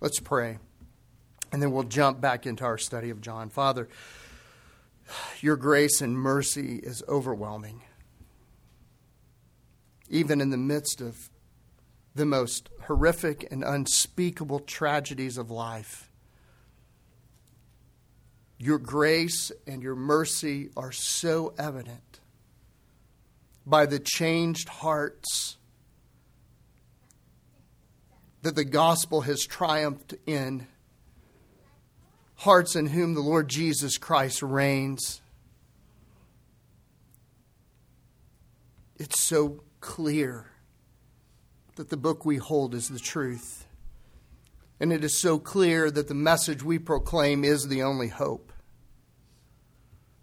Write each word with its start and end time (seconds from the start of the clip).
Let's 0.00 0.18
pray, 0.18 0.58
and 1.52 1.62
then 1.62 1.72
we'll 1.72 1.82
jump 1.82 2.20
back 2.20 2.46
into 2.46 2.64
our 2.64 2.78
study 2.78 3.10
of 3.10 3.20
John. 3.20 3.50
Father, 3.50 3.88
your 5.40 5.56
grace 5.56 6.00
and 6.00 6.16
mercy 6.16 6.76
is 6.76 7.02
overwhelming. 7.06 7.82
Even 10.08 10.40
in 10.40 10.50
the 10.50 10.56
midst 10.56 11.00
of 11.00 11.30
the 12.14 12.24
most 12.24 12.70
horrific 12.86 13.46
and 13.50 13.62
unspeakable 13.62 14.60
tragedies 14.60 15.36
of 15.36 15.50
life, 15.50 16.10
your 18.58 18.78
grace 18.78 19.52
and 19.66 19.82
your 19.82 19.94
mercy 19.94 20.70
are 20.76 20.92
so 20.92 21.54
evident 21.58 22.20
by 23.66 23.86
the 23.86 23.98
changed 23.98 24.68
hearts 24.68 25.56
that 28.42 28.54
the 28.54 28.64
gospel 28.64 29.22
has 29.22 29.44
triumphed 29.44 30.14
in 30.26 30.66
hearts 32.36 32.74
in 32.74 32.86
whom 32.86 33.14
the 33.14 33.20
Lord 33.20 33.48
Jesus 33.48 33.98
Christ 33.98 34.42
reigns. 34.42 35.20
It's 38.98 39.22
so 39.22 39.62
clear 39.80 40.46
that 41.76 41.90
the 41.90 41.96
book 41.96 42.24
we 42.24 42.36
hold 42.36 42.74
is 42.74 42.88
the 42.88 42.98
truth. 42.98 43.66
And 44.78 44.92
it 44.92 45.04
is 45.04 45.20
so 45.20 45.38
clear 45.38 45.90
that 45.90 46.08
the 46.08 46.14
message 46.14 46.62
we 46.62 46.78
proclaim 46.78 47.44
is 47.44 47.68
the 47.68 47.82
only 47.82 48.08
hope. 48.08 48.52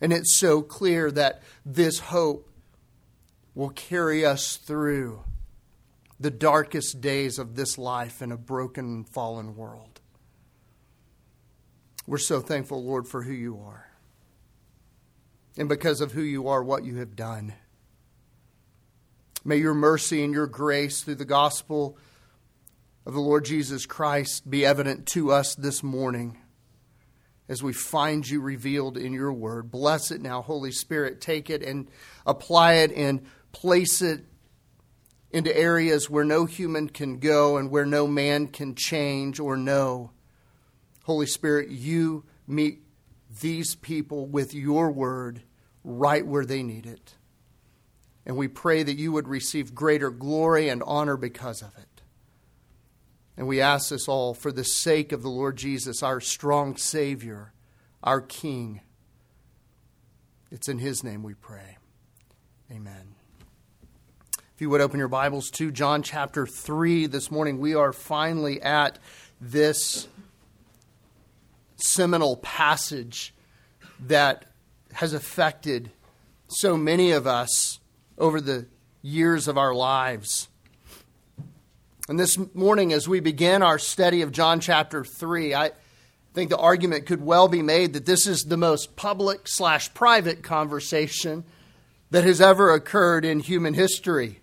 And 0.01 0.11
it's 0.11 0.35
so 0.35 0.61
clear 0.61 1.11
that 1.11 1.43
this 1.65 1.99
hope 1.99 2.49
will 3.53 3.69
carry 3.69 4.25
us 4.25 4.57
through 4.57 5.23
the 6.19 6.31
darkest 6.31 6.99
days 7.01 7.37
of 7.37 7.55
this 7.55 7.77
life 7.77 8.21
in 8.21 8.31
a 8.31 8.37
broken, 8.37 9.03
fallen 9.03 9.55
world. 9.55 10.01
We're 12.07 12.17
so 12.17 12.39
thankful, 12.39 12.83
Lord, 12.83 13.07
for 13.07 13.23
who 13.23 13.33
you 13.33 13.59
are. 13.59 13.89
And 15.57 15.67
because 15.67 16.01
of 16.01 16.13
who 16.13 16.21
you 16.21 16.47
are, 16.47 16.63
what 16.63 16.85
you 16.85 16.97
have 16.97 17.15
done. 17.15 17.53
May 19.43 19.57
your 19.57 19.73
mercy 19.73 20.23
and 20.23 20.33
your 20.33 20.47
grace 20.47 21.01
through 21.01 21.15
the 21.15 21.25
gospel 21.25 21.97
of 23.05 23.13
the 23.13 23.19
Lord 23.19 23.45
Jesus 23.45 23.85
Christ 23.85 24.49
be 24.49 24.65
evident 24.65 25.05
to 25.07 25.31
us 25.31 25.55
this 25.55 25.81
morning 25.83 26.37
as 27.49 27.63
we 27.63 27.73
find 27.73 28.27
you 28.27 28.41
revealed 28.41 28.97
in 28.97 29.13
your 29.13 29.31
word. 29.31 29.71
Bless 29.71 30.11
it 30.11 30.21
now, 30.21 30.41
Holy 30.41 30.71
Spirit. 30.71 31.21
Take 31.21 31.49
it 31.49 31.63
and 31.63 31.89
apply 32.25 32.73
it 32.73 32.91
and 32.91 33.25
place 33.51 34.01
it 34.01 34.25
into 35.37 35.55
areas 35.55 36.09
where 36.09 36.25
no 36.25 36.45
human 36.45 36.89
can 36.89 37.19
go 37.19 37.57
and 37.57 37.69
where 37.69 37.85
no 37.85 38.07
man 38.07 38.47
can 38.47 38.75
change 38.75 39.39
or 39.39 39.55
know. 39.55 40.11
Holy 41.03 41.27
Spirit, 41.27 41.69
you 41.69 42.25
meet 42.47 42.81
these 43.39 43.75
people 43.75 44.25
with 44.25 44.53
your 44.53 44.91
word 44.91 45.41
right 45.83 46.25
where 46.25 46.45
they 46.45 46.63
need 46.63 46.85
it. 46.85 47.15
And 48.25 48.35
we 48.35 48.47
pray 48.49 48.83
that 48.83 48.97
you 48.97 49.13
would 49.13 49.27
receive 49.27 49.73
greater 49.73 50.09
glory 50.09 50.67
and 50.67 50.83
honor 50.85 51.15
because 51.15 51.61
of 51.61 51.77
it. 51.77 52.01
And 53.37 53.47
we 53.47 53.61
ask 53.61 53.89
this 53.89 54.07
all 54.07 54.33
for 54.33 54.51
the 54.51 54.63
sake 54.63 55.11
of 55.11 55.21
the 55.21 55.29
Lord 55.29 55.55
Jesus, 55.55 56.01
our 56.03 56.19
strong 56.19 56.75
Savior, 56.75 57.53
our 58.03 58.19
King. 58.19 58.81
It's 60.51 60.67
in 60.67 60.79
His 60.79 61.03
name 61.03 61.23
we 61.23 61.35
pray. 61.35 61.77
Amen. 62.71 63.16
If 64.57 64.61
you 64.61 64.71
would 64.71 64.81
open 64.81 64.97
your 64.97 65.07
Bibles 65.07 65.51
to 65.51 65.71
John 65.71 66.01
chapter 66.01 66.47
3 66.47 67.05
this 67.05 67.29
morning, 67.29 67.59
we 67.59 67.75
are 67.75 67.93
finally 67.93 68.59
at 68.59 68.97
this 69.39 70.07
seminal 71.75 72.37
passage 72.37 73.35
that 74.07 74.45
has 74.93 75.13
affected 75.13 75.91
so 76.47 76.75
many 76.75 77.11
of 77.11 77.27
us 77.27 77.79
over 78.17 78.41
the 78.41 78.65
years 79.03 79.47
of 79.47 79.59
our 79.59 79.75
lives. 79.75 80.49
And 82.09 82.19
this 82.19 82.35
morning, 82.55 82.93
as 82.93 83.07
we 83.07 83.19
begin 83.19 83.61
our 83.61 83.77
study 83.77 84.23
of 84.23 84.31
John 84.31 84.59
chapter 84.59 85.05
3, 85.05 85.53
I 85.53 85.69
think 86.33 86.49
the 86.49 86.57
argument 86.57 87.05
could 87.05 87.21
well 87.21 87.47
be 87.47 87.61
made 87.61 87.93
that 87.93 88.07
this 88.07 88.25
is 88.25 88.45
the 88.45 88.57
most 88.57 88.95
public 88.95 89.41
slash 89.47 89.93
private 89.93 90.41
conversation 90.41 91.43
that 92.09 92.23
has 92.23 92.41
ever 92.41 92.73
occurred 92.73 93.23
in 93.23 93.39
human 93.39 93.75
history. 93.75 94.39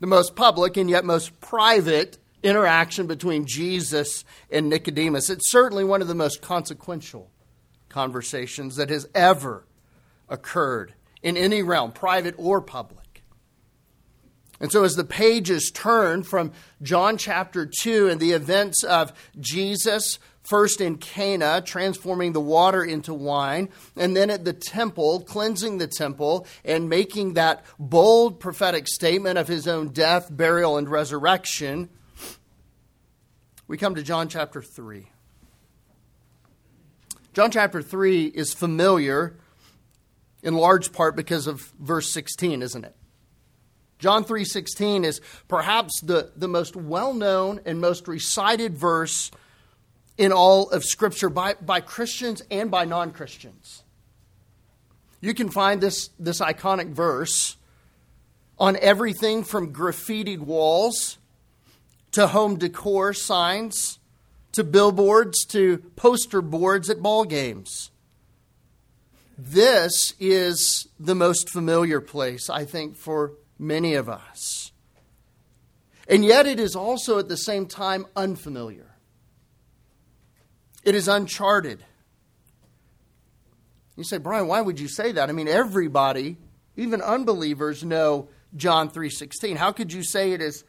The 0.00 0.06
most 0.06 0.36
public 0.36 0.76
and 0.76 0.88
yet 0.88 1.04
most 1.04 1.40
private 1.40 2.18
interaction 2.42 3.06
between 3.06 3.46
Jesus 3.46 4.24
and 4.50 4.68
Nicodemus. 4.68 5.30
It's 5.30 5.50
certainly 5.50 5.84
one 5.84 6.02
of 6.02 6.08
the 6.08 6.14
most 6.14 6.40
consequential 6.40 7.30
conversations 7.88 8.76
that 8.76 8.90
has 8.90 9.08
ever 9.14 9.66
occurred 10.28 10.94
in 11.22 11.36
any 11.36 11.62
realm, 11.62 11.92
private 11.92 12.34
or 12.38 12.60
public. 12.60 13.07
And 14.60 14.72
so, 14.72 14.82
as 14.82 14.96
the 14.96 15.04
pages 15.04 15.70
turn 15.70 16.24
from 16.24 16.52
John 16.82 17.16
chapter 17.16 17.64
2 17.64 18.08
and 18.08 18.20
the 18.20 18.32
events 18.32 18.82
of 18.82 19.12
Jesus, 19.38 20.18
first 20.42 20.80
in 20.80 20.96
Cana, 20.96 21.62
transforming 21.64 22.32
the 22.32 22.40
water 22.40 22.82
into 22.82 23.14
wine, 23.14 23.68
and 23.96 24.16
then 24.16 24.30
at 24.30 24.44
the 24.44 24.52
temple, 24.52 25.20
cleansing 25.20 25.78
the 25.78 25.86
temple, 25.86 26.46
and 26.64 26.88
making 26.88 27.34
that 27.34 27.64
bold 27.78 28.40
prophetic 28.40 28.88
statement 28.88 29.38
of 29.38 29.46
his 29.46 29.68
own 29.68 29.88
death, 29.88 30.28
burial, 30.30 30.76
and 30.76 30.88
resurrection, 30.88 31.88
we 33.68 33.76
come 33.76 33.94
to 33.94 34.02
John 34.02 34.28
chapter 34.28 34.60
3. 34.60 35.06
John 37.32 37.52
chapter 37.52 37.80
3 37.80 38.26
is 38.26 38.52
familiar 38.52 39.36
in 40.42 40.54
large 40.54 40.92
part 40.92 41.14
because 41.14 41.46
of 41.46 41.60
verse 41.78 42.10
16, 42.10 42.62
isn't 42.62 42.84
it? 42.84 42.96
John 43.98 44.24
3:16 44.24 45.04
is 45.04 45.20
perhaps 45.48 46.00
the, 46.00 46.32
the 46.36 46.48
most 46.48 46.76
well-known 46.76 47.60
and 47.64 47.80
most 47.80 48.06
recited 48.06 48.76
verse 48.76 49.30
in 50.16 50.32
all 50.32 50.70
of 50.70 50.84
Scripture 50.84 51.28
by, 51.28 51.54
by 51.54 51.80
Christians 51.80 52.42
and 52.50 52.70
by 52.70 52.84
non-Christians. 52.84 53.82
You 55.20 55.34
can 55.34 55.48
find 55.48 55.80
this, 55.80 56.10
this 56.18 56.40
iconic 56.40 56.90
verse 56.90 57.56
on 58.58 58.76
everything 58.80 59.44
from 59.44 59.72
graffitied 59.72 60.40
walls 60.40 61.18
to 62.12 62.28
home 62.28 62.56
decor 62.56 63.12
signs, 63.12 63.98
to 64.52 64.64
billboards, 64.64 65.44
to 65.46 65.78
poster 65.96 66.40
boards 66.40 66.88
at 66.90 67.02
ball 67.02 67.24
games. 67.24 67.90
This 69.36 70.14
is 70.18 70.88
the 70.98 71.14
most 71.14 71.50
familiar 71.50 72.00
place, 72.00 72.50
I 72.50 72.64
think, 72.64 72.96
for 72.96 73.34
many 73.58 73.94
of 73.94 74.08
us. 74.08 74.72
And 76.08 76.24
yet, 76.24 76.46
it 76.46 76.58
is 76.58 76.74
also 76.74 77.18
at 77.18 77.28
the 77.28 77.36
same 77.36 77.66
time 77.66 78.06
unfamiliar. 78.16 78.94
It 80.84 80.94
is 80.94 81.08
uncharted. 81.08 81.84
You 83.96 84.04
say, 84.04 84.18
Brian, 84.18 84.46
why 84.46 84.60
would 84.60 84.80
you 84.80 84.88
say 84.88 85.12
that? 85.12 85.28
I 85.28 85.32
mean, 85.32 85.48
everybody, 85.48 86.36
even 86.76 87.02
unbelievers, 87.02 87.84
know 87.84 88.28
John 88.56 88.88
3:16. 88.90 89.56
How 89.56 89.72
could 89.72 89.92
you 89.92 90.02
say 90.02 90.32
it 90.32 90.40
is 90.40 90.64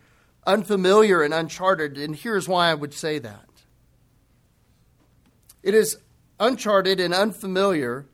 unfamiliar 0.46 1.22
and 1.22 1.34
uncharted, 1.34 1.98
and 1.98 2.16
here's 2.16 2.48
why 2.48 2.70
I 2.70 2.74
would 2.74 2.94
say 2.94 3.20
that. 3.20 3.50
It 5.62 5.74
is 5.74 5.98
uncharted 6.40 7.00
and 7.00 7.14
unfamiliar 7.14 8.06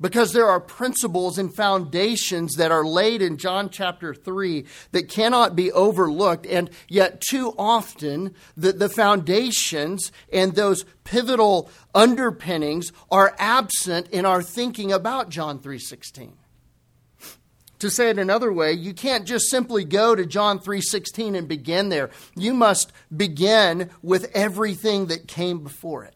because 0.00 0.32
there 0.32 0.46
are 0.46 0.60
principles 0.60 1.38
and 1.38 1.54
foundations 1.54 2.54
that 2.56 2.70
are 2.70 2.84
laid 2.84 3.22
in 3.22 3.36
John 3.36 3.70
chapter 3.70 4.14
3 4.14 4.64
that 4.92 5.08
cannot 5.08 5.56
be 5.56 5.72
overlooked, 5.72 6.46
and 6.46 6.70
yet 6.88 7.20
too 7.20 7.54
often 7.58 8.34
the, 8.56 8.72
the 8.72 8.88
foundations 8.88 10.12
and 10.32 10.54
those 10.54 10.84
pivotal 11.04 11.70
underpinnings 11.94 12.92
are 13.10 13.34
absent 13.38 14.08
in 14.10 14.24
our 14.24 14.42
thinking 14.42 14.92
about 14.92 15.30
John 15.30 15.58
3:16. 15.58 16.32
To 17.80 17.90
say 17.90 18.10
it 18.10 18.18
another 18.18 18.52
way, 18.52 18.72
you 18.72 18.92
can't 18.92 19.24
just 19.24 19.48
simply 19.48 19.84
go 19.84 20.14
to 20.14 20.26
John 20.26 20.58
3:16 20.58 21.36
and 21.36 21.46
begin 21.46 21.88
there. 21.88 22.10
You 22.34 22.52
must 22.52 22.92
begin 23.16 23.90
with 24.02 24.30
everything 24.34 25.06
that 25.06 25.28
came 25.28 25.62
before 25.62 26.04
it. 26.04 26.14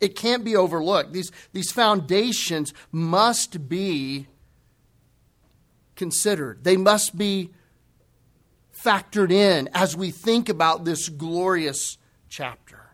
It 0.00 0.14
can't 0.14 0.44
be 0.44 0.56
overlooked. 0.56 1.12
These, 1.12 1.32
these 1.52 1.72
foundations 1.72 2.74
must 2.92 3.68
be 3.68 4.26
considered. 5.94 6.64
They 6.64 6.76
must 6.76 7.16
be 7.16 7.50
factored 8.78 9.32
in 9.32 9.68
as 9.72 9.96
we 9.96 10.10
think 10.10 10.48
about 10.48 10.84
this 10.84 11.08
glorious 11.08 11.98
chapter. 12.28 12.90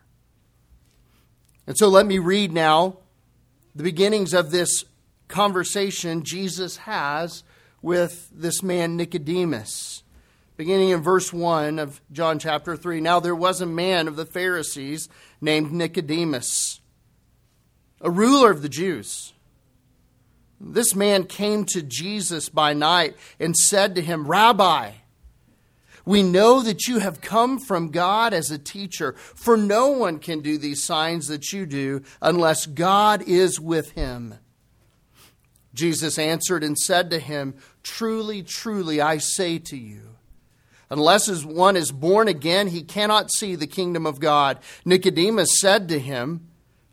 And 1.67 1.77
so 1.77 1.87
let 1.89 2.05
me 2.05 2.19
read 2.19 2.51
now 2.51 2.97
the 3.75 3.83
beginnings 3.83 4.33
of 4.33 4.51
this 4.51 4.85
conversation 5.27 6.23
Jesus 6.23 6.77
has 6.77 7.43
with 7.81 8.29
this 8.33 8.63
man 8.63 8.95
Nicodemus. 8.95 10.03
beginning 10.55 10.89
in 10.89 11.01
verse 11.01 11.33
1 11.33 11.79
of 11.79 11.99
John 12.11 12.37
chapter 12.39 12.77
3. 12.77 13.01
Now 13.01 13.19
there 13.19 13.35
was 13.35 13.59
a 13.59 13.65
man 13.65 14.07
of 14.07 14.15
the 14.15 14.25
Pharisees 14.25 15.09
named 15.41 15.71
Nicodemus, 15.71 16.79
a 18.03 18.11
ruler 18.11 18.51
of 18.51 18.61
the 18.61 18.69
Jews. 18.69 19.33
This 20.59 20.93
man 20.93 21.23
came 21.23 21.65
to 21.65 21.81
Jesus 21.81 22.49
by 22.49 22.73
night 22.73 23.15
and 23.39 23.55
said 23.55 23.95
to 23.95 24.01
him, 24.01 24.27
Rabbi, 24.27 24.91
we 26.05 26.21
know 26.21 26.61
that 26.61 26.87
you 26.87 26.99
have 26.99 27.21
come 27.21 27.59
from 27.59 27.89
God 27.89 28.33
as 28.33 28.51
a 28.51 28.57
teacher, 28.57 29.13
for 29.17 29.55
no 29.55 29.87
one 29.87 30.19
can 30.19 30.41
do 30.41 30.57
these 30.57 30.83
signs 30.83 31.27
that 31.27 31.53
you 31.53 31.65
do 31.65 32.03
unless 32.21 32.65
God 32.65 33.23
is 33.25 33.59
with 33.59 33.91
him. 33.91 34.35
Jesus 35.73 36.19
answered 36.19 36.63
and 36.63 36.77
said 36.77 37.09
to 37.09 37.19
him, 37.19 37.55
Truly, 37.81 38.43
truly, 38.43 39.01
I 39.01 39.17
say 39.17 39.59
to 39.59 39.77
you, 39.77 40.01
unless 40.89 41.43
one 41.45 41.75
is 41.75 41.91
born 41.91 42.27
again, 42.27 42.67
he 42.67 42.83
cannot 42.83 43.31
see 43.31 43.55
the 43.55 43.65
kingdom 43.65 44.05
of 44.05 44.19
God. 44.19 44.59
Nicodemus 44.85 45.59
said 45.59 45.87
to 45.87 45.99
him, 45.99 46.47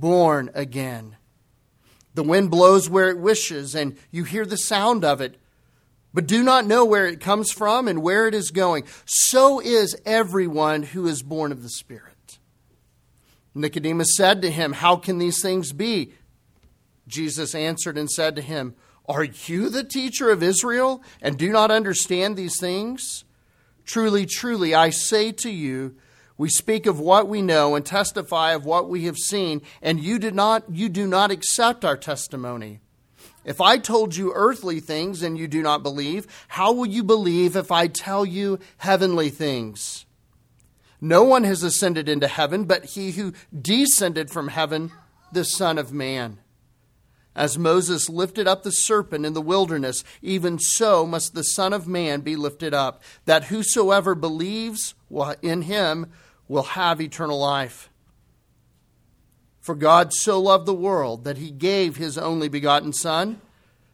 born 0.00 0.50
again. 0.54 1.16
The 2.14 2.22
wind 2.22 2.50
blows 2.50 2.90
where 2.90 3.10
it 3.10 3.18
wishes, 3.18 3.74
and 3.74 3.96
you 4.10 4.24
hear 4.24 4.44
the 4.44 4.56
sound 4.56 5.04
of 5.04 5.20
it 5.20 5.38
but 6.14 6.26
do 6.26 6.42
not 6.42 6.66
know 6.66 6.84
where 6.84 7.06
it 7.06 7.20
comes 7.20 7.52
from 7.52 7.86
and 7.86 8.02
where 8.02 8.26
it 8.26 8.34
is 8.34 8.50
going. 8.50 8.84
So 9.04 9.60
is 9.60 9.96
everyone 10.06 10.82
who 10.82 11.06
is 11.06 11.22
born 11.22 11.52
of 11.52 11.62
the 11.62 11.68
Spirit. 11.68 12.38
Nicodemus 13.54 14.16
said 14.16 14.42
to 14.42 14.50
him, 14.50 14.72
How 14.72 14.96
can 14.96 15.18
these 15.18 15.42
things 15.42 15.72
be? 15.72 16.12
Jesus 17.06 17.54
answered 17.54 17.98
and 17.98 18.10
said 18.10 18.36
to 18.36 18.42
him, 18.42 18.74
Are 19.06 19.24
you 19.24 19.68
the 19.68 19.84
teacher 19.84 20.30
of 20.30 20.42
Israel 20.42 21.02
and 21.20 21.36
do 21.38 21.50
not 21.50 21.70
understand 21.70 22.36
these 22.36 22.58
things? 22.58 23.24
Truly, 23.84 24.26
truly, 24.26 24.74
I 24.74 24.90
say 24.90 25.32
to 25.32 25.50
you, 25.50 25.96
we 26.38 26.48
speak 26.48 26.86
of 26.86 27.00
what 27.00 27.28
we 27.28 27.42
know 27.42 27.74
and 27.74 27.84
testify 27.84 28.52
of 28.52 28.64
what 28.64 28.88
we 28.88 29.04
have 29.04 29.18
seen, 29.18 29.60
and 29.82 30.00
you 30.00 30.20
do 30.20 30.30
not, 30.30 30.64
you 30.70 30.88
do 30.88 31.06
not 31.06 31.32
accept 31.32 31.84
our 31.84 31.96
testimony. 31.96 32.80
If 33.44 33.60
I 33.60 33.78
told 33.78 34.14
you 34.14 34.32
earthly 34.34 34.78
things 34.78 35.22
and 35.22 35.36
you 35.36 35.48
do 35.48 35.62
not 35.62 35.82
believe, 35.82 36.26
how 36.46 36.72
will 36.72 36.86
you 36.86 37.02
believe 37.02 37.56
if 37.56 37.72
I 37.72 37.88
tell 37.88 38.24
you 38.24 38.60
heavenly 38.78 39.30
things? 39.30 40.06
No 41.00 41.24
one 41.24 41.44
has 41.44 41.62
ascended 41.62 42.08
into 42.08 42.28
heaven 42.28 42.64
but 42.64 42.84
he 42.84 43.12
who 43.12 43.32
descended 43.58 44.30
from 44.30 44.48
heaven, 44.48 44.92
the 45.32 45.44
Son 45.44 45.76
of 45.76 45.92
Man. 45.92 46.38
As 47.34 47.58
Moses 47.58 48.08
lifted 48.08 48.48
up 48.48 48.64
the 48.64 48.72
serpent 48.72 49.24
in 49.24 49.32
the 49.32 49.40
wilderness, 49.40 50.02
even 50.22 50.58
so 50.58 51.06
must 51.06 51.34
the 51.34 51.44
Son 51.44 51.72
of 51.72 51.86
Man 51.86 52.20
be 52.20 52.36
lifted 52.36 52.74
up, 52.74 53.00
that 53.26 53.44
whosoever 53.44 54.14
believes 54.14 54.94
in 55.40 55.62
him 55.62 56.12
will 56.48 56.62
have 56.64 57.00
eternal 57.00 57.38
life. 57.38 57.90
For 59.60 59.74
God 59.74 60.14
so 60.14 60.40
loved 60.40 60.66
the 60.66 60.74
world 60.74 61.24
that 61.24 61.36
he 61.36 61.50
gave 61.50 61.96
his 61.96 62.16
only 62.16 62.48
begotten 62.48 62.92
Son, 62.92 63.40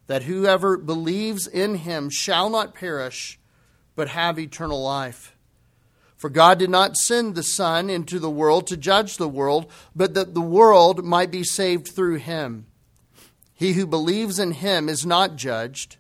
that 0.07 0.23
whoever 0.23 0.77
believes 0.77 1.47
in 1.47 1.77
him 1.77 2.11
shall 2.11 2.49
not 2.49 2.75
perish, 2.75 3.39
but 3.97 4.09
have 4.09 4.39
eternal 4.39 4.83
life. 4.83 5.35
For 6.17 6.31
God 6.31 6.59
did 6.59 6.71
not 6.71 6.97
send 6.97 7.35
the 7.35 7.43
Son 7.43 7.91
into 7.91 8.19
the 8.19 8.31
world 8.31 8.67
to 8.69 8.77
judge 8.77 9.17
the 9.17 9.29
world, 9.29 9.71
but 9.95 10.15
that 10.15 10.35
the 10.35 10.41
world 10.41 11.05
might 11.05 11.31
be 11.31 11.43
saved 11.43 11.89
through 11.89 12.17
him. 12.17 12.67
He 13.53 13.73
who 13.73 13.87
believes 13.87 14.39
in 14.39 14.53
him 14.53 14.89
is 14.89 15.05
not 15.05 15.37
judged. 15.37 15.97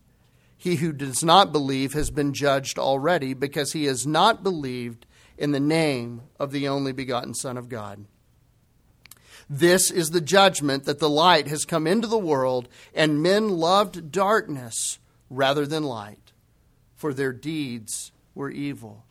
He 0.57 0.77
who 0.77 0.93
does 0.93 1.23
not 1.23 1.53
believe 1.53 1.93
has 1.93 2.11
been 2.11 2.33
judged 2.33 2.79
already, 2.79 3.35
because 3.35 3.73
he 3.73 3.85
has 3.85 4.07
not 4.07 4.43
believed 4.43 5.05
in 5.37 5.53
the 5.53 5.61
name 5.61 6.23
of 6.39 6.53
the 6.53 6.69
only 6.69 6.93
begotten 6.93 7.35
Son 7.35 7.57
of 7.57 7.69
God. 7.69 8.05
This 9.49 9.91
is 9.91 10.11
the 10.11 10.21
judgment 10.21 10.85
that 10.85 11.01
the 11.01 11.09
light 11.09 11.49
has 11.49 11.65
come 11.65 11.87
into 11.87 12.07
the 12.07 12.19
world, 12.19 12.69
and 12.95 13.23
men 13.23 13.49
loved 13.49 14.11
darkness 14.11 14.99
rather 15.29 15.67
than 15.67 15.83
light, 15.83 16.33
for 16.95 17.13
their 17.13 17.33
deeds 17.33 18.13
were 18.35 18.51
evil. 18.51 19.05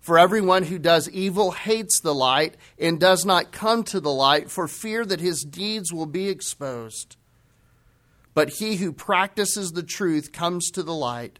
For 0.00 0.18
everyone 0.18 0.64
who 0.64 0.78
does 0.78 1.08
evil 1.08 1.52
hates 1.52 1.98
the 1.98 2.14
light 2.14 2.56
and 2.78 3.00
does 3.00 3.24
not 3.24 3.52
come 3.52 3.84
to 3.84 4.00
the 4.00 4.12
light 4.12 4.50
for 4.50 4.68
fear 4.68 5.02
that 5.06 5.20
his 5.20 5.42
deeds 5.44 5.94
will 5.94 6.04
be 6.04 6.28
exposed. 6.28 7.16
But 8.34 8.50
he 8.50 8.76
who 8.76 8.92
practices 8.92 9.72
the 9.72 9.82
truth 9.82 10.30
comes 10.30 10.70
to 10.72 10.82
the 10.82 10.92
light, 10.92 11.38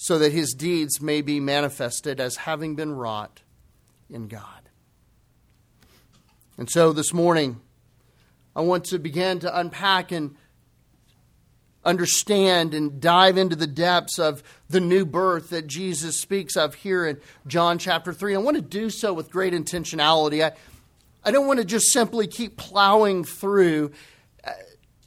so 0.00 0.16
that 0.16 0.30
his 0.30 0.54
deeds 0.54 1.00
may 1.00 1.20
be 1.20 1.40
manifested 1.40 2.20
as 2.20 2.36
having 2.36 2.76
been 2.76 2.92
wrought 2.92 3.42
in 4.08 4.28
God. 4.28 4.70
And 6.56 6.70
so 6.70 6.92
this 6.92 7.12
morning, 7.12 7.60
I 8.54 8.60
want 8.60 8.84
to 8.86 9.00
begin 9.00 9.40
to 9.40 9.58
unpack 9.58 10.12
and 10.12 10.36
understand 11.84 12.74
and 12.74 13.00
dive 13.00 13.36
into 13.36 13.56
the 13.56 13.66
depths 13.66 14.20
of 14.20 14.44
the 14.70 14.78
new 14.78 15.04
birth 15.04 15.50
that 15.50 15.66
Jesus 15.66 16.16
speaks 16.16 16.56
of 16.56 16.76
here 16.76 17.04
in 17.04 17.20
John 17.48 17.76
chapter 17.76 18.12
3. 18.12 18.36
I 18.36 18.38
want 18.38 18.56
to 18.56 18.62
do 18.62 18.90
so 18.90 19.12
with 19.12 19.32
great 19.32 19.52
intentionality. 19.52 20.44
I, 20.44 20.52
I 21.24 21.32
don't 21.32 21.48
want 21.48 21.58
to 21.58 21.64
just 21.64 21.92
simply 21.92 22.28
keep 22.28 22.56
plowing 22.56 23.24
through 23.24 23.90
uh, 24.44 24.52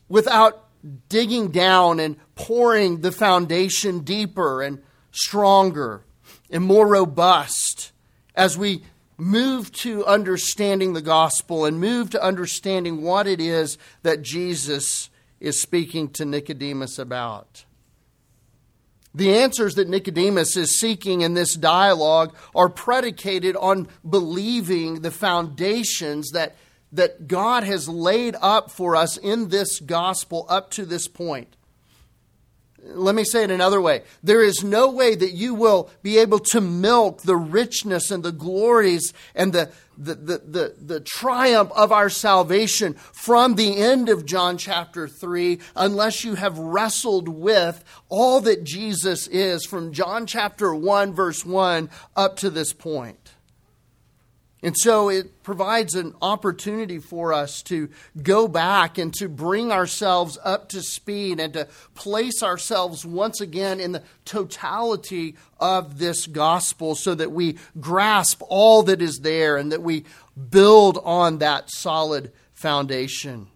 without 0.10 0.68
digging 1.10 1.52
down 1.52 2.00
and 2.00 2.18
pouring 2.36 3.02
the 3.02 3.12
foundation 3.12 4.00
deeper 4.00 4.62
and 4.62 4.82
stronger 5.12 6.04
and 6.50 6.64
more 6.64 6.88
robust 6.88 7.92
as 8.36 8.58
we 8.58 8.84
move 9.18 9.72
to 9.72 10.06
understanding 10.06 10.94
the 10.94 11.02
gospel 11.02 11.66
and 11.66 11.80
move 11.80 12.10
to 12.10 12.24
understanding 12.24 13.02
what 13.02 13.28
it 13.28 13.40
is 13.40 13.78
that 14.02 14.22
Jesus 14.22 15.10
is 15.40 15.62
speaking 15.62 16.10
to 16.10 16.26
Nicodemus 16.26 16.98
about. 16.98 17.66
The 19.14 19.36
answers 19.36 19.76
that 19.76 19.90
Nicodemus 19.90 20.56
is 20.56 20.80
seeking 20.80 21.22
in 21.22 21.34
this 21.34 21.56
dialogue 21.56 22.34
are 22.56 22.70
predicated 22.70 23.56
on 23.58 23.90
believing 24.10 25.02
the 25.02 25.12
foundations 25.12 26.32
that, 26.32 26.56
that 26.92 27.28
God 27.28 27.64
has 27.64 27.88
laid 27.88 28.36
up 28.42 28.72
for 28.72 28.96
us 28.96 29.18
in 29.18 29.50
this 29.50 29.80
gospel 29.80 30.46
up 30.50 30.72
to 30.72 30.86
this 30.86 31.08
point. 31.08 31.56
Let 32.84 33.14
me 33.14 33.24
say 33.24 33.44
it 33.44 33.52
another 33.52 33.80
way. 33.80 34.04
There 34.24 34.42
is 34.42 34.64
no 34.64 34.90
way 34.90 35.14
that 35.14 35.34
you 35.34 35.54
will 35.54 35.92
be 36.02 36.18
able 36.18 36.40
to 36.40 36.60
milk 36.60 37.22
the 37.22 37.36
richness 37.36 38.10
and 38.10 38.24
the 38.24 38.32
glories 38.32 39.14
and 39.36 39.54
the, 39.54 39.72
the, 39.96 40.16
the, 40.16 40.38
the, 40.40 40.76
the 40.80 41.00
triumph 41.00 41.72
of 41.76 41.92
our 41.92 42.10
salvation 42.10 42.96
from 42.96 43.54
the 43.54 43.78
end 43.78 44.10
of 44.10 44.26
John 44.26 44.58
chapter 44.58 45.08
3 45.08 45.60
unless 45.76 46.24
you 46.24 46.36
have 46.36 46.58
wrestled 46.58 47.28
with 47.28 47.84
all 48.10 48.42
that 48.42 48.64
Jesus 48.64 49.28
is 49.28 49.64
from 49.64 49.94
John 49.94 50.26
chapter 50.26 50.74
1, 50.74 51.14
verse 51.14 51.46
1 51.46 51.88
up 52.16 52.38
to 52.38 52.50
this 52.50 52.74
point. 52.74 53.21
And 54.64 54.78
so 54.78 55.10
it 55.10 55.42
provides 55.42 55.96
an 55.96 56.14
opportunity 56.22 57.00
for 57.00 57.34
us 57.34 57.64
to 57.64 57.90
go 58.22 58.48
back 58.48 59.00
and 59.00 59.12
to 59.16 59.28
bring 59.28 59.72
ourselves 59.72 60.38
up 60.44 60.70
to 60.70 60.84
speed 60.84 61.40
and 61.40 61.54
to 61.54 61.68
place 61.96 62.44
ourselves 62.44 63.04
once 63.04 63.42
again 63.42 63.80
in 63.80 63.92
the 63.92 64.04
totality 64.24 65.36
of 65.60 65.98
this 65.98 66.28
gospel 66.28 66.94
so 66.94 67.16
that 67.16 67.32
we 67.32 67.58
grasp 67.80 68.44
all 68.50 68.84
that 68.84 69.02
is 69.02 69.22
there 69.22 69.58
and 69.58 69.72
that 69.72 69.82
we 69.82 70.06
build 70.50 71.00
on 71.04 71.40
that 71.40 71.72
solid 71.72 72.32
foundation. 72.54 73.48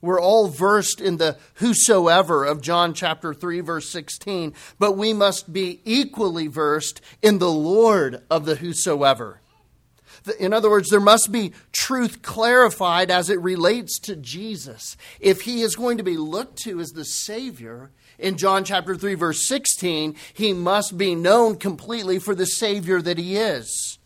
We're 0.00 0.20
all 0.20 0.46
versed 0.46 1.00
in 1.00 1.16
the 1.16 1.36
whosoever 1.54 2.44
of 2.44 2.62
John 2.62 2.94
chapter 2.94 3.34
3, 3.34 3.58
verse 3.60 3.90
16, 3.90 4.54
but 4.78 4.96
we 4.96 5.12
must 5.12 5.52
be 5.52 5.80
equally 5.84 6.46
versed 6.46 7.00
in 7.20 7.38
the 7.38 7.50
Lord 7.50 8.22
of 8.30 8.44
the 8.44 8.54
whosoever. 8.54 9.40
In 10.38 10.52
other 10.52 10.70
words, 10.70 10.88
there 10.90 11.00
must 11.00 11.32
be 11.32 11.52
truth 11.72 12.22
clarified 12.22 13.10
as 13.10 13.30
it 13.30 13.40
relates 13.40 13.98
to 14.00 14.16
Jesus. 14.16 14.96
If 15.20 15.42
he 15.42 15.62
is 15.62 15.76
going 15.76 15.98
to 15.98 16.04
be 16.04 16.16
looked 16.16 16.58
to 16.64 16.80
as 16.80 16.90
the 16.90 17.04
Savior, 17.04 17.90
in 18.18 18.36
John 18.36 18.64
chapter 18.64 18.96
3 18.96 19.14
verse 19.14 19.46
16, 19.46 20.16
he 20.34 20.52
must 20.52 20.98
be 20.98 21.14
known 21.14 21.56
completely 21.56 22.18
for 22.18 22.34
the 22.34 22.46
Savior 22.46 23.00
that 23.00 23.18
he 23.18 23.36
is. 23.36 23.98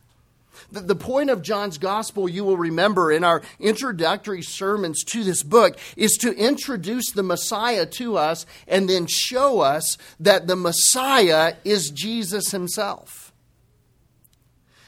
The, 0.71 0.95
point 0.95 1.29
of 1.29 1.43
John's 1.43 1.77
gospel, 1.77 2.31
you 2.31 2.45
will 2.45 2.57
remember 2.57 3.13
in 3.13 3.25
our 3.25 3.43
introductory 3.61 4.41
sermons 4.41 5.05
to 5.05 5.23
this 5.23 5.43
book, 5.43 5.79
is 5.99 6.13
to 6.23 6.35
introduce 6.35 7.11
the 7.11 7.23
Messiah 7.23 7.85
to 7.87 8.17
us 8.17 8.47
and 8.67 8.89
then 8.89 9.07
show 9.07 9.61
us 9.61 9.99
that 10.19 10.47
the 10.47 10.57
Messiah 10.57 11.57
is 11.63 11.91
Jesus 11.91 12.53
himself 12.53 13.32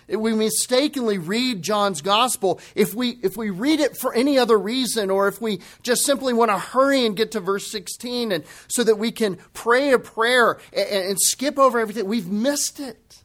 we 0.08 0.32
mistakenly 0.32 1.18
read 1.18 1.62
John's 1.62 2.02
gospel, 2.02 2.60
if 2.74 2.94
we, 2.94 3.18
if 3.22 3.36
we 3.36 3.50
read 3.50 3.80
it 3.80 3.96
for 3.96 4.14
any 4.14 4.38
other 4.38 4.58
reason, 4.58 5.10
or 5.10 5.28
if 5.28 5.40
we 5.40 5.60
just 5.82 6.04
simply 6.04 6.32
want 6.32 6.50
to 6.50 6.58
hurry 6.58 7.06
and 7.06 7.16
get 7.16 7.32
to 7.32 7.40
verse 7.40 7.70
16 7.70 8.32
and 8.32 8.44
so 8.68 8.84
that 8.84 8.96
we 8.96 9.10
can 9.10 9.38
pray 9.52 9.92
a 9.92 9.98
prayer 9.98 10.58
and, 10.72 10.88
and 10.88 11.20
skip 11.20 11.58
over 11.58 11.78
everything, 11.78 12.06
we've 12.06 12.28
missed 12.28 12.80
it. 12.80 13.24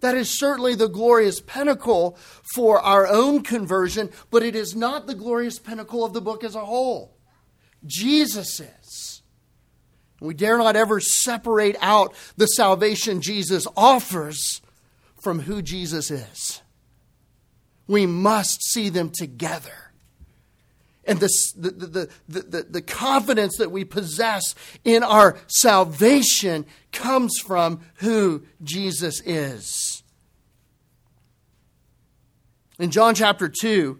That 0.00 0.16
is 0.16 0.38
certainly 0.38 0.74
the 0.74 0.88
glorious 0.88 1.40
pinnacle 1.40 2.18
for 2.54 2.80
our 2.80 3.06
own 3.06 3.42
conversion, 3.42 4.10
but 4.30 4.42
it 4.42 4.54
is 4.54 4.76
not 4.76 5.06
the 5.06 5.14
glorious 5.14 5.58
pinnacle 5.58 6.04
of 6.04 6.12
the 6.12 6.20
book 6.20 6.44
as 6.44 6.54
a 6.54 6.64
whole. 6.64 7.16
Jesus 7.84 8.60
is. 8.60 9.22
We 10.20 10.34
dare 10.34 10.58
not 10.58 10.76
ever 10.76 11.00
separate 11.00 11.76
out 11.80 12.14
the 12.36 12.46
salvation 12.46 13.20
Jesus 13.20 13.66
offers 13.76 14.60
from 15.26 15.40
who 15.40 15.60
Jesus 15.60 16.12
is. 16.12 16.62
We 17.88 18.06
must 18.06 18.62
see 18.62 18.90
them 18.90 19.10
together. 19.10 19.90
And 21.04 21.18
this, 21.18 21.50
the, 21.50 21.70
the, 21.70 22.10
the, 22.28 22.40
the, 22.42 22.62
the 22.62 22.80
confidence 22.80 23.56
that 23.56 23.72
we 23.72 23.84
possess 23.84 24.54
in 24.84 25.02
our 25.02 25.36
salvation 25.48 26.64
comes 26.92 27.40
from 27.44 27.80
who 27.96 28.44
Jesus 28.62 29.20
is. 29.26 30.04
In 32.78 32.92
John 32.92 33.16
chapter 33.16 33.48
2, 33.48 33.98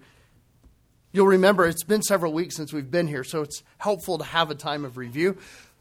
you'll 1.10 1.26
remember 1.26 1.66
it's 1.66 1.82
been 1.82 2.02
several 2.02 2.32
weeks 2.32 2.54
since 2.54 2.72
we've 2.72 2.88
been 2.88 3.08
here, 3.08 3.24
so 3.24 3.42
it's 3.42 3.64
helpful 3.78 4.18
to 4.18 4.24
have 4.24 4.52
a 4.52 4.54
time 4.54 4.84
of 4.84 4.96
review. 4.96 5.38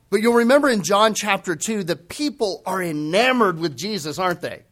But 0.09 0.23
you'll 0.23 0.33
remember 0.33 0.69
in 0.69 0.81
John 0.81 1.13
chapter 1.13 1.55
2, 1.55 1.83
the 1.83 1.95
people 1.95 2.63
are 2.65 2.81
enamored 2.81 3.59
with 3.59 3.77
Jesus, 3.77 4.17
aren't 4.17 4.41
they? 4.41 4.64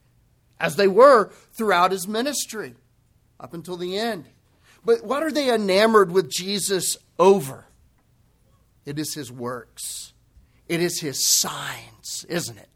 As 0.64 0.78
they 0.78 0.88
were 0.88 1.30
throughout 1.52 1.92
his 1.92 2.08
ministry 2.08 2.74
up 3.38 3.54
until 3.54 3.76
the 3.76 3.98
end. 3.98 4.24
But 4.86 5.04
what 5.04 5.22
are 5.22 5.32
they 5.32 5.54
enamored 5.54 6.10
with 6.10 6.32
Jesus 6.32 6.96
over? 7.20 7.66
It 8.86 8.98
is 8.98 9.14
his 9.14 9.30
works, 9.30 10.14
it 10.70 10.82
is 10.82 11.02
his 11.02 11.28
signs, 11.28 12.26
isn't 12.30 12.58
it? 12.58 12.70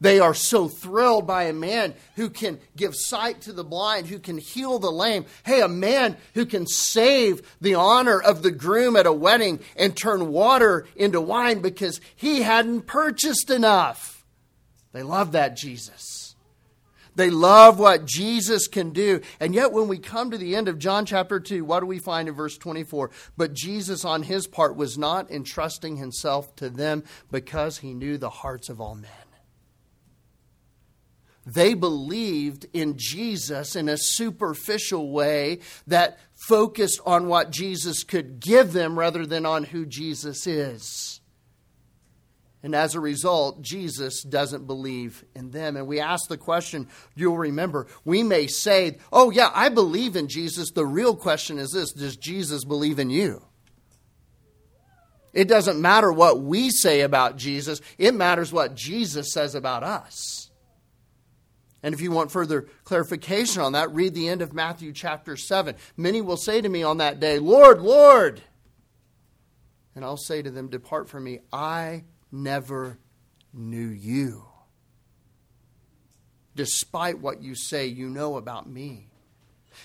They 0.00 0.20
are 0.20 0.34
so 0.34 0.68
thrilled 0.68 1.26
by 1.26 1.44
a 1.44 1.52
man 1.52 1.94
who 2.14 2.28
can 2.28 2.60
give 2.76 2.94
sight 2.94 3.40
to 3.42 3.52
the 3.52 3.64
blind, 3.64 4.06
who 4.06 4.18
can 4.18 4.38
heal 4.38 4.78
the 4.78 4.90
lame. 4.90 5.24
Hey, 5.44 5.62
a 5.62 5.68
man 5.68 6.16
who 6.34 6.44
can 6.44 6.66
save 6.66 7.56
the 7.60 7.74
honor 7.74 8.20
of 8.20 8.42
the 8.42 8.50
groom 8.50 8.96
at 8.96 9.06
a 9.06 9.12
wedding 9.12 9.60
and 9.76 9.96
turn 9.96 10.28
water 10.28 10.86
into 10.94 11.20
wine 11.20 11.60
because 11.60 12.00
he 12.14 12.42
hadn't 12.42 12.82
purchased 12.82 13.50
enough. 13.50 14.24
They 14.92 15.02
love 15.02 15.32
that 15.32 15.56
Jesus. 15.56 16.13
They 17.16 17.30
love 17.30 17.78
what 17.78 18.06
Jesus 18.06 18.66
can 18.66 18.90
do. 18.90 19.20
And 19.40 19.54
yet, 19.54 19.72
when 19.72 19.88
we 19.88 19.98
come 19.98 20.30
to 20.30 20.38
the 20.38 20.56
end 20.56 20.68
of 20.68 20.78
John 20.78 21.06
chapter 21.06 21.38
2, 21.38 21.64
what 21.64 21.80
do 21.80 21.86
we 21.86 21.98
find 21.98 22.28
in 22.28 22.34
verse 22.34 22.58
24? 22.58 23.10
But 23.36 23.54
Jesus, 23.54 24.04
on 24.04 24.22
his 24.22 24.46
part, 24.46 24.76
was 24.76 24.98
not 24.98 25.30
entrusting 25.30 25.96
himself 25.96 26.54
to 26.56 26.68
them 26.68 27.04
because 27.30 27.78
he 27.78 27.94
knew 27.94 28.18
the 28.18 28.30
hearts 28.30 28.68
of 28.68 28.80
all 28.80 28.94
men. 28.94 29.10
They 31.46 31.74
believed 31.74 32.66
in 32.72 32.94
Jesus 32.96 33.76
in 33.76 33.88
a 33.88 33.98
superficial 33.98 35.10
way 35.10 35.58
that 35.86 36.18
focused 36.34 37.00
on 37.04 37.28
what 37.28 37.50
Jesus 37.50 38.02
could 38.02 38.40
give 38.40 38.72
them 38.72 38.98
rather 38.98 39.26
than 39.26 39.44
on 39.44 39.64
who 39.64 39.84
Jesus 39.84 40.46
is. 40.46 41.13
And 42.64 42.74
as 42.74 42.94
a 42.94 43.00
result, 43.00 43.60
Jesus 43.60 44.22
doesn't 44.22 44.66
believe 44.66 45.22
in 45.36 45.50
them. 45.50 45.76
And 45.76 45.86
we 45.86 46.00
ask 46.00 46.28
the 46.28 46.38
question, 46.38 46.88
you'll 47.14 47.36
remember, 47.36 47.86
we 48.06 48.22
may 48.22 48.46
say, 48.46 48.96
oh, 49.12 49.30
yeah, 49.30 49.50
I 49.54 49.68
believe 49.68 50.16
in 50.16 50.28
Jesus. 50.28 50.70
The 50.70 50.86
real 50.86 51.14
question 51.14 51.58
is 51.58 51.72
this 51.72 51.92
Does 51.92 52.16
Jesus 52.16 52.64
believe 52.64 52.98
in 52.98 53.10
you? 53.10 53.44
It 55.34 55.46
doesn't 55.46 55.78
matter 55.78 56.10
what 56.10 56.40
we 56.40 56.70
say 56.70 57.02
about 57.02 57.36
Jesus, 57.36 57.82
it 57.98 58.14
matters 58.14 58.50
what 58.50 58.74
Jesus 58.74 59.34
says 59.34 59.54
about 59.54 59.82
us. 59.82 60.50
And 61.82 61.94
if 61.94 62.00
you 62.00 62.12
want 62.12 62.32
further 62.32 62.62
clarification 62.84 63.60
on 63.60 63.72
that, 63.72 63.92
read 63.92 64.14
the 64.14 64.30
end 64.30 64.40
of 64.40 64.54
Matthew 64.54 64.94
chapter 64.94 65.36
7. 65.36 65.74
Many 65.98 66.22
will 66.22 66.38
say 66.38 66.62
to 66.62 66.68
me 66.70 66.82
on 66.82 66.96
that 66.96 67.20
day, 67.20 67.38
Lord, 67.38 67.82
Lord. 67.82 68.40
And 69.94 70.02
I'll 70.02 70.16
say 70.16 70.40
to 70.40 70.50
them, 70.50 70.68
Depart 70.68 71.10
from 71.10 71.24
me. 71.24 71.40
I 71.52 72.04
never 72.34 72.98
knew 73.52 73.88
you. 73.88 74.44
Despite 76.56 77.20
what 77.20 77.42
you 77.42 77.54
say 77.54 77.86
you 77.86 78.08
know 78.08 78.36
about 78.36 78.68
me. 78.68 79.08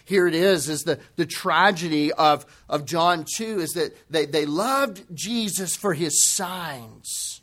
Here 0.05 0.27
it 0.27 0.35
is, 0.35 0.69
is 0.69 0.83
the, 0.83 0.99
the 1.15 1.25
tragedy 1.25 2.11
of, 2.11 2.45
of 2.67 2.85
John 2.85 3.25
2 3.35 3.59
is 3.59 3.73
that 3.73 3.95
they, 4.09 4.25
they 4.25 4.45
loved 4.45 5.03
Jesus 5.13 5.75
for 5.75 5.93
his 5.93 6.23
signs. 6.23 7.41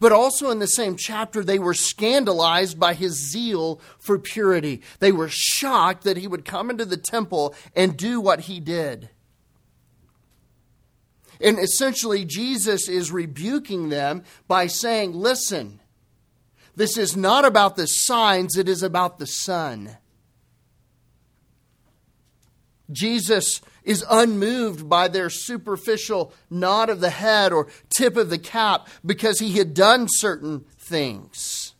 But 0.00 0.12
also 0.12 0.50
in 0.50 0.58
the 0.58 0.66
same 0.66 0.96
chapter, 0.96 1.44
they 1.44 1.58
were 1.58 1.74
scandalized 1.74 2.80
by 2.80 2.94
his 2.94 3.30
zeal 3.30 3.80
for 3.98 4.18
purity. 4.18 4.82
They 4.98 5.12
were 5.12 5.28
shocked 5.28 6.04
that 6.04 6.16
he 6.16 6.26
would 6.26 6.44
come 6.44 6.70
into 6.70 6.86
the 6.86 6.96
temple 6.96 7.54
and 7.76 7.96
do 7.96 8.20
what 8.20 8.40
he 8.40 8.60
did. 8.60 9.10
And 11.40 11.58
essentially, 11.58 12.24
Jesus 12.24 12.88
is 12.88 13.10
rebuking 13.10 13.88
them 13.88 14.24
by 14.46 14.66
saying, 14.66 15.14
Listen, 15.14 15.80
this 16.76 16.96
is 16.96 17.16
not 17.16 17.44
about 17.44 17.76
the 17.76 17.86
signs, 17.86 18.56
it 18.56 18.68
is 18.68 18.82
about 18.82 19.18
the 19.18 19.26
Son. 19.26 19.96
Jesus 22.92 23.60
is 23.84 24.04
unmoved 24.10 24.88
by 24.88 25.08
their 25.08 25.30
superficial 25.30 26.32
nod 26.48 26.88
of 26.90 27.00
the 27.00 27.10
head 27.10 27.52
or 27.52 27.68
tip 27.88 28.16
of 28.16 28.30
the 28.30 28.38
cap 28.38 28.88
because 29.04 29.38
he 29.38 29.58
had 29.58 29.74
done 29.74 30.06
certain 30.08 30.64
things. 30.78 31.74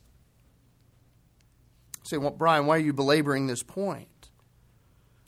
say, 2.03 2.17
well, 2.17 2.31
Brian, 2.31 2.67
why 2.67 2.77
are 2.77 2.81
you 2.81 2.93
belaboring 2.93 3.47
this 3.47 3.63
point? 3.63 4.10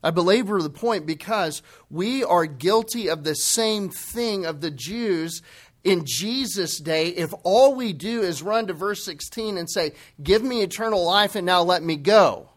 I 0.02 0.10
belabor 0.10 0.60
the 0.60 0.70
point 0.70 1.06
because 1.06 1.62
we 1.88 2.24
are 2.24 2.46
guilty 2.46 3.08
of 3.08 3.22
the 3.22 3.34
same 3.34 3.88
thing 3.88 4.44
of 4.44 4.60
the 4.60 4.70
Jews 4.70 5.42
in 5.84 6.04
Jesus' 6.04 6.78
day. 6.78 7.08
If 7.08 7.32
all 7.44 7.74
we 7.74 7.92
do 7.92 8.22
is 8.22 8.42
run 8.42 8.66
to 8.66 8.72
verse 8.72 9.04
16 9.04 9.56
and 9.56 9.70
say, 9.70 9.92
Give 10.22 10.42
me 10.42 10.62
eternal 10.62 11.04
life 11.04 11.36
and 11.36 11.46
now 11.46 11.62
let 11.62 11.82
me 11.82 11.96
go, 11.96 12.50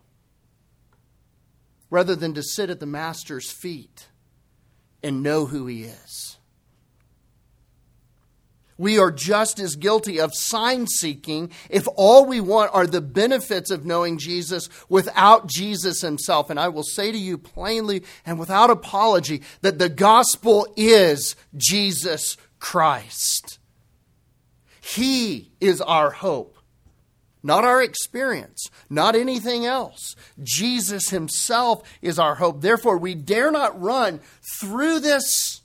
rather 1.90 2.16
than 2.16 2.34
to 2.34 2.44
sit 2.44 2.70
at 2.70 2.80
the 2.80 2.86
Master's 2.88 3.52
feet 3.52 4.08
and 5.04 5.22
know 5.22 5.46
who 5.46 5.68
he 5.68 5.84
is 5.84 6.25
we 8.77 9.00
are 9.00 9.12
just 9.12 9.60
as 9.60 9.75
guilty 9.75 10.20
of 10.20 10.32
sign 10.34 10.88
seeking 10.88 11.51
if 11.70 11.88
all 11.96 12.25
we 12.25 12.41
want 12.41 12.74
are 12.74 12.86
the 12.86 13.01
benefits 13.01 13.72
of 13.72 13.86
knowing 13.86 14.17
Jesus 14.17 14.70
without 14.89 15.48
Jesus 15.48 16.01
himself. 16.01 16.50
And 16.50 16.60
I 16.60 16.67
will 16.67 16.84
say 16.84 17.12
to 17.12 17.17
you 17.17 17.38
plainly 17.38 18.03
and 18.25 18.38
without 18.38 18.70
apology 18.70 19.44
that 19.62 19.79
the 19.79 19.89
gospel 19.89 20.67
is 20.75 21.36
Jesus 21.55 22.36
Christ. 22.60 23.60
He 24.82 25.51
is 25.62 25.79
our 25.82 26.12
hope, 26.12 26.58
not 27.41 27.63
our 27.63 27.82
experience, 27.82 28.70
not 28.89 29.15
anything 29.15 29.65
else. 29.65 30.15
Jesus 30.44 31.10
himself 31.10 31.82
is 32.01 32.20
our 32.20 32.36
hope. 32.36 32.62
Therefore, 32.62 32.98
we 32.98 33.15
dare 33.15 33.51
not 33.51 33.79
run 33.82 34.20
through 34.60 35.00
this 35.00 35.62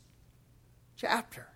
chapter 0.96 1.49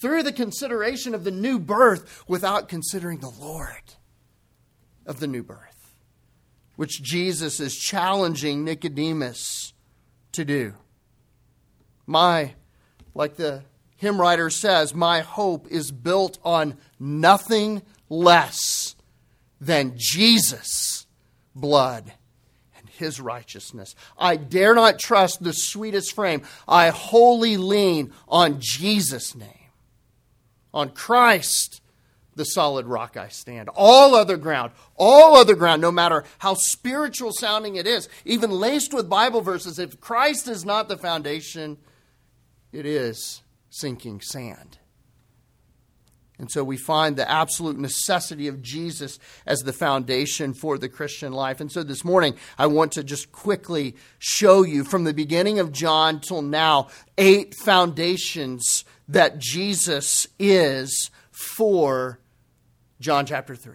through 0.00 0.22
the 0.22 0.32
consideration 0.32 1.14
of 1.14 1.24
the 1.24 1.30
new 1.30 1.58
birth 1.58 2.24
without 2.26 2.68
considering 2.68 3.18
the 3.18 3.28
Lord 3.28 3.94
of 5.06 5.20
the 5.20 5.26
new 5.26 5.42
birth, 5.42 5.94
which 6.76 7.02
Jesus 7.02 7.60
is 7.60 7.76
challenging 7.76 8.64
Nicodemus 8.64 9.74
to 10.32 10.44
do. 10.44 10.74
My, 12.06 12.54
like 13.14 13.36
the 13.36 13.62
hymn 13.96 14.20
writer 14.20 14.48
says, 14.48 14.94
my 14.94 15.20
hope 15.20 15.68
is 15.68 15.92
built 15.92 16.38
on 16.42 16.78
nothing 16.98 17.82
less 18.08 18.96
than 19.60 19.94
Jesus' 19.96 21.06
blood 21.54 22.14
and 22.78 22.88
his 22.88 23.20
righteousness. 23.20 23.94
I 24.16 24.36
dare 24.36 24.74
not 24.74 24.98
trust 24.98 25.42
the 25.42 25.52
sweetest 25.52 26.14
frame. 26.14 26.42
I 26.66 26.88
wholly 26.88 27.58
lean 27.58 28.12
on 28.26 28.56
Jesus' 28.60 29.34
name. 29.34 29.59
On 30.72 30.90
Christ, 30.90 31.80
the 32.34 32.44
solid 32.44 32.86
rock 32.86 33.16
I 33.16 33.28
stand. 33.28 33.68
All 33.74 34.14
other 34.14 34.36
ground, 34.36 34.72
all 34.96 35.36
other 35.36 35.54
ground, 35.54 35.82
no 35.82 35.92
matter 35.92 36.24
how 36.38 36.54
spiritual 36.54 37.32
sounding 37.32 37.76
it 37.76 37.86
is, 37.86 38.08
even 38.24 38.50
laced 38.50 38.94
with 38.94 39.08
Bible 39.08 39.40
verses, 39.40 39.78
if 39.78 40.00
Christ 40.00 40.48
is 40.48 40.64
not 40.64 40.88
the 40.88 40.96
foundation, 40.96 41.78
it 42.72 42.86
is 42.86 43.42
sinking 43.68 44.20
sand. 44.20 44.78
And 46.40 46.50
so 46.50 46.64
we 46.64 46.78
find 46.78 47.16
the 47.16 47.30
absolute 47.30 47.78
necessity 47.78 48.48
of 48.48 48.62
Jesus 48.62 49.18
as 49.46 49.60
the 49.60 49.74
foundation 49.74 50.54
for 50.54 50.78
the 50.78 50.88
Christian 50.88 51.32
life. 51.32 51.60
And 51.60 51.70
so 51.70 51.82
this 51.82 52.02
morning, 52.02 52.34
I 52.58 52.66
want 52.66 52.92
to 52.92 53.04
just 53.04 53.30
quickly 53.30 53.94
show 54.18 54.62
you 54.62 54.82
from 54.82 55.04
the 55.04 55.12
beginning 55.12 55.58
of 55.58 55.70
John 55.70 56.18
till 56.18 56.40
now 56.40 56.88
eight 57.18 57.54
foundations 57.54 58.84
that 59.06 59.38
Jesus 59.38 60.26
is 60.38 61.10
for 61.30 62.18
John 63.00 63.26
chapter 63.26 63.54
3. 63.54 63.74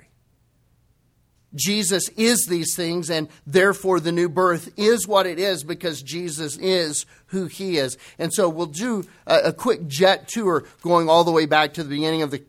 Jesus 1.53 2.09
is 2.17 2.45
these 2.47 2.75
things, 2.75 3.09
and 3.09 3.29
therefore 3.47 3.99
the 3.99 4.11
new 4.11 4.27
birth 4.27 4.73
is 4.77 5.07
what 5.07 5.25
it 5.25 5.39
is 5.39 5.63
because 5.63 6.01
Jesus 6.01 6.57
is 6.57 7.05
who 7.27 7.45
he 7.45 7.77
is. 7.77 7.97
And 8.19 8.33
so 8.33 8.49
we'll 8.49 8.65
do 8.65 9.05
a, 9.25 9.35
a 9.45 9.53
quick 9.53 9.87
jet 9.87 10.27
tour 10.27 10.65
going 10.81 11.09
all 11.09 11.23
the 11.23 11.31
way 11.31 11.45
back 11.45 11.73
to 11.75 11.83
the 11.83 11.89
beginning 11.89 12.23
of 12.23 12.31
the 12.31 12.43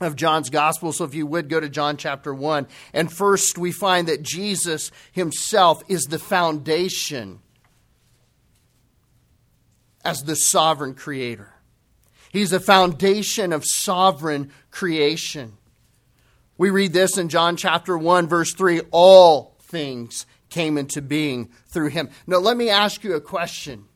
of 0.00 0.16
John's 0.16 0.50
gospel. 0.50 0.92
So 0.92 1.04
if 1.04 1.14
you 1.14 1.26
would 1.26 1.48
go 1.48 1.60
to 1.60 1.68
John 1.68 1.96
chapter 1.96 2.34
1. 2.34 2.66
And 2.92 3.12
first 3.12 3.58
we 3.58 3.72
find 3.72 4.08
that 4.08 4.22
Jesus 4.22 4.90
himself 5.12 5.82
is 5.88 6.04
the 6.04 6.18
foundation 6.18 7.40
as 10.04 10.22
the 10.22 10.36
sovereign 10.36 10.94
creator. 10.94 11.54
He's 12.30 12.52
a 12.52 12.60
foundation 12.60 13.52
of 13.52 13.64
sovereign 13.64 14.52
creation. 14.70 15.54
We 16.58 16.70
read 16.70 16.92
this 16.92 17.18
in 17.18 17.28
John 17.28 17.56
chapter 17.56 17.96
1, 17.96 18.28
verse 18.28 18.52
3 18.54 18.82
all 18.90 19.56
things 19.60 20.26
came 20.48 20.78
into 20.78 21.02
being 21.02 21.50
through 21.66 21.88
him. 21.88 22.08
Now, 22.26 22.38
let 22.38 22.56
me 22.56 22.70
ask 22.70 23.02
you 23.04 23.14
a 23.14 23.20
question. 23.20 23.86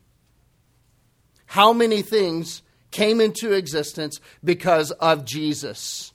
How 1.45 1.73
many 1.73 2.01
things 2.01 2.61
came 2.91 3.21
into 3.21 3.53
existence 3.53 4.19
because 4.43 4.91
of 4.91 5.25
Jesus? 5.25 6.13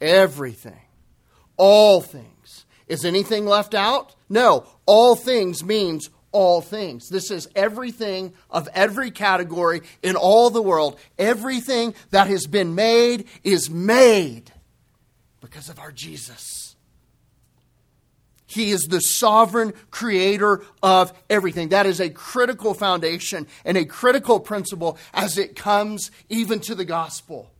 Everything. 0.00 0.80
All 1.56 2.00
things. 2.00 2.66
Is 2.88 3.04
anything 3.04 3.46
left 3.46 3.74
out? 3.74 4.14
No. 4.28 4.66
All 4.86 5.14
things 5.14 5.64
means 5.64 6.10
all 6.32 6.60
things. 6.60 7.08
This 7.08 7.30
is 7.30 7.48
everything 7.54 8.34
of 8.50 8.68
every 8.74 9.10
category 9.10 9.82
in 10.02 10.16
all 10.16 10.50
the 10.50 10.60
world. 10.60 10.98
Everything 11.18 11.94
that 12.10 12.26
has 12.26 12.46
been 12.46 12.74
made 12.74 13.26
is 13.44 13.70
made 13.70 14.52
because 15.40 15.68
of 15.68 15.78
our 15.78 15.92
Jesus. 15.92 16.63
He 18.54 18.70
is 18.70 18.82
the 18.82 19.00
sovereign 19.00 19.72
creator 19.90 20.62
of 20.80 21.12
everything. 21.28 21.70
That 21.70 21.86
is 21.86 21.98
a 22.00 22.08
critical 22.08 22.72
foundation 22.72 23.48
and 23.64 23.76
a 23.76 23.84
critical 23.84 24.38
principle 24.38 24.96
as 25.12 25.38
it 25.38 25.56
comes 25.56 26.12
even 26.28 26.60
to 26.60 26.76
the 26.76 26.84
gospel. 26.84 27.50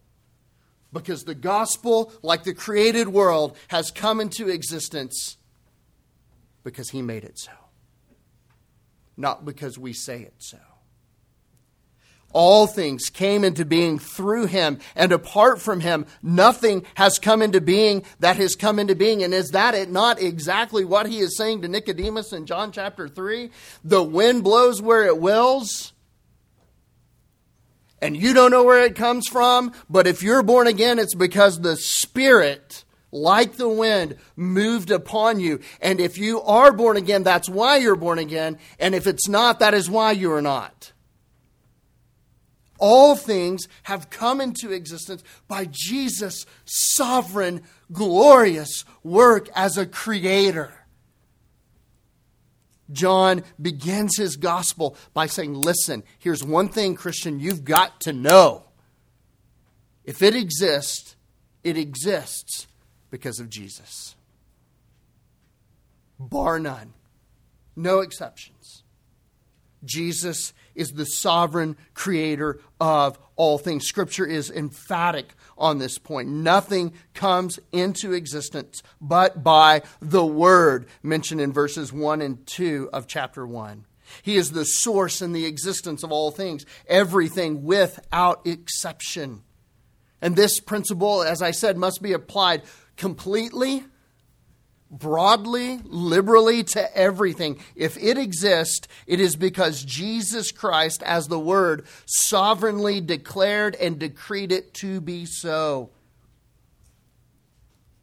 Because 0.92 1.24
the 1.24 1.34
gospel, 1.34 2.12
like 2.22 2.44
the 2.44 2.54
created 2.54 3.08
world, 3.08 3.56
has 3.66 3.90
come 3.90 4.20
into 4.20 4.48
existence 4.48 5.36
because 6.62 6.90
he 6.90 7.02
made 7.02 7.24
it 7.24 7.40
so, 7.40 7.50
not 9.16 9.44
because 9.44 9.76
we 9.76 9.92
say 9.92 10.22
it 10.22 10.34
so. 10.38 10.58
All 12.34 12.66
things 12.66 13.10
came 13.10 13.44
into 13.44 13.64
being 13.64 14.00
through 14.00 14.46
him, 14.46 14.80
and 14.96 15.12
apart 15.12 15.62
from 15.62 15.80
him, 15.80 16.04
nothing 16.20 16.84
has 16.96 17.20
come 17.20 17.40
into 17.40 17.60
being 17.60 18.04
that 18.18 18.36
has 18.36 18.56
come 18.56 18.80
into 18.80 18.96
being. 18.96 19.22
And 19.22 19.32
is 19.32 19.52
that 19.52 19.74
it 19.74 19.88
not 19.88 20.20
exactly 20.20 20.84
what 20.84 21.06
he 21.06 21.20
is 21.20 21.36
saying 21.36 21.62
to 21.62 21.68
Nicodemus 21.68 22.32
in 22.32 22.44
John 22.44 22.72
chapter 22.72 23.08
3? 23.08 23.50
The 23.84 24.02
wind 24.02 24.42
blows 24.42 24.82
where 24.82 25.06
it 25.06 25.18
wills, 25.18 25.92
and 28.02 28.16
you 28.16 28.34
don't 28.34 28.50
know 28.50 28.64
where 28.64 28.84
it 28.84 28.96
comes 28.96 29.28
from, 29.28 29.72
but 29.88 30.08
if 30.08 30.20
you're 30.20 30.42
born 30.42 30.66
again, 30.66 30.98
it's 30.98 31.14
because 31.14 31.60
the 31.60 31.76
Spirit 31.76 32.84
like 33.12 33.52
the 33.52 33.68
wind, 33.68 34.16
moved 34.34 34.90
upon 34.90 35.38
you. 35.38 35.60
And 35.80 36.00
if 36.00 36.18
you 36.18 36.42
are 36.42 36.72
born 36.72 36.96
again, 36.96 37.22
that's 37.22 37.48
why 37.48 37.76
you're 37.76 37.94
born 37.94 38.18
again. 38.18 38.58
And 38.80 38.92
if 38.92 39.06
it's 39.06 39.28
not, 39.28 39.60
that 39.60 39.72
is 39.72 39.88
why 39.88 40.10
you 40.10 40.32
are 40.32 40.42
not 40.42 40.92
all 42.78 43.16
things 43.16 43.68
have 43.84 44.10
come 44.10 44.40
into 44.40 44.72
existence 44.72 45.22
by 45.48 45.66
Jesus' 45.70 46.46
sovereign, 46.64 47.62
glorious 47.92 48.84
work 49.02 49.48
as 49.54 49.78
a 49.78 49.86
creator. 49.86 50.72
John 52.92 53.42
begins 53.60 54.16
his 54.16 54.36
gospel 54.36 54.96
by 55.14 55.26
saying, 55.26 55.54
Listen, 55.54 56.02
here's 56.18 56.44
one 56.44 56.68
thing, 56.68 56.94
Christian, 56.94 57.40
you've 57.40 57.64
got 57.64 58.00
to 58.02 58.12
know. 58.12 58.64
If 60.04 60.22
it 60.22 60.34
exists, 60.34 61.16
it 61.62 61.78
exists 61.78 62.66
because 63.10 63.40
of 63.40 63.48
Jesus. 63.48 64.14
Bar 66.18 66.58
none. 66.58 66.92
No 67.74 68.00
exceptions. 68.00 68.82
Jesus 69.84 70.52
is 70.74 70.92
the 70.92 71.06
sovereign 71.06 71.76
creator 71.94 72.60
of 72.80 73.18
all 73.36 73.58
things. 73.58 73.86
Scripture 73.86 74.26
is 74.26 74.50
emphatic 74.50 75.34
on 75.56 75.78
this 75.78 75.98
point. 75.98 76.28
Nothing 76.28 76.92
comes 77.14 77.58
into 77.72 78.12
existence 78.12 78.82
but 79.00 79.42
by 79.42 79.82
the 80.00 80.24
Word, 80.24 80.86
mentioned 81.02 81.40
in 81.40 81.52
verses 81.52 81.92
1 81.92 82.20
and 82.20 82.46
2 82.46 82.90
of 82.92 83.06
chapter 83.06 83.46
1. 83.46 83.86
He 84.22 84.36
is 84.36 84.52
the 84.52 84.64
source 84.64 85.20
and 85.20 85.34
the 85.34 85.46
existence 85.46 86.02
of 86.02 86.12
all 86.12 86.30
things, 86.30 86.66
everything 86.86 87.64
without 87.64 88.46
exception. 88.46 89.42
And 90.20 90.36
this 90.36 90.60
principle, 90.60 91.22
as 91.22 91.42
I 91.42 91.50
said, 91.50 91.76
must 91.76 92.02
be 92.02 92.12
applied 92.12 92.62
completely 92.96 93.84
broadly, 94.90 95.80
liberally 95.84 96.62
to 96.62 96.96
everything. 96.96 97.60
If 97.74 97.96
it 97.96 98.18
exists, 98.18 98.86
it 99.06 99.20
is 99.20 99.36
because 99.36 99.84
Jesus 99.84 100.52
Christ, 100.52 101.02
as 101.02 101.26
the 101.26 101.38
Word, 101.38 101.86
sovereignly 102.06 103.00
declared 103.00 103.74
and 103.76 103.98
decreed 103.98 104.52
it 104.52 104.74
to 104.74 105.00
be 105.00 105.26
so. 105.26 105.90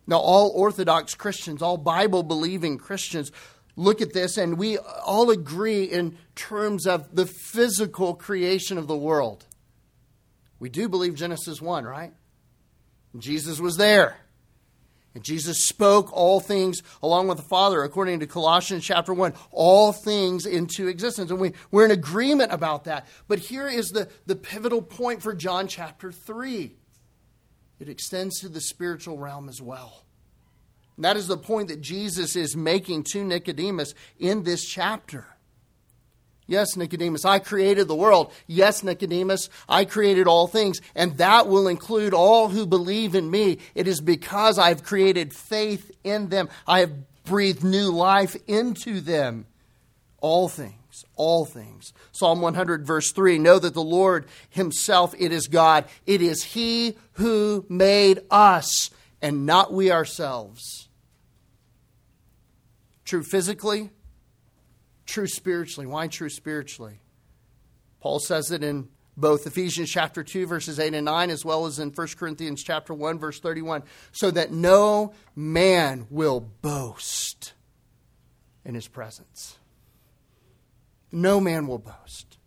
Now, 0.08 0.18
all 0.18 0.52
Orthodox 0.54 1.16
Christians, 1.16 1.62
all 1.62 1.78
Bible 1.78 2.24
believing 2.24 2.78
Christians, 2.78 3.32
look 3.76 4.02
at 4.02 4.14
this 4.14 4.38
and 4.38 4.58
we 4.58 4.78
all 4.78 5.30
agree 5.30 5.84
in 5.86 6.18
terms 6.36 6.86
of 6.86 7.16
the 7.16 7.26
physical 7.26 8.16
creation 8.16 8.78
of 8.78 8.88
the 8.88 8.98
world. 8.98 9.46
We 10.60 10.70
do 10.70 10.90
believe 10.90 11.16
Genesis 11.16 11.62
1, 11.62 11.86
right? 11.86 12.14
Jesus 13.18 13.60
was 13.60 13.78
there. 13.78 14.18
And 15.14 15.24
Jesus 15.24 15.66
spoke 15.66 16.12
all 16.14 16.40
things 16.40 16.82
along 17.04 17.28
with 17.28 17.38
the 17.38 17.44
Father, 17.44 17.84
according 17.84 18.22
to 18.22 18.28
Colossians 18.28 18.86
chapter 18.86 19.14
1, 19.14 19.34
all 19.52 19.92
things 19.92 20.46
into 20.46 20.88
existence. 20.88 21.32
And 21.32 21.40
we, 21.40 21.52
we're 21.70 21.86
in 21.86 21.92
agreement 21.92 22.54
about 22.54 22.86
that. 22.86 23.08
But 23.28 23.40
here 23.40 23.68
is 23.68 23.90
the, 23.90 24.08
the 24.26 24.38
pivotal 24.38 24.82
point 24.82 25.22
for 25.22 25.34
John 25.34 25.68
chapter 25.68 26.12
3 26.12 26.76
it 27.82 27.90
extends 27.90 28.40
to 28.42 28.48
the 28.48 28.62
spiritual 28.62 29.18
realm 29.18 29.50
as 29.50 29.60
well. 29.60 30.04
And 30.96 31.04
that 31.04 31.18
is 31.18 31.28
the 31.28 31.36
point 31.36 31.68
that 31.70 31.82
Jesus 31.82 32.36
is 32.36 32.56
making 32.56 33.06
to 33.12 33.24
Nicodemus 33.24 33.96
in 34.20 34.44
this 34.44 34.64
chapter. 34.64 35.26
Yes, 36.52 36.76
Nicodemus, 36.76 37.24
I 37.24 37.40
created 37.40 37.88
the 37.88 37.96
world. 37.96 38.34
Yes, 38.46 38.84
Nicodemus, 38.84 39.48
I 39.70 39.86
created 39.86 40.28
all 40.28 40.48
things, 40.48 40.82
and 40.94 41.18
that 41.18 41.48
will 41.48 41.70
include 41.70 42.14
all 42.14 42.50
who 42.50 42.66
believe 42.66 43.16
in 43.16 43.32
me. 43.32 43.60
It 43.74 43.88
is 43.88 44.02
because 44.02 44.60
I've 44.60 44.84
created 44.84 45.34
faith 45.34 45.90
in 46.04 46.28
them. 46.28 46.50
I 46.68 46.82
have 46.82 46.92
breathed 47.24 47.64
new 47.64 47.90
life 47.90 48.36
into 48.48 49.00
them. 49.00 49.46
All 50.20 50.50
things, 50.50 51.06
all 51.16 51.46
things. 51.46 51.94
Psalm 52.12 52.42
100, 52.42 52.86
verse 52.86 53.14
3 53.14 53.38
Know 53.38 53.58
that 53.58 53.74
the 53.74 53.82
Lord 53.82 54.26
Himself, 54.50 55.16
it 55.18 55.32
is 55.32 55.48
God. 55.48 55.86
It 56.06 56.22
is 56.22 56.44
He 56.44 56.98
who 57.14 57.66
made 57.70 58.20
us, 58.30 58.90
and 59.22 59.46
not 59.46 59.72
we 59.72 59.90
ourselves. 59.90 60.90
True 63.06 63.24
physically, 63.24 63.92
true 65.12 65.28
spiritually. 65.28 65.86
Why 65.86 66.08
true 66.08 66.30
spiritually? 66.30 67.02
Paul 68.00 68.20
says 68.20 68.50
it 68.52 68.64
in 68.64 68.88
both 69.18 69.46
Ephesians 69.46 69.90
chapter 69.92 70.24
2 70.24 70.48
verses 70.48 70.80
8 70.80 70.94
and 70.94 71.06
9 71.06 71.30
as 71.30 71.46
well 71.46 71.66
as 71.66 71.80
in 71.80 71.90
1 71.90 72.08
Corinthians 72.18 72.64
chapter 72.64 72.94
1 72.94 73.20
verse 73.20 73.40
31 73.40 73.84
so 74.12 74.32
that 74.32 74.52
no 74.52 75.14
man 75.36 76.08
will 76.10 76.40
boast 76.40 77.54
in 78.64 78.74
his 78.74 78.88
presence. 78.88 79.58
No 81.12 81.40
man 81.42 81.68
will 81.68 81.78
boast. 81.78 82.38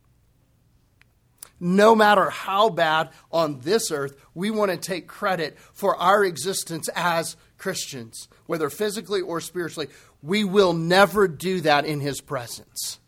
no 1.61 1.95
matter 1.95 2.31
how 2.31 2.69
bad 2.69 3.11
on 3.31 3.61
this 3.61 3.91
earth, 3.91 4.17
we 4.35 4.51
want 4.51 4.71
to 4.71 4.77
take 4.77 5.07
credit 5.07 5.57
for 5.59 5.97
our 5.97 6.25
existence 6.25 6.89
as 6.95 7.37
Christians, 7.57 8.29
whether 8.47 8.69
physically 8.69 9.21
or 9.21 9.41
spiritually. 9.41 9.89
We 10.25 10.43
will 10.43 10.73
never 10.73 11.29
do 11.29 11.61
that 11.61 11.85
in 11.85 12.01
His 12.01 12.21
presence. 12.21 12.99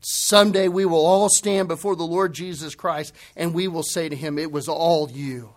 Someday 0.00 0.68
we 0.68 0.86
will 0.86 1.04
all 1.04 1.28
stand 1.28 1.68
before 1.68 1.94
the 1.94 2.04
Lord 2.04 2.32
Jesus 2.32 2.74
Christ 2.74 3.14
and 3.36 3.52
we 3.52 3.68
will 3.68 3.82
say 3.82 4.08
to 4.08 4.16
Him, 4.16 4.38
It 4.38 4.50
was 4.50 4.68
all 4.68 5.10
you. 5.10 5.54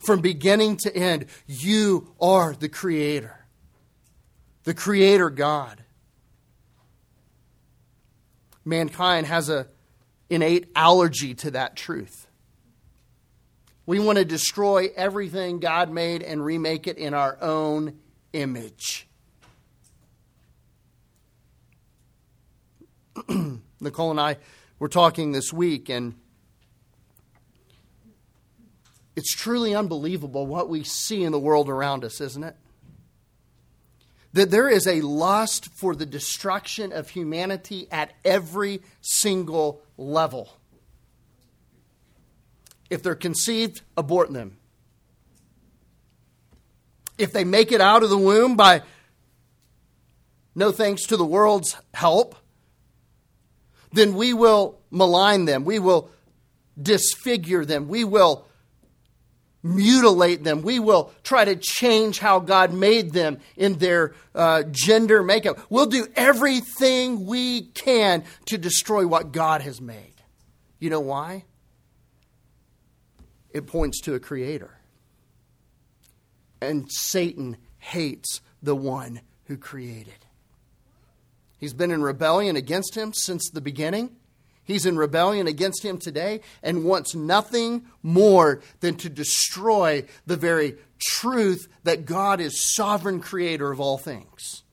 From 0.00 0.20
beginning 0.20 0.78
to 0.78 0.94
end, 0.94 1.26
you 1.46 2.12
are 2.20 2.54
the 2.54 2.68
Creator, 2.68 3.46
the 4.64 4.74
Creator 4.74 5.30
God 5.30 5.82
mankind 8.66 9.26
has 9.26 9.48
a 9.48 9.68
innate 10.28 10.68
allergy 10.74 11.34
to 11.34 11.52
that 11.52 11.76
truth. 11.76 12.25
We 13.86 13.98
want 14.00 14.18
to 14.18 14.24
destroy 14.24 14.88
everything 14.96 15.60
God 15.60 15.90
made 15.90 16.22
and 16.22 16.44
remake 16.44 16.86
it 16.86 16.98
in 16.98 17.14
our 17.14 17.38
own 17.40 17.98
image. 18.32 19.08
Nicole 23.80 24.10
and 24.10 24.20
I 24.20 24.36
were 24.78 24.88
talking 24.88 25.32
this 25.32 25.52
week, 25.52 25.88
and 25.88 26.14
it's 29.14 29.34
truly 29.34 29.74
unbelievable 29.74 30.46
what 30.46 30.68
we 30.68 30.82
see 30.82 31.22
in 31.22 31.32
the 31.32 31.38
world 31.38 31.68
around 31.68 32.04
us, 32.04 32.20
isn't 32.20 32.44
it? 32.44 32.56
that 34.36 34.50
there 34.50 34.68
is 34.68 34.86
a 34.86 35.00
lust 35.00 35.70
for 35.72 35.96
the 35.96 36.04
destruction 36.04 36.92
of 36.92 37.08
humanity 37.08 37.88
at 37.90 38.12
every 38.22 38.82
single 39.00 39.80
level. 39.96 40.52
If 42.90 43.02
they're 43.02 43.14
conceived, 43.14 43.82
abort 43.96 44.32
them. 44.32 44.58
If 47.18 47.32
they 47.32 47.44
make 47.44 47.72
it 47.72 47.80
out 47.80 48.02
of 48.02 48.10
the 48.10 48.18
womb 48.18 48.56
by 48.56 48.82
no 50.54 50.70
thanks 50.70 51.06
to 51.06 51.16
the 51.16 51.24
world's 51.24 51.76
help, 51.94 52.34
then 53.92 54.14
we 54.14 54.32
will 54.32 54.78
malign 54.90 55.44
them. 55.44 55.64
We 55.64 55.78
will 55.78 56.10
disfigure 56.80 57.64
them. 57.64 57.88
We 57.88 58.04
will 58.04 58.46
mutilate 59.62 60.44
them. 60.44 60.62
We 60.62 60.78
will 60.78 61.12
try 61.24 61.44
to 61.44 61.56
change 61.56 62.18
how 62.18 62.38
God 62.40 62.72
made 62.72 63.12
them 63.12 63.38
in 63.56 63.78
their 63.78 64.14
uh, 64.34 64.62
gender 64.70 65.22
makeup. 65.22 65.58
We'll 65.68 65.86
do 65.86 66.06
everything 66.14 67.26
we 67.26 67.62
can 67.62 68.24
to 68.46 68.58
destroy 68.58 69.06
what 69.06 69.32
God 69.32 69.62
has 69.62 69.80
made. 69.80 70.14
You 70.78 70.90
know 70.90 71.00
why? 71.00 71.44
It 73.56 73.66
points 73.66 74.02
to 74.02 74.14
a 74.14 74.20
creator. 74.20 74.76
And 76.60 76.92
Satan 76.92 77.56
hates 77.78 78.42
the 78.62 78.76
one 78.76 79.22
who 79.46 79.56
created. 79.56 80.26
He's 81.56 81.72
been 81.72 81.90
in 81.90 82.02
rebellion 82.02 82.56
against 82.56 82.94
him 82.94 83.14
since 83.14 83.48
the 83.48 83.62
beginning. 83.62 84.14
He's 84.62 84.84
in 84.84 84.98
rebellion 84.98 85.46
against 85.46 85.82
him 85.82 85.96
today 85.96 86.42
and 86.62 86.84
wants 86.84 87.14
nothing 87.14 87.86
more 88.02 88.60
than 88.80 88.96
to 88.96 89.08
destroy 89.08 90.04
the 90.26 90.36
very 90.36 90.74
truth 91.00 91.66
that 91.84 92.04
God 92.04 92.42
is 92.42 92.74
sovereign 92.74 93.20
creator 93.20 93.72
of 93.72 93.80
all 93.80 93.96
things. 93.96 94.64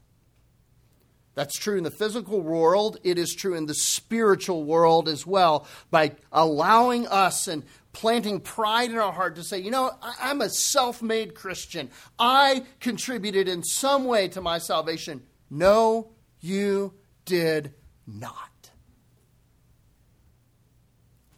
That's 1.35 1.57
true 1.57 1.77
in 1.77 1.83
the 1.83 1.89
physical 1.89 2.41
world, 2.41 2.97
it 3.03 3.17
is 3.17 3.33
true 3.33 3.55
in 3.55 3.65
the 3.65 3.73
spiritual 3.73 4.65
world 4.65 5.07
as 5.07 5.25
well, 5.25 5.65
by 5.89 6.11
allowing 6.31 7.07
us 7.07 7.47
and 7.47 7.63
planting 7.93 8.41
pride 8.41 8.91
in 8.91 8.97
our 8.97 9.13
heart 9.13 9.35
to 9.35 9.43
say, 9.43 9.59
you 9.59 9.71
know, 9.71 9.91
I'm 10.01 10.41
a 10.41 10.49
self 10.49 11.01
made 11.01 11.35
Christian. 11.35 11.89
I 12.19 12.65
contributed 12.79 13.47
in 13.47 13.63
some 13.63 14.05
way 14.05 14.27
to 14.29 14.41
my 14.41 14.57
salvation. 14.57 15.23
No, 15.49 16.11
you 16.41 16.93
did 17.25 17.73
not. 18.05 18.49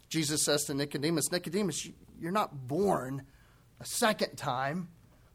Jesus 0.08 0.44
says 0.44 0.64
to 0.64 0.74
Nicodemus, 0.74 1.30
Nicodemus, 1.30 1.88
you're 2.18 2.32
not 2.32 2.66
born 2.66 3.22
a 3.78 3.84
second 3.84 4.36
time 4.36 4.88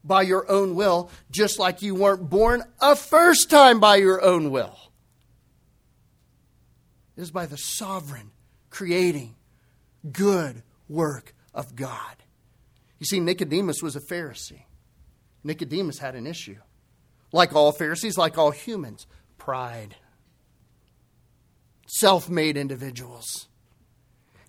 by 0.03 0.23
your 0.23 0.49
own 0.49 0.73
will, 0.73 1.11
just 1.29 1.59
like 1.59 1.83
you 1.83 1.93
weren't 1.93 2.27
born 2.29 2.63
a 2.81 2.95
first 2.95 3.51
time 3.51 3.79
by 3.79 3.97
your 3.97 4.21
own 4.23 4.49
will. 4.49 4.75
It 7.15 7.21
is 7.21 7.29
by 7.29 7.45
the 7.45 7.57
sovereign, 7.57 8.31
creating, 8.71 9.35
good 10.11 10.63
work 10.91 11.33
of 11.53 11.75
God. 11.75 12.15
You 12.99 13.05
see, 13.05 13.19
Nicodemus 13.19 13.81
was 13.81 13.95
a 13.95 14.01
Pharisee. 14.01 14.63
Nicodemus 15.43 15.97
had 15.97 16.15
an 16.15 16.27
issue. 16.27 16.57
Like 17.31 17.55
all 17.55 17.71
Pharisees, 17.71 18.17
like 18.17 18.37
all 18.37 18.51
humans, 18.51 19.07
pride. 19.37 19.95
Self 21.87 22.29
made 22.29 22.57
individuals. 22.57 23.47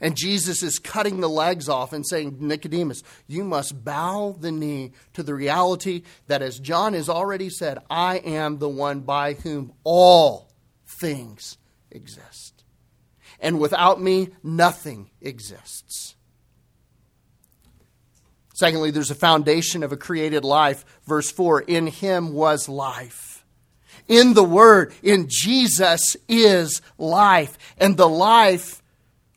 And 0.00 0.16
Jesus 0.16 0.64
is 0.64 0.80
cutting 0.80 1.20
the 1.20 1.28
legs 1.28 1.68
off 1.68 1.92
and 1.92 2.04
saying, 2.04 2.38
Nicodemus, 2.40 3.04
you 3.28 3.44
must 3.44 3.84
bow 3.84 4.36
the 4.38 4.50
knee 4.50 4.92
to 5.12 5.22
the 5.22 5.34
reality 5.34 6.02
that, 6.26 6.42
as 6.42 6.58
John 6.58 6.94
has 6.94 7.08
already 7.08 7.48
said, 7.48 7.78
I 7.88 8.16
am 8.16 8.58
the 8.58 8.68
one 8.68 9.00
by 9.00 9.34
whom 9.34 9.72
all 9.84 10.50
things 10.84 11.56
exist. 11.92 12.64
And 13.38 13.60
without 13.60 14.00
me, 14.00 14.30
nothing 14.42 15.10
exists. 15.20 16.16
Secondly, 18.62 18.92
there's 18.92 19.10
a 19.10 19.16
foundation 19.16 19.82
of 19.82 19.90
a 19.90 19.96
created 19.96 20.44
life. 20.44 20.84
Verse 21.04 21.32
4 21.32 21.62
In 21.62 21.88
him 21.88 22.32
was 22.32 22.68
life. 22.68 23.44
In 24.06 24.34
the 24.34 24.44
Word, 24.44 24.94
in 25.02 25.26
Jesus 25.28 26.16
is 26.28 26.80
life. 26.96 27.58
And 27.76 27.96
the 27.96 28.08
life 28.08 28.80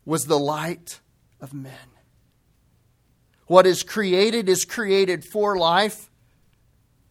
was 0.05 0.25
the 0.25 0.37
light 0.37 0.99
of 1.41 1.55
men. 1.55 1.73
What 3.47 3.65
is 3.65 3.81
created 3.81 4.47
is 4.47 4.63
created 4.63 5.25
for 5.25 5.57
life, 5.57 6.11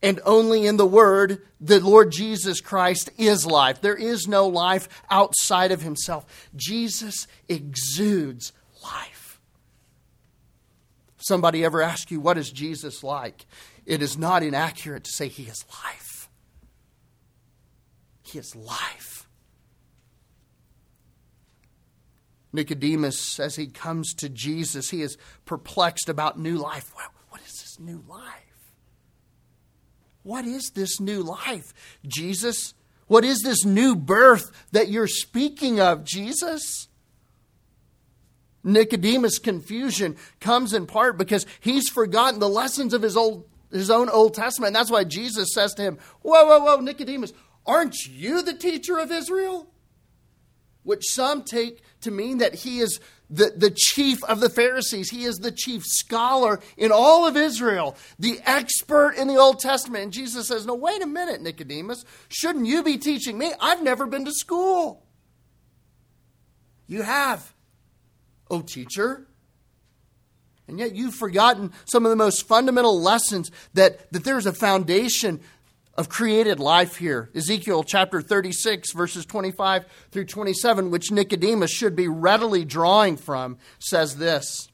and 0.00 0.20
only 0.24 0.66
in 0.66 0.77
the 0.77 0.87
Word, 0.87 1.42
the 1.61 1.81
Lord 1.81 2.12
Jesus 2.12 2.61
Christ 2.61 3.11
is 3.18 3.44
life. 3.44 3.81
There 3.81 3.96
is 3.96 4.29
no 4.29 4.46
life 4.46 4.88
outside 5.11 5.72
of 5.72 5.83
Himself. 5.83 6.27
Jesus 6.55 7.27
exudes 7.48 8.53
life. 8.85 9.13
Somebody 11.24 11.64
ever 11.64 11.80
ask 11.80 12.10
you, 12.10 12.20
What 12.20 12.37
is 12.37 12.50
Jesus 12.50 13.02
like? 13.02 13.46
It 13.87 14.02
is 14.02 14.18
not 14.18 14.42
inaccurate 14.42 15.04
to 15.04 15.10
say 15.10 15.28
He 15.28 15.44
is 15.44 15.64
life. 15.82 16.28
He 18.22 18.38
is 18.38 18.54
life. 18.54 19.26
Nicodemus, 22.52 23.40
as 23.40 23.56
he 23.56 23.66
comes 23.66 24.12
to 24.14 24.28
Jesus, 24.28 24.90
he 24.90 25.00
is 25.02 25.16
perplexed 25.44 26.08
about 26.08 26.38
new 26.38 26.56
life. 26.56 26.92
What 27.30 27.40
is 27.40 27.52
this 27.52 27.80
new 27.80 28.04
life? 28.06 28.74
What 30.22 30.44
is 30.44 30.70
this 30.74 31.00
new 31.00 31.22
life, 31.22 31.72
Jesus? 32.06 32.74
What 33.06 33.24
is 33.24 33.40
this 33.40 33.64
new 33.64 33.96
birth 33.96 34.52
that 34.72 34.88
you're 34.88 35.08
speaking 35.08 35.80
of, 35.80 36.04
Jesus? 36.04 36.88
Nicodemus' 38.64 39.38
confusion 39.38 40.16
comes 40.40 40.72
in 40.72 40.87
part 40.87 41.16
because 41.16 41.46
he's 41.61 41.88
forgotten 41.88 42.40
the 42.40 42.48
lessons 42.48 42.94
of 42.94 43.03
his 43.03 43.16
old 43.16 43.48
his 43.70 43.90
own 43.90 44.09
Old 44.09 44.35
Testament. 44.35 44.68
And 44.68 44.77
that's 44.77 44.90
why 44.90 45.03
Jesus 45.05 45.53
says 45.53 45.74
to 45.74 45.83
him, 45.83 45.98
Whoa, 46.22 46.46
whoa, 46.46 46.61
whoa, 46.61 46.81
Nicodemus, 46.81 47.33
aren't 47.66 47.96
you 48.07 48.40
the 48.42 48.55
teacher 48.55 48.98
of 48.98 49.11
Israel? 49.11 49.68
which 50.85 51.05
some 51.07 51.42
take 51.42 51.83
to 52.03 52.11
mean 52.11 52.38
that 52.38 52.55
he 52.55 52.79
is 52.79 53.00
the, 53.29 53.53
the 53.57 53.70
chief 53.70 54.22
of 54.24 54.40
the 54.40 54.50
Pharisees. 54.50 55.11
He 55.11 55.24
is 55.24 55.38
the 55.38 55.50
chief 55.50 55.83
scholar 55.85 56.61
in 56.77 56.92
all 56.92 57.27
of 57.27 57.37
Israel, 57.37 57.96
the 58.18 58.38
expert 58.44 59.14
in 59.16 59.27
the 59.27 59.37
Old 59.37 59.59
Testament. 59.59 60.05
And 60.05 60.12
Jesus 60.12 60.46
says, 60.46 60.66
No, 60.66 60.74
wait 60.74 61.03
a 61.03 61.07
minute, 61.07 61.40
Nicodemus. 61.40 62.05
Shouldn't 62.29 62.66
you 62.66 62.83
be 62.83 62.98
teaching 62.98 63.37
me? 63.37 63.53
I've 63.61 63.83
never 63.83 64.07
been 64.07 64.27
to 64.27 64.33
school. 64.33 65.03
You 66.87 67.03
have, 67.03 67.54
O 68.50 68.61
teacher. 68.61 69.26
And 70.66 70.78
yet 70.78 70.94
you've 70.94 71.14
forgotten 71.14 71.72
some 71.85 72.04
of 72.07 72.11
the 72.11 72.16
most 72.16 72.46
fundamental 72.46 73.00
lessons 73.00 73.50
that, 73.74 74.11
that 74.12 74.24
there's 74.24 74.46
a 74.46 74.52
foundation 74.52 75.40
of 75.96 76.09
created 76.09 76.59
life 76.59 76.96
here. 76.96 77.30
Ezekiel 77.35 77.85
chapter 77.85 78.20
36, 78.20 78.92
verses 78.92 79.24
25 79.26 79.85
through 80.11 80.24
27, 80.24 80.90
which 80.90 81.12
Nicodemus 81.12 81.70
should 81.70 81.94
be 81.94 82.09
readily 82.09 82.64
drawing 82.64 83.16
from, 83.16 83.59
says 83.78 84.16
this. 84.16 84.68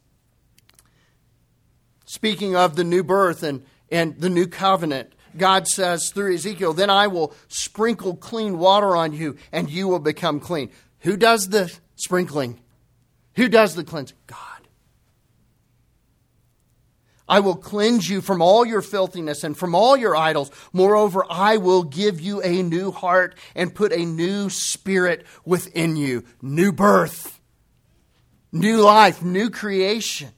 Speaking 2.07 2.57
of 2.57 2.77
the 2.77 2.85
new 2.85 3.05
birth 3.05 3.43
and, 3.43 3.65
and 3.91 4.19
the 4.19 4.31
new 4.31 4.47
covenant, 4.47 5.13
God 5.37 5.69
says 5.69 6.11
through 6.13 6.35
Ezekiel, 6.35 6.73
Then 6.73 6.91
I 6.91 7.07
will 7.07 7.35
sprinkle 7.49 8.17
clean 8.17 8.59
water 8.59 8.97
on 8.97 9.13
you, 9.13 9.37
and 9.53 9.71
you 9.71 9.89
will 9.89 10.01
become 10.01 10.41
clean. 10.41 10.71
Who 11.01 11.17
does 11.17 11.49
the 11.49 11.73
sprinkling? 11.97 12.61
Who 13.37 13.49
does 13.49 13.75
the 13.75 13.85
cleansing? 13.85 14.17
God. 14.27 14.39
I 17.31 17.39
will 17.39 17.55
cleanse 17.55 18.11
you 18.11 18.21
from 18.21 18.43
all 18.43 18.67
your 18.67 18.83
filthiness 18.83 19.45
and 19.45 19.57
from 19.57 19.73
all 19.73 19.97
your 19.97 20.17
idols. 20.17 20.51
Moreover, 20.73 21.25
I 21.31 21.59
will 21.59 21.85
give 21.85 22.21
you 22.21 22.43
a 22.43 22.61
new 22.63 22.91
heart 22.91 23.37
and 23.55 23.73
put 23.73 23.93
a 23.93 24.05
new 24.05 24.51
spirit 24.51 25.25
within 25.45 25.95
you. 25.95 26.25
New 26.43 26.73
birth, 26.73 27.41
new 28.51 28.79
life, 28.79 29.23
new 29.23 29.49
creation. 29.49 30.31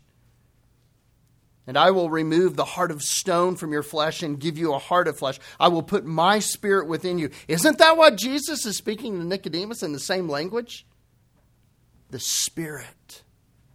And 1.66 1.78
I 1.78 1.92
will 1.92 2.10
remove 2.10 2.56
the 2.56 2.64
heart 2.66 2.90
of 2.90 3.00
stone 3.00 3.56
from 3.56 3.72
your 3.72 3.84
flesh 3.84 4.22
and 4.22 4.38
give 4.38 4.58
you 4.58 4.74
a 4.74 4.78
heart 4.78 5.08
of 5.08 5.16
flesh. 5.16 5.38
I 5.58 5.68
will 5.68 5.82
put 5.82 6.04
my 6.04 6.40
spirit 6.40 6.88
within 6.88 7.18
you. 7.18 7.30
Isn't 7.48 7.78
that 7.78 7.96
what 7.96 8.18
Jesus 8.18 8.66
is 8.66 8.76
speaking 8.76 9.18
to 9.18 9.24
Nicodemus 9.24 9.82
in 9.82 9.92
the 9.92 10.00
same 10.00 10.28
language? 10.28 10.84
The 12.12 12.20
Spirit. 12.20 13.24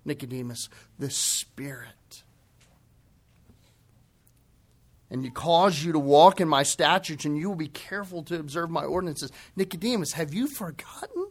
Nicodemus, 0.07 0.69
the 0.97 1.09
Spirit. 1.09 2.23
And 5.09 5.23
you 5.23 5.31
cause 5.31 5.83
you 5.83 5.91
to 5.91 5.99
walk 5.99 6.41
in 6.41 6.47
my 6.47 6.63
statutes, 6.63 7.25
and 7.25 7.37
you 7.37 7.49
will 7.49 7.55
be 7.55 7.67
careful 7.67 8.23
to 8.23 8.39
observe 8.39 8.69
my 8.69 8.83
ordinances. 8.83 9.31
Nicodemus, 9.55 10.13
have 10.13 10.33
you 10.33 10.47
forgotten 10.47 11.27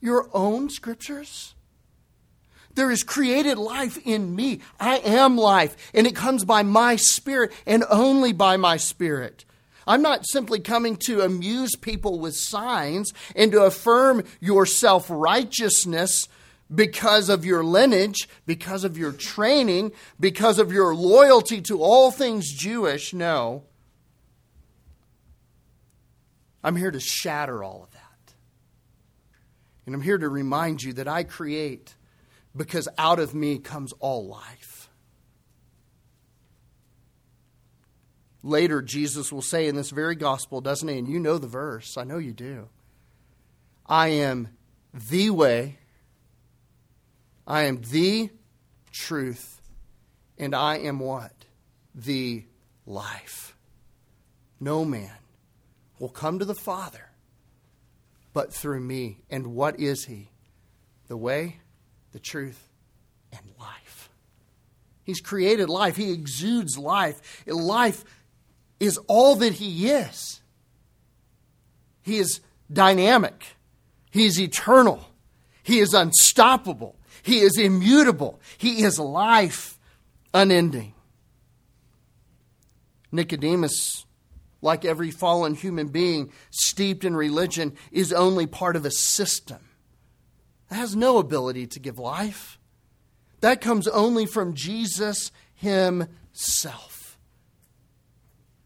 your 0.00 0.28
own 0.32 0.70
scriptures? 0.70 1.54
There 2.74 2.90
is 2.90 3.04
created 3.04 3.58
life 3.58 3.98
in 4.04 4.34
me. 4.34 4.60
I 4.78 4.98
am 4.98 5.36
life, 5.36 5.76
and 5.94 6.06
it 6.06 6.16
comes 6.16 6.44
by 6.44 6.62
my 6.62 6.96
spirit 6.96 7.52
and 7.66 7.84
only 7.88 8.32
by 8.32 8.56
my 8.56 8.76
spirit. 8.76 9.44
I'm 9.86 10.02
not 10.02 10.26
simply 10.26 10.60
coming 10.60 10.96
to 11.06 11.20
amuse 11.20 11.76
people 11.76 12.18
with 12.18 12.36
signs 12.36 13.12
and 13.36 13.52
to 13.52 13.64
affirm 13.64 14.24
your 14.40 14.66
self 14.66 15.06
righteousness 15.10 16.28
because 16.74 17.28
of 17.28 17.44
your 17.44 17.62
lineage, 17.62 18.28
because 18.46 18.84
of 18.84 18.96
your 18.96 19.12
training, 19.12 19.92
because 20.18 20.58
of 20.58 20.72
your 20.72 20.94
loyalty 20.94 21.60
to 21.62 21.82
all 21.82 22.10
things 22.10 22.50
Jewish. 22.50 23.12
No. 23.12 23.64
I'm 26.62 26.76
here 26.76 26.90
to 26.90 27.00
shatter 27.00 27.62
all 27.62 27.82
of 27.84 27.90
that. 27.92 28.00
And 29.84 29.94
I'm 29.94 30.00
here 30.00 30.16
to 30.16 30.28
remind 30.28 30.82
you 30.82 30.94
that 30.94 31.06
I 31.06 31.24
create 31.24 31.94
because 32.56 32.88
out 32.96 33.18
of 33.18 33.34
me 33.34 33.58
comes 33.58 33.92
all 34.00 34.26
life. 34.26 34.73
Later, 38.44 38.82
Jesus 38.82 39.32
will 39.32 39.40
say 39.40 39.68
in 39.68 39.74
this 39.74 39.88
very 39.88 40.14
gospel, 40.14 40.60
doesn't 40.60 40.86
he? 40.86 40.98
And 40.98 41.08
you 41.08 41.18
know 41.18 41.38
the 41.38 41.46
verse. 41.46 41.96
I 41.96 42.04
know 42.04 42.18
you 42.18 42.34
do. 42.34 42.68
I 43.86 44.08
am 44.08 44.48
the 44.92 45.30
way, 45.30 45.78
I 47.46 47.62
am 47.62 47.80
the 47.80 48.28
truth, 48.92 49.62
and 50.38 50.54
I 50.54 50.76
am 50.76 50.98
what? 50.98 51.32
The 51.94 52.44
life. 52.86 53.56
No 54.60 54.84
man 54.84 55.16
will 55.98 56.10
come 56.10 56.38
to 56.38 56.44
the 56.44 56.54
Father 56.54 57.08
but 58.34 58.52
through 58.52 58.80
me. 58.80 59.20
And 59.30 59.54
what 59.54 59.80
is 59.80 60.04
he? 60.04 60.28
The 61.08 61.16
way, 61.16 61.60
the 62.12 62.18
truth, 62.18 62.68
and 63.32 63.40
life. 63.58 64.10
He's 65.02 65.20
created 65.20 65.70
life. 65.70 65.96
He 65.96 66.12
exudes 66.12 66.76
life. 66.76 67.42
Life 67.46 68.04
is 68.80 68.98
all 69.06 69.36
that 69.36 69.54
He 69.54 69.88
is. 69.88 70.40
He 72.02 72.18
is 72.18 72.40
dynamic. 72.72 73.56
He 74.10 74.26
is 74.26 74.40
eternal. 74.40 75.00
He 75.62 75.80
is 75.80 75.94
unstoppable. 75.94 76.96
He 77.22 77.40
is 77.40 77.58
immutable. 77.58 78.40
He 78.58 78.82
is 78.82 78.98
life 78.98 79.78
unending. 80.34 80.92
Nicodemus, 83.10 84.04
like 84.60 84.84
every 84.84 85.10
fallen 85.10 85.54
human 85.54 85.88
being 85.88 86.32
steeped 86.50 87.04
in 87.04 87.16
religion, 87.16 87.74
is 87.90 88.12
only 88.12 88.46
part 88.46 88.76
of 88.76 88.84
a 88.84 88.90
system 88.90 89.60
that 90.68 90.76
has 90.76 90.94
no 90.94 91.18
ability 91.18 91.66
to 91.68 91.80
give 91.80 91.98
life. 91.98 92.58
That 93.40 93.60
comes 93.60 93.86
only 93.88 94.26
from 94.26 94.54
Jesus 94.54 95.30
Himself. 95.54 96.93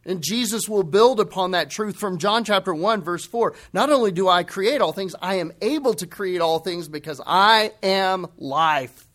And 0.09 0.23
Jesus 0.23 0.71
will 0.71 0.85
build 0.85 1.21
upon 1.21 1.51
that 1.51 1.69
truth 1.69 1.97
from 1.99 2.17
John 2.17 2.43
chapter 2.43 2.73
1, 2.73 3.03
verse 3.03 3.27
4. 3.27 3.55
Not 3.75 3.91
only 3.91 4.11
do 4.11 4.27
I 4.27 4.43
create 4.43 4.81
all 4.81 4.95
things, 4.95 5.15
I 5.21 5.35
am 5.35 5.53
able 5.61 5.93
to 5.93 6.07
create 6.07 6.41
all 6.41 6.61
things 6.61 6.89
because 6.89 7.21
I 7.27 7.73
am 7.83 8.27
life 8.39 9.07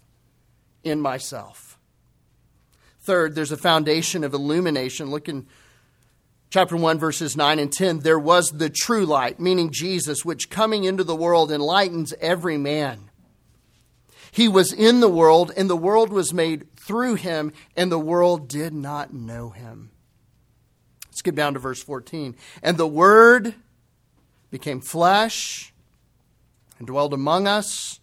in 0.83 1.01
myself. 1.01 1.79
Third, 3.01 3.33
there's 3.33 3.51
a 3.51 3.57
foundation 3.57 4.23
of 4.23 4.35
illumination. 4.35 5.09
Look 5.09 5.27
in 5.27 5.47
chapter 6.51 6.77
1, 6.77 6.99
verses 6.99 7.35
9 7.35 7.57
and 7.57 7.73
10, 7.73 8.01
there 8.01 8.19
was 8.19 8.51
the 8.51 8.69
true 8.69 9.07
light, 9.07 9.39
meaning 9.39 9.71
Jesus, 9.71 10.23
which 10.23 10.51
coming 10.51 10.83
into 10.83 11.03
the 11.03 11.15
world 11.15 11.51
enlightens 11.51 12.13
every 12.21 12.59
man. 12.59 13.09
He 14.31 14.47
was 14.47 14.71
in 14.71 14.99
the 14.99 15.09
world, 15.09 15.51
and 15.57 15.67
the 15.67 15.75
world 15.75 16.13
was 16.13 16.35
made 16.35 16.67
through 16.77 17.15
him, 17.15 17.51
and 17.75 17.91
the 17.91 17.97
world 17.97 18.47
did 18.47 18.75
not 18.75 19.11
know 19.11 19.49
him. 19.49 19.89
Skip 21.23 21.35
down 21.35 21.53
to 21.53 21.59
verse 21.59 21.81
14. 21.81 22.35
And 22.61 22.75
the 22.75 22.85
Word 22.85 23.55
became 24.51 24.81
flesh 24.81 25.73
and 26.77 26.85
dwelled 26.85 27.13
among 27.13 27.47
us, 27.47 28.01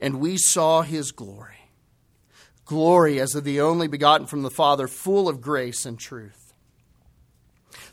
and 0.00 0.20
we 0.20 0.36
saw 0.36 0.82
his 0.82 1.10
glory. 1.10 1.68
Glory 2.64 3.18
as 3.18 3.34
of 3.34 3.42
the 3.42 3.60
only 3.60 3.88
begotten 3.88 4.28
from 4.28 4.42
the 4.42 4.52
Father, 4.52 4.86
full 4.86 5.28
of 5.28 5.40
grace 5.40 5.84
and 5.84 5.98
truth. 5.98 6.54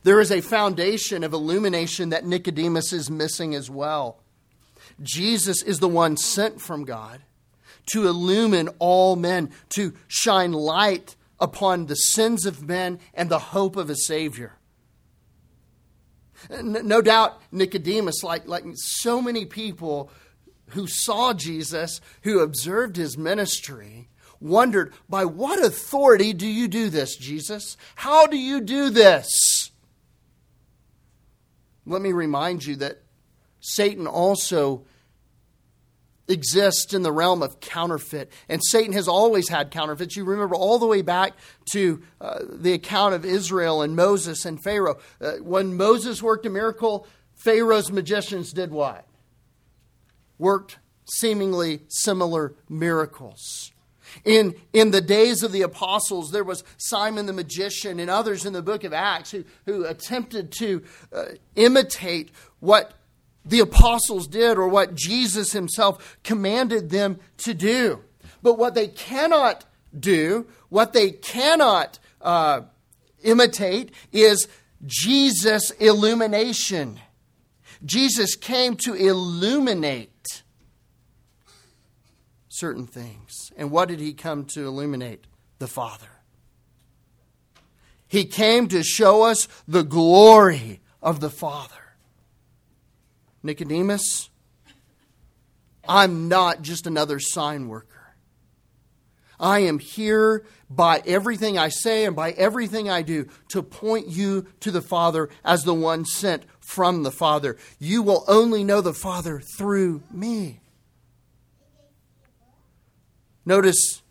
There 0.04 0.20
is 0.20 0.32
a 0.32 0.42
foundation 0.42 1.24
of 1.24 1.34
illumination 1.34 2.10
that 2.10 2.24
Nicodemus 2.24 2.94
is 2.94 3.10
missing 3.10 3.56
as 3.56 3.68
well. 3.68 4.20
Jesus 5.02 5.63
is 5.63 5.80
the 5.80 5.88
one 5.88 6.18
sent 6.18 6.62
from 6.62 6.86
God 6.86 7.22
to 7.94 8.08
illumine 8.08 8.70
all 8.78 9.15
men, 9.15 9.50
to 9.70 9.96
shine 10.08 10.52
light 10.52 11.15
upon 11.39 11.86
the 11.86 11.95
sins 11.95 12.45
of 12.45 12.67
men 12.67 12.99
and 13.13 13.30
the 13.30 13.39
hope 13.39 13.75
of 13.75 13.89
a 13.89 13.95
Savior. 13.95 14.58
No 16.49 17.02
doubt, 17.02 17.41
Nicodemus, 17.52 18.23
like, 18.23 18.47
like 18.47 18.63
so 18.75 19.21
many 19.21 19.45
people 19.45 20.10
who 20.69 20.88
saw 20.88 21.34
Jesus, 21.34 21.99
who 22.21 22.39
observed 22.39 22.95
his 22.95 23.17
ministry, 23.17 24.10
wondered, 24.39 24.93
by 25.10 25.25
what 25.25 25.63
authority 25.63 26.32
do 26.32 26.47
you 26.47 26.67
do 26.67 26.89
this, 26.89 27.17
Jesus? 27.17 27.75
How 27.95 28.25
do 28.25 28.38
you 28.38 28.62
do 28.62 28.89
this? 28.89 29.71
Let 31.86 32.02
me 32.02 32.12
remind 32.13 32.65
you 32.65 32.75
that 32.78 33.02
Satan 33.60 34.08
also 34.08 34.86
exists 36.30 36.94
in 36.94 37.02
the 37.02 37.12
realm 37.12 37.42
of 37.42 37.60
counterfeit. 37.60 38.32
And 38.48 38.62
Satan 38.63 38.94
has 38.94 39.08
always 39.08 39.50
had 39.50 39.72
counterfeits. 39.72 40.15
You 40.15 40.24
remember 40.24 40.56
all 40.56 40.80
the 40.80 40.88
way 40.88 41.02
back 41.02 41.34
to 41.74 42.02
uh, 42.22 42.39
the 42.50 42.74
account 42.74 43.15
of 43.15 43.26
Israel 43.26 43.82
and 43.82 43.96
Moses 43.96 44.46
and 44.46 44.62
Pharaoh. 44.62 45.00
Uh, 45.20 45.34
when 45.42 45.76
Moses 45.76 46.22
worked 46.22 46.46
a 46.46 46.50
miracle, 46.50 47.08
Pharaoh's 47.36 47.92
magicians 47.92 48.54
did 48.54 48.72
what? 48.72 49.06
Worked 50.38 50.78
seemingly 51.10 51.82
similar 51.88 52.54
miracles. 52.70 53.72
In, 54.26 54.56
in 54.74 54.92
the 54.92 55.02
days 55.02 55.44
of 55.44 55.52
the 55.52 55.62
apostles, 55.62 56.32
there 56.32 56.44
was 56.44 56.63
Simon 56.78 57.26
the 57.26 57.34
magician 57.34 58.00
and 58.00 58.10
others 58.10 58.46
in 58.46 58.54
the 58.54 58.62
book 58.62 58.84
of 58.84 58.94
Acts 58.94 59.32
who, 59.32 59.44
who 59.65 59.86
attempted 59.86 60.52
to 60.60 60.84
uh, 61.13 61.26
imitate 61.56 62.32
what 62.60 62.94
the 63.45 63.60
apostles 63.60 64.28
did 64.28 64.58
or 64.58 64.67
what 64.67 64.95
Jesus 64.95 65.52
himself 65.52 66.17
commanded 66.23 66.89
them 66.89 67.19
to 67.38 67.54
do. 67.54 68.04
But 68.41 68.58
what 68.58 68.75
they 68.75 68.88
cannot 68.88 69.65
do, 69.97 70.47
what 70.69 70.93
they 70.93 71.12
cannot 71.12 71.99
uh, 72.21 72.62
imitate, 73.23 73.91
is 74.12 74.47
Jesus' 74.86 75.71
illumination. 75.71 76.99
Jesus 77.84 78.36
came 78.36 78.75
to 78.78 78.93
illuminate 78.93 80.43
certain 82.49 82.88
things. 82.88 83.52
And 83.58 83.71
what 83.71 83.88
did 83.88 83.99
he 83.99 84.13
come 84.13 84.45
to 84.45 84.65
illuminate? 84.65 85.25
The 85.60 85.67
Father. 85.67 86.08
He 88.08 88.25
came 88.25 88.67
to 88.69 88.84
show 88.84 89.23
us 89.23 89.47
the 89.67 89.84
glory 89.84 90.82
of 91.02 91.19
the 91.19 91.30
Father. 91.30 91.75
Nicodemus, 93.43 94.30
I'm 95.88 96.28
not 96.28 96.62
just 96.62 96.88
another 96.88 97.19
sign 97.19 97.67
worker. 97.67 97.99
I 99.39 99.60
am 99.60 99.80
here 99.80 100.45
by 100.69 101.02
everything 101.06 101.58
I 101.58 101.69
say 101.69 102.06
and 102.06 102.15
by 102.15 102.32
everything 102.32 102.89
I 102.89 103.02
do 103.02 103.28
to 103.49 103.63
point 103.63 104.08
you 104.08 104.45
to 104.60 104.71
the 104.71 104.82
Father 104.82 105.30
as 105.45 105.63
the 105.63 105.73
one 105.73 106.06
sent 106.06 106.43
from 106.60 107.04
the 107.04 107.12
Father. 107.12 107.58
You 107.80 108.04
will 108.04 108.25
only 108.28 108.63
know 108.63 108.82
the 108.82 108.93
Father 108.93 109.41
through 109.58 110.04
me. 110.12 110.60
Notice 113.45 114.02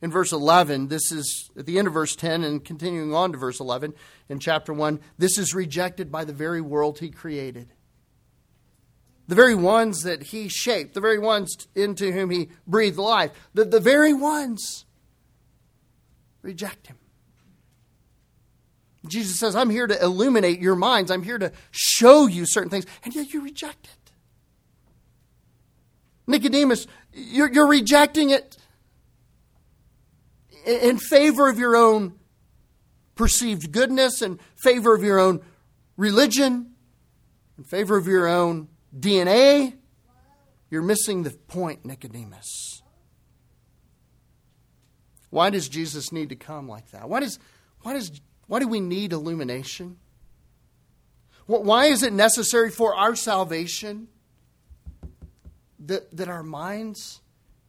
in 0.00 0.10
verse 0.10 0.32
11, 0.32 0.88
this 0.88 1.10
is 1.10 1.50
at 1.58 1.66
the 1.66 1.78
end 1.78 1.88
of 1.88 1.94
verse 1.94 2.14
10 2.14 2.44
and 2.44 2.64
continuing 2.64 3.14
on 3.14 3.32
to 3.32 3.38
verse 3.38 3.58
11 3.58 3.94
in 4.28 4.38
chapter 4.38 4.72
1, 4.72 5.00
this 5.18 5.38
is 5.38 5.54
rejected 5.54 6.12
by 6.12 6.24
the 6.24 6.32
very 6.32 6.60
world 6.60 7.00
he 7.00 7.10
created. 7.10 7.72
The 9.26 9.34
very 9.34 9.54
ones 9.54 10.04
that 10.04 10.22
he 10.22 10.48
shaped, 10.48 10.94
the 10.94 11.00
very 11.00 11.18
ones 11.18 11.68
into 11.74 12.12
whom 12.12 12.30
he 12.30 12.48
breathed 12.66 12.96
life, 12.96 13.32
the, 13.54 13.64
the 13.64 13.80
very 13.80 14.14
ones 14.14 14.86
reject 16.42 16.86
him. 16.86 16.96
Jesus 19.06 19.38
says, 19.38 19.56
I'm 19.56 19.70
here 19.70 19.86
to 19.86 20.02
illuminate 20.02 20.60
your 20.60 20.76
minds. 20.76 21.10
I'm 21.10 21.22
here 21.22 21.38
to 21.38 21.52
show 21.70 22.26
you 22.26 22.46
certain 22.46 22.70
things, 22.70 22.86
and 23.04 23.14
yet 23.14 23.32
you 23.32 23.42
reject 23.42 23.86
it. 23.86 24.12
Nicodemus, 26.26 26.86
you're, 27.12 27.50
you're 27.50 27.68
rejecting 27.68 28.30
it 28.30 28.56
in 30.68 30.98
favor 30.98 31.48
of 31.48 31.58
your 31.58 31.76
own 31.76 32.14
perceived 33.14 33.72
goodness, 33.72 34.22
in 34.22 34.38
favor 34.54 34.94
of 34.94 35.02
your 35.02 35.18
own 35.18 35.40
religion, 35.96 36.74
in 37.56 37.64
favor 37.64 37.96
of 37.96 38.06
your 38.06 38.28
own 38.28 38.68
DNA. 38.96 39.74
You're 40.70 40.82
missing 40.82 41.22
the 41.22 41.30
point, 41.30 41.84
Nicodemus. 41.84 42.82
Why 45.30 45.50
does 45.50 45.68
Jesus 45.68 46.12
need 46.12 46.28
to 46.28 46.36
come 46.36 46.68
like 46.68 46.90
that? 46.90 47.08
Why, 47.08 47.20
does, 47.20 47.38
why, 47.82 47.94
does, 47.94 48.20
why 48.46 48.60
do 48.60 48.68
we 48.68 48.80
need 48.80 49.12
illumination? 49.12 49.98
Why 51.46 51.86
is 51.86 52.02
it 52.02 52.12
necessary 52.12 52.70
for 52.70 52.94
our 52.94 53.14
salvation 53.14 54.08
that, 55.80 56.14
that 56.14 56.28
our 56.28 56.42
minds, 56.42 57.22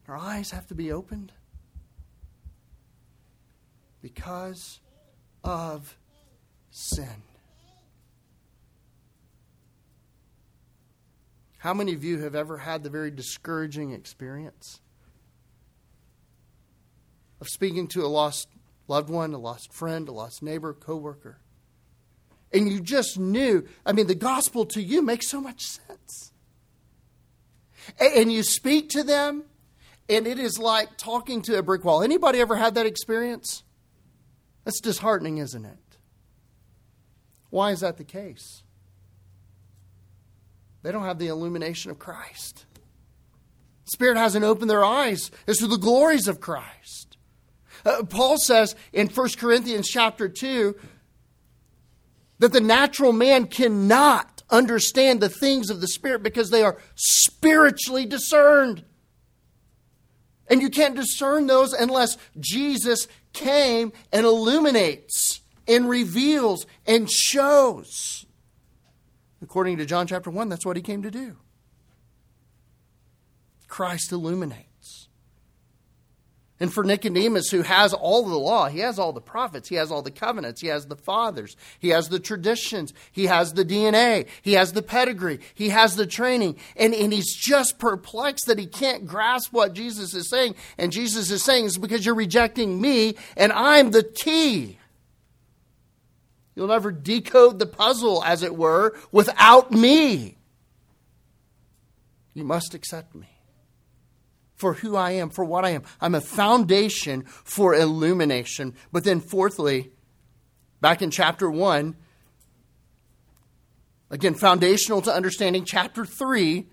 our 0.06 0.16
eyes 0.16 0.50
have 0.50 0.66
to 0.66 0.74
be 0.74 0.92
opened? 0.92 1.32
Because 4.02 4.80
of 5.44 5.96
sin. 6.70 7.22
How 11.58 11.74
many 11.74 11.92
of 11.92 12.02
you 12.02 12.20
have 12.20 12.34
ever 12.34 12.58
had 12.58 12.82
the 12.82 12.90
very 12.90 13.10
discouraging 13.10 13.92
experience 13.92 14.80
of 17.40 17.48
speaking 17.48 17.86
to 17.88 18.04
a 18.04 18.08
lost 18.08 18.48
loved 18.88 19.10
one, 19.10 19.34
a 19.34 19.38
lost 19.38 19.72
friend, 19.72 20.08
a 20.08 20.12
lost 20.12 20.42
neighbor, 20.42 20.72
coworker? 20.72 21.38
And 22.52 22.70
you 22.72 22.80
just 22.80 23.18
knew, 23.18 23.66
I 23.84 23.92
mean, 23.92 24.06
the 24.06 24.14
gospel 24.14 24.64
to 24.66 24.82
you 24.82 25.02
makes 25.02 25.28
so 25.28 25.40
much 25.40 25.66
sense. 25.66 26.32
And 28.00 28.32
you 28.32 28.42
speak 28.42 28.88
to 28.90 29.02
them, 29.02 29.44
and 30.08 30.26
it 30.26 30.38
is 30.38 30.58
like 30.58 30.96
talking 30.96 31.42
to 31.42 31.58
a 31.58 31.62
brick 31.62 31.84
wall. 31.84 32.02
Anybody 32.02 32.40
ever 32.40 32.56
had 32.56 32.74
that 32.74 32.86
experience? 32.86 33.62
That's 34.64 34.80
disheartening, 34.80 35.38
isn't 35.38 35.64
it? 35.64 35.98
Why 37.50 37.72
is 37.72 37.80
that 37.80 37.96
the 37.96 38.04
case? 38.04 38.62
They 40.82 40.92
don't 40.92 41.04
have 41.04 41.18
the 41.18 41.28
illumination 41.28 41.90
of 41.90 41.98
Christ. 41.98 42.64
Spirit 43.84 44.16
hasn't 44.16 44.44
opened 44.44 44.70
their 44.70 44.84
eyes 44.84 45.30
as 45.46 45.58
to 45.58 45.66
the 45.66 45.76
glories 45.76 46.28
of 46.28 46.40
Christ. 46.40 47.16
Uh, 47.84 48.04
Paul 48.04 48.38
says 48.38 48.76
in 48.92 49.08
1 49.08 49.28
Corinthians 49.36 49.88
chapter 49.88 50.28
2 50.28 50.76
that 52.38 52.52
the 52.52 52.60
natural 52.60 53.12
man 53.12 53.46
cannot 53.46 54.42
understand 54.48 55.20
the 55.20 55.28
things 55.28 55.70
of 55.70 55.80
the 55.80 55.88
Spirit 55.88 56.22
because 56.22 56.50
they 56.50 56.62
are 56.62 56.78
spiritually 56.94 58.06
discerned. 58.06 58.84
And 60.48 60.60
you 60.60 60.70
can't 60.70 60.96
discern 60.96 61.46
those 61.46 61.72
unless 61.72 62.16
Jesus 62.38 63.06
came 63.32 63.92
and 64.12 64.24
illuminates 64.26 65.40
and 65.68 65.88
reveals 65.88 66.66
and 66.86 67.10
shows. 67.10 68.26
According 69.42 69.78
to 69.78 69.86
John 69.86 70.06
chapter 70.06 70.30
1, 70.30 70.48
that's 70.48 70.66
what 70.66 70.76
he 70.76 70.82
came 70.82 71.02
to 71.02 71.10
do. 71.10 71.36
Christ 73.68 74.12
illuminates. 74.12 74.69
And 76.60 76.70
for 76.70 76.84
Nicodemus, 76.84 77.48
who 77.48 77.62
has 77.62 77.94
all 77.94 78.28
the 78.28 78.38
law, 78.38 78.68
he 78.68 78.80
has 78.80 78.98
all 78.98 79.14
the 79.14 79.20
prophets, 79.22 79.70
he 79.70 79.76
has 79.76 79.90
all 79.90 80.02
the 80.02 80.10
covenants, 80.10 80.60
he 80.60 80.66
has 80.66 80.86
the 80.86 80.96
fathers, 80.96 81.56
he 81.78 81.88
has 81.88 82.10
the 82.10 82.20
traditions, 82.20 82.92
he 83.10 83.26
has 83.26 83.54
the 83.54 83.64
DNA, 83.64 84.28
he 84.42 84.52
has 84.52 84.74
the 84.74 84.82
pedigree, 84.82 85.40
he 85.54 85.70
has 85.70 85.96
the 85.96 86.06
training, 86.06 86.56
and, 86.76 86.92
and 86.92 87.14
he's 87.14 87.34
just 87.34 87.78
perplexed 87.78 88.46
that 88.46 88.58
he 88.58 88.66
can't 88.66 89.06
grasp 89.06 89.54
what 89.54 89.72
Jesus 89.72 90.12
is 90.12 90.28
saying. 90.28 90.54
And 90.76 90.92
Jesus 90.92 91.30
is 91.30 91.42
saying, 91.42 91.64
It's 91.64 91.78
because 91.78 92.04
you're 92.04 92.14
rejecting 92.14 92.78
me, 92.78 93.14
and 93.38 93.52
I'm 93.52 93.90
the 93.90 94.04
key. 94.04 94.78
You'll 96.54 96.68
never 96.68 96.92
decode 96.92 97.58
the 97.58 97.64
puzzle, 97.64 98.22
as 98.22 98.42
it 98.42 98.54
were, 98.54 98.94
without 99.10 99.72
me. 99.72 100.36
You 102.34 102.44
must 102.44 102.74
accept 102.74 103.14
me 103.14 103.29
for 104.60 104.74
who 104.74 104.94
I 104.94 105.12
am, 105.12 105.30
for 105.30 105.44
what 105.44 105.64
I 105.64 105.70
am. 105.70 105.82
I'm 106.02 106.14
a 106.14 106.20
foundation 106.20 107.22
for 107.24 107.74
illumination. 107.74 108.74
But 108.92 109.04
then, 109.04 109.20
fourthly, 109.20 109.90
back 110.82 111.00
in 111.00 111.10
chapter 111.10 111.50
1, 111.50 111.96
again, 114.10 114.34
foundational 114.34 115.00
to 115.02 115.12
understanding, 115.12 115.64
chapter 115.64 116.04
3 116.04 116.66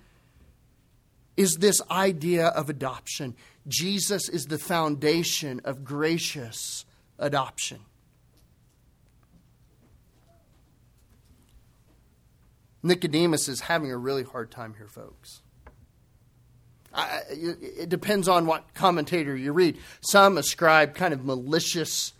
is 1.38 1.56
this 1.56 1.80
idea 1.89 2.47
of 2.47 2.69
adoption. 2.69 3.36
Jesus 3.69 4.28
is 4.28 4.47
the 4.47 4.58
foundation 4.58 5.62
of 5.63 5.86
gracious 5.86 6.86
adoption. 7.17 7.80
Nicodemus 12.84 13.47
is 13.47 13.62
having 13.62 13.91
a 13.91 13.97
really 13.97 14.23
hard 14.23 14.52
time 14.52 14.76
here, 14.78 14.88
folks. 14.88 15.41
I, 16.98 17.22
it 17.30 17.90
depends 17.90 18.28
on 18.28 18.48
what 18.48 18.74
commentator 18.74 19.36
you 19.36 19.54
read. 19.54 19.78
Some 20.02 20.38
ascribe 20.38 20.96
kind 20.96 21.14
of 21.14 21.24
malicious 21.24 22.14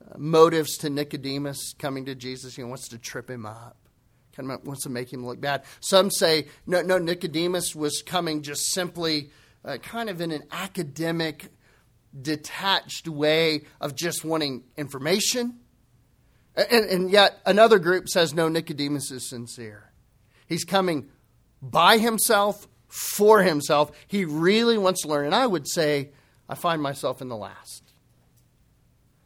uh, 0.00 0.16
motives 0.16 0.78
to 0.78 0.90
Nicodemus 0.90 1.74
coming 1.78 2.04
to 2.04 2.14
Jesus. 2.14 2.54
He 2.54 2.62
wants 2.62 2.88
to 2.90 2.98
trip 2.98 3.28
him 3.28 3.44
up, 3.44 3.76
kind 4.36 4.50
of 4.50 4.64
wants 4.64 4.84
to 4.84 4.90
make 4.90 5.12
him 5.12 5.26
look 5.26 5.40
bad. 5.40 5.64
Some 5.80 6.10
say, 6.10 6.46
no, 6.66 6.82
no 6.82 6.98
Nicodemus 6.98 7.74
was 7.74 8.00
coming 8.06 8.42
just 8.42 8.70
simply 8.72 9.30
uh, 9.64 9.78
kind 9.78 10.08
of 10.08 10.20
in 10.20 10.30
an 10.30 10.44
academic, 10.52 11.48
detached 12.20 13.08
way 13.08 13.62
of 13.80 13.96
just 13.96 14.24
wanting 14.24 14.62
information. 14.76 15.58
And, 16.54 16.84
and 16.86 17.10
yet 17.10 17.40
another 17.44 17.80
group 17.80 18.08
says, 18.08 18.34
no, 18.34 18.48
Nicodemus 18.48 19.10
is 19.10 19.28
sincere. 19.28 19.90
He's 20.46 20.64
coming 20.64 21.08
by 21.60 21.98
himself 21.98 22.68
for 22.92 23.42
himself. 23.42 23.90
He 24.06 24.24
really 24.24 24.76
wants 24.76 25.02
to 25.02 25.08
learn. 25.08 25.26
And 25.26 25.34
I 25.34 25.46
would 25.46 25.66
say, 25.66 26.10
I 26.48 26.54
find 26.54 26.82
myself 26.82 27.22
in 27.22 27.28
the 27.28 27.36
last. 27.36 27.82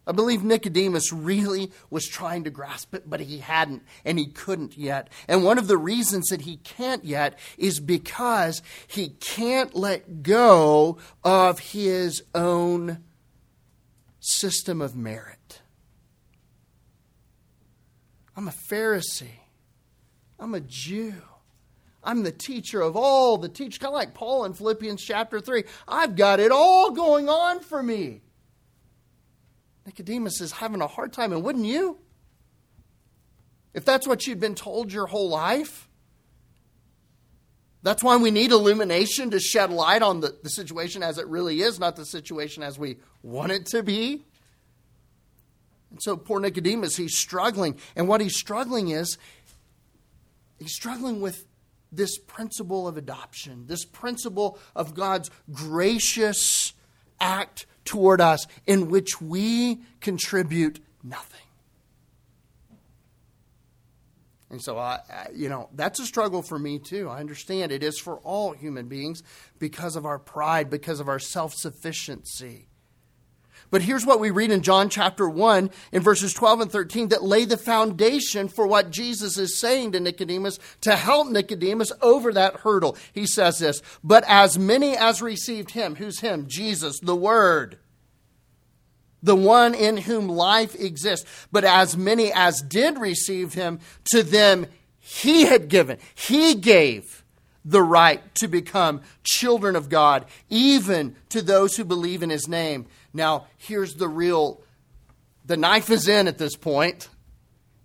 I 0.06 0.12
believe 0.12 0.44
Nicodemus 0.44 1.12
really 1.12 1.72
was 1.90 2.06
trying 2.06 2.44
to 2.44 2.50
grasp 2.50 2.94
it, 2.94 3.10
but 3.10 3.18
he 3.18 3.38
hadn't, 3.38 3.82
and 4.04 4.20
he 4.20 4.26
couldn't 4.26 4.78
yet. 4.78 5.08
And 5.26 5.42
one 5.42 5.58
of 5.58 5.66
the 5.66 5.76
reasons 5.76 6.28
that 6.28 6.42
he 6.42 6.58
can't 6.58 7.04
yet 7.04 7.36
is 7.58 7.80
because 7.80 8.62
he 8.86 9.08
can't 9.08 9.74
let 9.74 10.22
go 10.22 10.98
of 11.24 11.58
his 11.58 12.22
own 12.36 13.02
system 14.20 14.80
of 14.80 14.94
merit. 14.94 15.60
I'm 18.36 18.46
a 18.46 18.52
Pharisee, 18.52 19.40
I'm 20.38 20.54
a 20.54 20.60
Jew. 20.60 21.14
I'm 22.06 22.22
the 22.22 22.32
teacher 22.32 22.80
of 22.80 22.96
all 22.96 23.36
the 23.36 23.48
teachers, 23.48 23.78
kind 23.78 23.88
of 23.88 23.94
like 23.94 24.14
Paul 24.14 24.44
in 24.44 24.54
Philippians 24.54 25.02
chapter 25.02 25.40
3. 25.40 25.64
I've 25.88 26.14
got 26.14 26.38
it 26.38 26.52
all 26.52 26.92
going 26.92 27.28
on 27.28 27.60
for 27.60 27.82
me. 27.82 28.22
Nicodemus 29.84 30.40
is 30.40 30.52
having 30.52 30.80
a 30.80 30.86
hard 30.86 31.12
time, 31.12 31.32
and 31.32 31.42
wouldn't 31.42 31.66
you? 31.66 31.98
If 33.74 33.84
that's 33.84 34.06
what 34.06 34.26
you'd 34.26 34.40
been 34.40 34.54
told 34.54 34.92
your 34.92 35.06
whole 35.06 35.28
life, 35.28 35.88
that's 37.82 38.02
why 38.02 38.16
we 38.16 38.30
need 38.30 38.52
illumination 38.52 39.30
to 39.30 39.40
shed 39.40 39.70
light 39.70 40.02
on 40.02 40.20
the, 40.20 40.36
the 40.42 40.48
situation 40.48 41.02
as 41.02 41.18
it 41.18 41.26
really 41.26 41.60
is, 41.60 41.78
not 41.78 41.96
the 41.96 42.06
situation 42.06 42.62
as 42.62 42.78
we 42.78 42.98
want 43.22 43.52
it 43.52 43.66
to 43.66 43.82
be. 43.82 44.24
And 45.90 46.02
so 46.02 46.16
poor 46.16 46.40
Nicodemus, 46.40 46.96
he's 46.96 47.16
struggling. 47.16 47.78
And 47.94 48.08
what 48.08 48.20
he's 48.20 48.36
struggling 48.36 48.88
is, 48.88 49.18
he's 50.58 50.74
struggling 50.74 51.20
with 51.20 51.44
this 51.96 52.18
principle 52.18 52.86
of 52.86 52.96
adoption, 52.96 53.66
this 53.66 53.84
principle 53.84 54.58
of 54.74 54.94
God's 54.94 55.30
gracious 55.50 56.72
act 57.20 57.66
toward 57.84 58.20
us 58.20 58.46
in 58.66 58.90
which 58.90 59.20
we 59.20 59.80
contribute 60.00 60.80
nothing. 61.02 61.40
And 64.48 64.62
so, 64.62 64.78
I, 64.78 65.00
you 65.34 65.48
know, 65.48 65.68
that's 65.74 65.98
a 65.98 66.06
struggle 66.06 66.40
for 66.42 66.58
me 66.58 66.78
too. 66.78 67.08
I 67.08 67.18
understand 67.18 67.72
it 67.72 67.82
is 67.82 67.98
for 67.98 68.18
all 68.18 68.52
human 68.52 68.86
beings 68.86 69.22
because 69.58 69.96
of 69.96 70.06
our 70.06 70.18
pride, 70.18 70.70
because 70.70 71.00
of 71.00 71.08
our 71.08 71.18
self 71.18 71.52
sufficiency. 71.54 72.68
But 73.70 73.82
here's 73.82 74.06
what 74.06 74.20
we 74.20 74.30
read 74.30 74.50
in 74.50 74.62
John 74.62 74.88
chapter 74.88 75.28
1 75.28 75.70
in 75.92 76.02
verses 76.02 76.32
12 76.32 76.60
and 76.62 76.72
13 76.72 77.08
that 77.08 77.22
lay 77.22 77.44
the 77.44 77.56
foundation 77.56 78.48
for 78.48 78.66
what 78.66 78.90
Jesus 78.90 79.38
is 79.38 79.58
saying 79.58 79.92
to 79.92 80.00
Nicodemus 80.00 80.58
to 80.82 80.96
help 80.96 81.28
Nicodemus 81.28 81.92
over 82.00 82.32
that 82.32 82.56
hurdle. 82.60 82.96
He 83.12 83.26
says 83.26 83.58
this, 83.58 83.82
but 84.04 84.24
as 84.28 84.58
many 84.58 84.96
as 84.96 85.20
received 85.22 85.72
him, 85.72 85.96
who's 85.96 86.20
him? 86.20 86.46
Jesus, 86.48 87.00
the 87.00 87.16
Word, 87.16 87.78
the 89.22 89.36
one 89.36 89.74
in 89.74 89.96
whom 89.96 90.28
life 90.28 90.74
exists. 90.74 91.46
But 91.50 91.64
as 91.64 91.96
many 91.96 92.32
as 92.32 92.62
did 92.62 92.98
receive 92.98 93.54
him, 93.54 93.80
to 94.12 94.22
them 94.22 94.66
he 94.98 95.42
had 95.42 95.68
given, 95.68 95.98
he 96.14 96.54
gave 96.54 97.24
the 97.64 97.82
right 97.82 98.34
to 98.36 98.46
become 98.46 99.02
children 99.24 99.74
of 99.74 99.88
God, 99.88 100.24
even 100.48 101.16
to 101.30 101.42
those 101.42 101.76
who 101.76 101.84
believe 101.84 102.22
in 102.22 102.30
his 102.30 102.46
name. 102.46 102.86
Now, 103.16 103.46
here's 103.56 103.94
the 103.94 104.08
real 104.08 104.62
the 105.44 105.56
knife 105.56 105.90
is 105.90 106.08
in 106.08 106.28
at 106.28 106.38
this 106.38 106.56
point, 106.56 107.08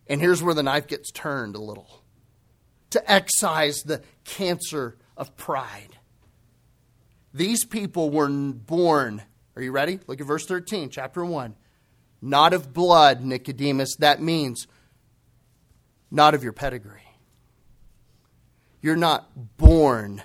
and 0.08 0.20
here's 0.20 0.42
where 0.44 0.54
the 0.54 0.64
knife 0.64 0.88
gets 0.88 1.12
turned 1.12 1.56
a 1.56 1.62
little 1.62 2.04
to 2.92 3.12
excise 3.12 3.82
the 3.84 4.02
cancer 4.24 4.98
of 5.16 5.36
pride. 5.38 5.98
These 7.34 7.66
people 7.66 8.10
were 8.10 8.28
born 8.30 9.24
are 9.56 9.62
you 9.62 9.72
ready? 9.72 10.00
Look 10.08 10.22
at 10.22 10.28
verse 10.28 10.46
13, 10.46 10.90
chapter 10.90 11.26
1. 11.26 11.56
Not 12.22 12.54
of 12.54 12.74
blood, 12.74 13.22
Nicodemus. 13.22 13.96
That 13.98 14.22
means 14.22 14.68
not 16.10 16.34
of 16.34 16.44
your 16.44 16.54
pedigree. 16.54 17.02
You're 18.82 18.96
not 18.96 19.58
born 19.58 20.24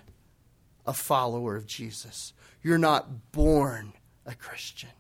a 0.86 0.92
follower 0.92 1.57
of 1.57 1.66
Jesus. 1.66 2.32
You're 2.62 2.78
not 2.78 3.32
born 3.32 3.92
a 4.27 4.35
Christian. 4.35 4.91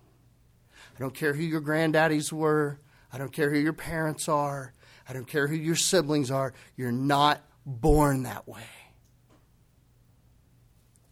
I 0.96 1.00
don't 1.00 1.14
care 1.14 1.34
who 1.34 1.42
your 1.42 1.60
granddaddies 1.60 2.32
were. 2.32 2.80
I 3.12 3.18
don't 3.18 3.32
care 3.32 3.50
who 3.50 3.58
your 3.58 3.72
parents 3.72 4.28
are. 4.28 4.72
I 5.08 5.12
don't 5.12 5.26
care 5.26 5.46
who 5.46 5.56
your 5.56 5.76
siblings 5.76 6.30
are. 6.30 6.54
You're 6.76 6.92
not 6.92 7.42
born 7.64 8.22
that 8.22 8.48
way. 8.48 8.62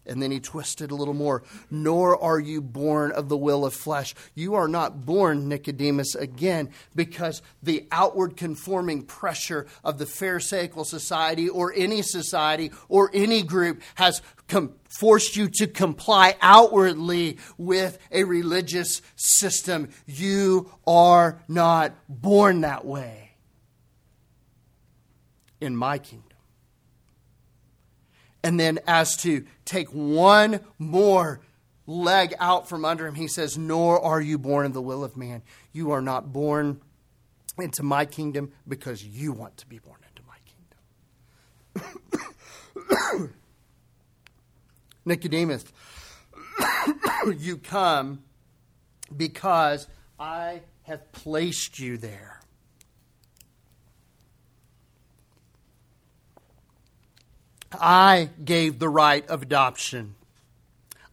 And 0.07 0.23
then 0.23 0.31
he 0.31 0.41
twisted 0.41 0.91
a 0.91 0.95
little 0.95 1.15
more. 1.15 1.45
Nor 1.71 2.23
are 2.23 2.39
you 2.39 2.61
born 2.61 3.11
of 3.13 3.29
the 3.29 3.37
will 3.37 3.65
of 3.65 3.73
flesh. 3.73 4.15
You 4.35 4.55
are 4.55 4.69
not 4.69 5.07
born, 5.07 5.49
Nicodemus, 5.49 6.15
again, 6.15 6.71
because 6.95 7.41
the 7.63 7.87
outward 7.91 8.37
conforming 8.37 9.03
pressure 9.03 9.67
of 9.83 9.99
the 9.99 10.07
Pharisaical 10.07 10.85
society 10.85 11.49
or 11.49 11.73
any 11.75 12.03
society 12.03 12.71
or 12.89 13.11
any 13.15 13.43
group 13.43 13.81
has 13.95 14.21
com- 14.49 14.75
forced 14.99 15.37
you 15.37 15.49
to 15.49 15.67
comply 15.67 16.37
outwardly 16.41 17.39
with 17.59 17.99
a 18.11 18.25
religious 18.25 19.03
system. 19.17 19.89
You 20.07 20.71
are 20.87 21.43
not 21.49 21.95
born 22.09 22.61
that 22.63 22.85
way 22.85 23.33
in 25.61 25.77
my 25.77 25.99
kingdom. 25.99 26.29
And 28.43 28.61
then, 28.61 28.79
as 28.87 29.17
to 29.19 29.47
take 29.65 29.89
one 29.89 30.61
more 30.79 31.41
leg 31.87 32.35
out 32.39 32.69
from 32.69 32.85
under 32.85 33.07
him, 33.07 33.15
he 33.15 33.27
says, 33.27 33.57
Nor 33.57 34.05
are 34.05 34.21
you 34.21 34.37
born 34.37 34.67
of 34.67 34.75
the 34.75 34.83
will 34.83 35.03
of 35.03 35.17
man. 35.17 35.43
You 35.73 35.93
are 35.93 36.03
not 36.03 36.31
born 36.31 36.83
into 37.59 37.83
my 37.83 38.05
kingdom 38.05 38.53
because 38.69 39.03
you 39.03 39.33
want 39.33 39.57
to 39.59 39.67
be 39.67 39.79
born 39.79 39.99
into 40.11 40.23
my 40.29 40.37
kingdom. 43.11 43.35
Nicodemus, 45.05 45.65
you 47.39 47.57
come 47.59 48.23
because 49.15 49.87
I 50.19 50.63
have 50.85 51.13
placed 51.13 51.79
you 51.79 51.97
there. 51.97 52.41
I 57.81 58.31
gave 58.45 58.79
the 58.79 58.89
right 58.89 59.27
of 59.29 59.43
adoption. 59.43 60.15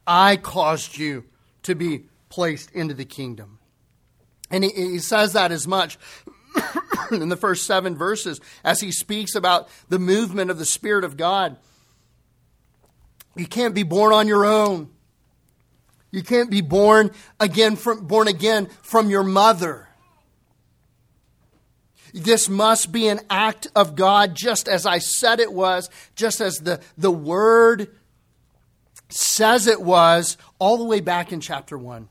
I 0.05 0.37
caused 0.37 0.97
you 0.97 1.25
to 1.63 1.75
be 1.75 2.05
placed 2.29 2.71
into 2.71 2.93
the 2.93 3.05
kingdom. 3.05 3.59
And 4.49 4.63
he, 4.63 4.69
he 4.69 4.99
says 4.99 5.33
that 5.33 5.51
as 5.51 5.67
much 5.67 5.97
in 7.11 7.29
the 7.29 7.37
first 7.37 7.65
seven 7.65 7.95
verses 7.95 8.39
as 8.63 8.81
he 8.81 8.91
speaks 8.91 9.35
about 9.35 9.69
the 9.89 9.99
movement 9.99 10.51
of 10.51 10.59
the 10.59 10.65
Spirit 10.65 11.03
of 11.03 11.17
God. 11.17 11.57
You 13.35 13.45
can't 13.45 13.73
be 13.73 13.83
born 13.83 14.13
on 14.13 14.27
your 14.27 14.45
own. 14.45 14.89
You 16.11 16.23
can't 16.23 16.51
be 16.51 16.61
born 16.61 17.11
again 17.39 17.77
from 17.77 18.05
born 18.05 18.27
again 18.27 18.67
from 18.81 19.09
your 19.09 19.23
mother. 19.23 19.87
This 22.13 22.49
must 22.49 22.91
be 22.91 23.07
an 23.07 23.21
act 23.29 23.67
of 23.73 23.95
God, 23.95 24.35
just 24.35 24.67
as 24.67 24.85
I 24.85 24.97
said 24.97 25.39
it 25.39 25.53
was, 25.53 25.89
just 26.15 26.41
as 26.41 26.59
the, 26.59 26.81
the 26.97 27.11
Word 27.11 27.95
says 29.07 29.67
it 29.67 29.81
was, 29.81 30.37
all 30.59 30.77
the 30.77 30.83
way 30.83 30.99
back 30.99 31.31
in 31.31 31.39
chapter 31.39 31.77
1. 31.77 32.09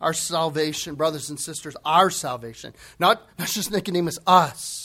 Our 0.00 0.12
salvation, 0.12 0.94
brothers 0.94 1.30
and 1.30 1.40
sisters, 1.40 1.74
our 1.86 2.10
salvation, 2.10 2.74
not, 2.98 3.22
not 3.38 3.48
just 3.48 3.70
Nicodemus, 3.70 4.18
us. 4.26 4.83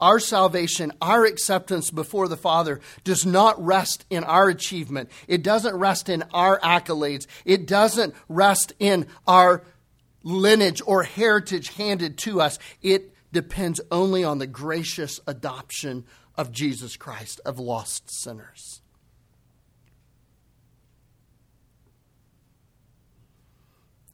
Our 0.00 0.20
salvation, 0.20 0.92
our 1.02 1.24
acceptance 1.24 1.90
before 1.90 2.28
the 2.28 2.36
Father 2.36 2.80
does 3.02 3.26
not 3.26 3.62
rest 3.64 4.04
in 4.10 4.22
our 4.22 4.48
achievement. 4.48 5.10
It 5.26 5.42
doesn't 5.42 5.74
rest 5.74 6.08
in 6.08 6.22
our 6.32 6.60
accolades. 6.60 7.26
It 7.44 7.66
doesn't 7.66 8.14
rest 8.28 8.72
in 8.78 9.06
our 9.26 9.64
lineage 10.22 10.80
or 10.86 11.02
heritage 11.02 11.74
handed 11.74 12.16
to 12.18 12.40
us. 12.40 12.58
It 12.80 13.12
depends 13.32 13.80
only 13.90 14.22
on 14.22 14.38
the 14.38 14.46
gracious 14.46 15.20
adoption 15.26 16.04
of 16.36 16.52
Jesus 16.52 16.96
Christ 16.96 17.40
of 17.44 17.58
lost 17.58 18.08
sinners. 18.08 18.80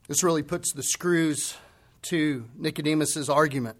This 0.07 0.23
really 0.23 0.43
puts 0.43 0.73
the 0.73 0.83
screws 0.83 1.55
to 2.03 2.45
Nicodemus's 2.57 3.29
argument. 3.29 3.77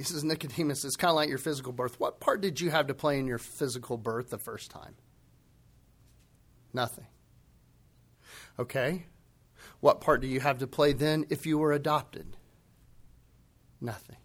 He 0.00 0.04
says, 0.04 0.24
Nicodemus, 0.24 0.82
it's 0.86 0.96
kind 0.96 1.10
of 1.10 1.16
like 1.16 1.28
your 1.28 1.36
physical 1.36 1.74
birth. 1.74 2.00
What 2.00 2.20
part 2.20 2.40
did 2.40 2.58
you 2.58 2.70
have 2.70 2.86
to 2.86 2.94
play 2.94 3.18
in 3.18 3.26
your 3.26 3.36
physical 3.36 3.98
birth 3.98 4.30
the 4.30 4.38
first 4.38 4.70
time? 4.70 4.94
Nothing. 6.72 7.04
Okay? 8.58 9.04
What 9.80 10.00
part 10.00 10.22
do 10.22 10.26
you 10.26 10.40
have 10.40 10.56
to 10.60 10.66
play 10.66 10.94
then 10.94 11.26
if 11.28 11.44
you 11.44 11.58
were 11.58 11.72
adopted? 11.72 12.38
Nothing. 13.78 14.16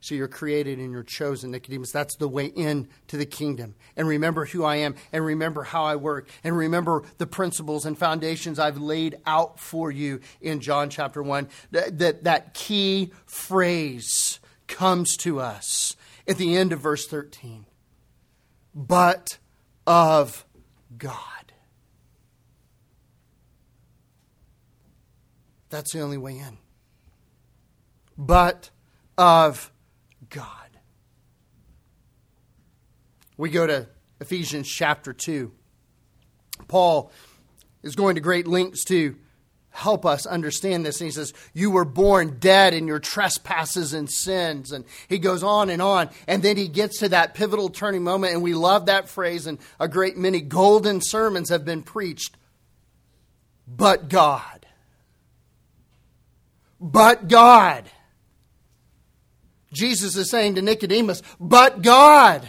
So 0.00 0.14
you're 0.14 0.28
created 0.28 0.78
and 0.78 0.92
you're 0.92 1.02
chosen, 1.02 1.50
Nicodemus. 1.50 1.90
That's 1.90 2.16
the 2.16 2.28
way 2.28 2.46
in 2.46 2.88
to 3.08 3.16
the 3.16 3.26
kingdom. 3.26 3.74
And 3.96 4.06
remember 4.06 4.44
who 4.44 4.64
I 4.64 4.76
am, 4.76 4.94
and 5.12 5.24
remember 5.24 5.64
how 5.64 5.84
I 5.84 5.96
work, 5.96 6.28
and 6.44 6.56
remember 6.56 7.02
the 7.18 7.26
principles 7.26 7.84
and 7.84 7.98
foundations 7.98 8.58
I've 8.58 8.78
laid 8.78 9.16
out 9.26 9.58
for 9.58 9.90
you 9.90 10.20
in 10.40 10.60
John 10.60 10.88
chapter 10.88 11.22
1. 11.22 11.48
That, 11.72 11.98
that, 11.98 12.24
that 12.24 12.54
key 12.54 13.12
phrase 13.26 14.38
comes 14.68 15.16
to 15.18 15.40
us 15.40 15.96
at 16.28 16.36
the 16.36 16.56
end 16.56 16.72
of 16.72 16.80
verse 16.80 17.06
13. 17.06 17.66
But 18.74 19.38
of 19.86 20.44
God. 20.96 21.14
That's 25.70 25.92
the 25.92 26.00
only 26.00 26.18
way 26.18 26.38
in. 26.38 26.58
But 28.16 28.70
of 29.16 29.72
God. 30.30 30.46
We 33.36 33.50
go 33.50 33.66
to 33.66 33.86
Ephesians 34.20 34.68
chapter 34.68 35.12
2. 35.12 35.52
Paul 36.66 37.12
is 37.82 37.94
going 37.94 38.16
to 38.16 38.20
great 38.20 38.46
lengths 38.46 38.84
to 38.86 39.16
help 39.70 40.04
us 40.04 40.26
understand 40.26 40.84
this. 40.84 41.00
And 41.00 41.06
he 41.06 41.12
says, 41.12 41.32
You 41.54 41.70
were 41.70 41.84
born 41.84 42.38
dead 42.40 42.74
in 42.74 42.88
your 42.88 42.98
trespasses 42.98 43.92
and 43.92 44.10
sins. 44.10 44.72
And 44.72 44.84
he 45.08 45.18
goes 45.18 45.42
on 45.42 45.70
and 45.70 45.80
on. 45.80 46.10
And 46.26 46.42
then 46.42 46.56
he 46.56 46.66
gets 46.66 46.98
to 46.98 47.10
that 47.10 47.34
pivotal 47.34 47.68
turning 47.68 48.02
moment. 48.02 48.34
And 48.34 48.42
we 48.42 48.54
love 48.54 48.86
that 48.86 49.08
phrase. 49.08 49.46
And 49.46 49.58
a 49.78 49.86
great 49.86 50.16
many 50.16 50.40
golden 50.40 51.00
sermons 51.00 51.50
have 51.50 51.64
been 51.64 51.82
preached. 51.82 52.36
But 53.68 54.08
God 54.08 54.58
but 56.80 57.28
God. 57.28 57.84
Jesus 59.72 60.16
is 60.16 60.30
saying 60.30 60.54
to 60.54 60.62
Nicodemus, 60.62 61.22
but 61.38 61.82
God. 61.82 62.48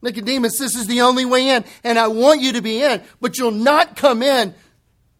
Nicodemus, 0.00 0.58
this 0.58 0.76
is 0.76 0.86
the 0.86 1.00
only 1.00 1.24
way 1.24 1.48
in, 1.48 1.64
and 1.82 1.98
I 1.98 2.08
want 2.08 2.40
you 2.40 2.52
to 2.52 2.62
be 2.62 2.82
in, 2.82 3.02
but 3.20 3.36
you'll 3.36 3.50
not 3.50 3.96
come 3.96 4.22
in 4.22 4.54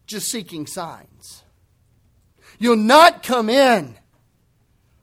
just 0.07 0.27
seeking 0.27 0.65
signs. 0.65 1.43
You'll 2.57 2.77
not 2.77 3.23
come 3.23 3.49
in 3.49 3.95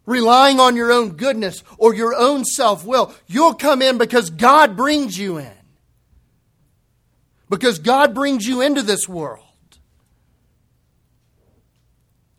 relying 0.07 0.61
on 0.61 0.77
your 0.77 0.93
own 0.93 1.11
goodness 1.11 1.63
or 1.79 1.95
your 1.95 2.15
own 2.15 2.45
self 2.45 2.87
will. 2.87 3.13
You'll 3.27 3.55
come 3.55 3.83
in 3.83 3.99
because 3.99 4.31
God 4.31 4.77
brings 4.77 5.19
you 5.19 5.39
in, 5.39 5.53
because 7.51 7.79
God 7.79 8.15
brings 8.15 8.47
you 8.47 8.63
into 8.63 8.83
this 8.83 9.09
world. 9.09 9.46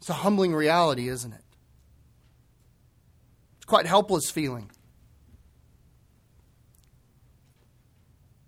It's 0.07 0.11
a 0.11 0.21
humbling 0.21 0.55
reality, 0.55 1.09
isn't 1.09 1.33
it? 1.33 1.43
It's 3.57 3.65
quite 3.65 3.85
helpless 3.85 4.31
feeling. 4.31 4.71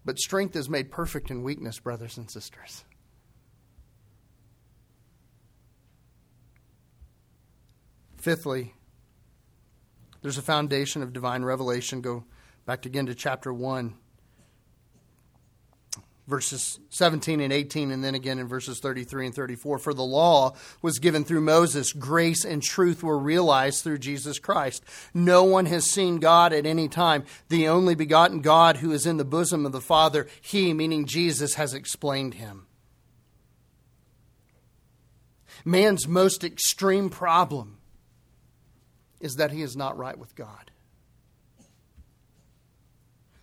But 0.05 0.19
strength 0.19 0.55
is 0.55 0.69
made 0.69 0.89
perfect 0.89 1.29
in 1.29 1.43
weakness, 1.43 1.77
brothers 1.77 2.15
and 2.15 2.31
sisters. 2.31 2.85
Fifthly, 8.15 8.73
there's 10.21 10.37
a 10.37 10.41
foundation 10.41 11.03
of 11.03 11.11
divine 11.11 11.43
revelation. 11.43 11.99
Go 11.99 12.23
back 12.65 12.85
again 12.85 13.07
to 13.07 13.13
chapter 13.13 13.53
1, 13.53 13.95
verses 16.29 16.79
17 16.89 17.41
and 17.41 17.51
18, 17.51 17.91
and 17.91 18.03
then 18.03 18.15
again 18.15 18.39
in 18.39 18.47
verses 18.47 18.79
33 18.79 19.25
and 19.27 19.35
34. 19.35 19.79
For 19.79 19.93
the 19.93 20.03
law 20.03 20.53
was 20.81 20.99
given 20.99 21.25
through 21.25 21.41
Moses, 21.41 21.91
grace 21.91 22.45
and 22.45 22.61
truth 22.61 23.03
were 23.03 23.17
realized 23.17 23.83
through 23.83 23.97
Jesus 23.97 24.37
Christ. 24.39 24.83
No 25.13 25.43
one 25.43 25.65
has 25.65 25.89
seen 25.89 26.19
God 26.19 26.53
at 26.53 26.65
any 26.65 26.87
time. 26.87 27.25
The 27.49 27.67
only 27.67 27.95
begotten 27.95 28.41
God 28.41 28.77
who 28.77 28.91
is 28.91 29.05
in 29.05 29.17
the 29.17 29.25
bosom 29.25 29.65
of 29.65 29.71
the 29.71 29.81
Father, 29.81 30.27
he, 30.39 30.73
meaning 30.73 31.05
Jesus, 31.05 31.55
has 31.55 31.73
explained 31.73 32.35
him. 32.35 32.67
Man's 35.65 36.07
most 36.07 36.43
extreme 36.43 37.09
problem 37.09 37.79
is 39.19 39.35
that 39.35 39.51
he 39.51 39.61
is 39.61 39.75
not 39.75 39.97
right 39.97 40.17
with 40.17 40.35
God. 40.35 40.71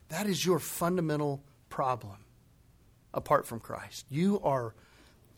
That 0.09 0.26
is 0.26 0.47
your 0.47 0.61
fundamental 0.61 1.43
problem 1.68 2.26
apart 3.17 3.47
from 3.47 3.59
Christ. 3.59 4.05
You 4.09 4.41
are 4.45 4.75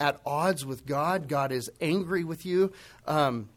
at 0.00 0.20
odds 0.26 0.66
with 0.66 0.84
God. 0.84 1.28
God 1.28 1.52
is 1.52 1.70
angry 1.80 2.24
with 2.24 2.44
you. 2.44 2.72
Um, 3.06 3.48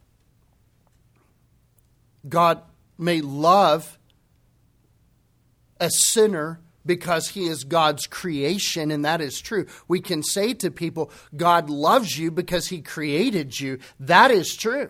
God 2.27 2.61
may 2.97 3.19
love 3.21 3.97
a 5.79 5.89
sinner 5.89 6.59
because 6.85 7.29
he 7.29 7.45
is 7.45 7.63
God's 7.63 8.07
creation, 8.07 8.91
and 8.91 9.05
that 9.05 9.21
is 9.21 9.39
true. 9.39 9.65
We 9.87 9.99
can 9.99 10.23
say 10.23 10.53
to 10.55 10.71
people, 10.71 11.11
God 11.35 11.69
loves 11.69 12.17
you 12.17 12.31
because 12.31 12.67
he 12.67 12.81
created 12.81 13.59
you. 13.59 13.79
That 13.99 14.31
is 14.31 14.55
true. 14.55 14.89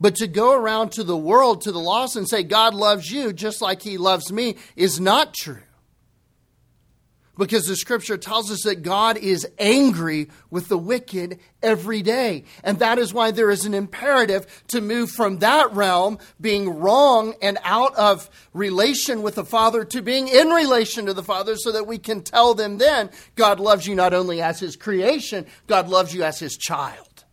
But 0.00 0.16
to 0.16 0.26
go 0.26 0.56
around 0.56 0.92
to 0.92 1.04
the 1.04 1.16
world, 1.16 1.62
to 1.62 1.72
the 1.72 1.78
lost, 1.78 2.16
and 2.16 2.28
say, 2.28 2.42
God 2.42 2.74
loves 2.74 3.10
you 3.10 3.32
just 3.32 3.62
like 3.62 3.82
he 3.82 3.96
loves 3.96 4.32
me 4.32 4.56
is 4.76 4.98
not 4.98 5.34
true. 5.34 5.62
Because 7.36 7.66
the 7.66 7.74
scripture 7.74 8.16
tells 8.16 8.50
us 8.50 8.62
that 8.62 8.82
God 8.82 9.16
is 9.16 9.46
angry 9.58 10.28
with 10.50 10.68
the 10.68 10.78
wicked 10.78 11.40
every 11.62 12.00
day. 12.00 12.44
And 12.62 12.78
that 12.78 12.98
is 12.98 13.12
why 13.12 13.32
there 13.32 13.50
is 13.50 13.64
an 13.64 13.74
imperative 13.74 14.64
to 14.68 14.80
move 14.80 15.10
from 15.10 15.40
that 15.40 15.72
realm, 15.72 16.18
being 16.40 16.78
wrong 16.78 17.34
and 17.42 17.58
out 17.64 17.94
of 17.96 18.30
relation 18.52 19.22
with 19.22 19.34
the 19.34 19.44
Father, 19.44 19.84
to 19.84 20.00
being 20.00 20.28
in 20.28 20.48
relation 20.48 21.06
to 21.06 21.14
the 21.14 21.24
Father, 21.24 21.56
so 21.56 21.72
that 21.72 21.86
we 21.86 21.98
can 21.98 22.22
tell 22.22 22.54
them 22.54 22.78
then 22.78 23.10
God 23.34 23.58
loves 23.58 23.86
you 23.86 23.94
not 23.96 24.14
only 24.14 24.40
as 24.40 24.60
His 24.60 24.76
creation, 24.76 25.46
God 25.66 25.88
loves 25.88 26.14
you 26.14 26.22
as 26.22 26.38
His 26.38 26.56
child. 26.56 27.24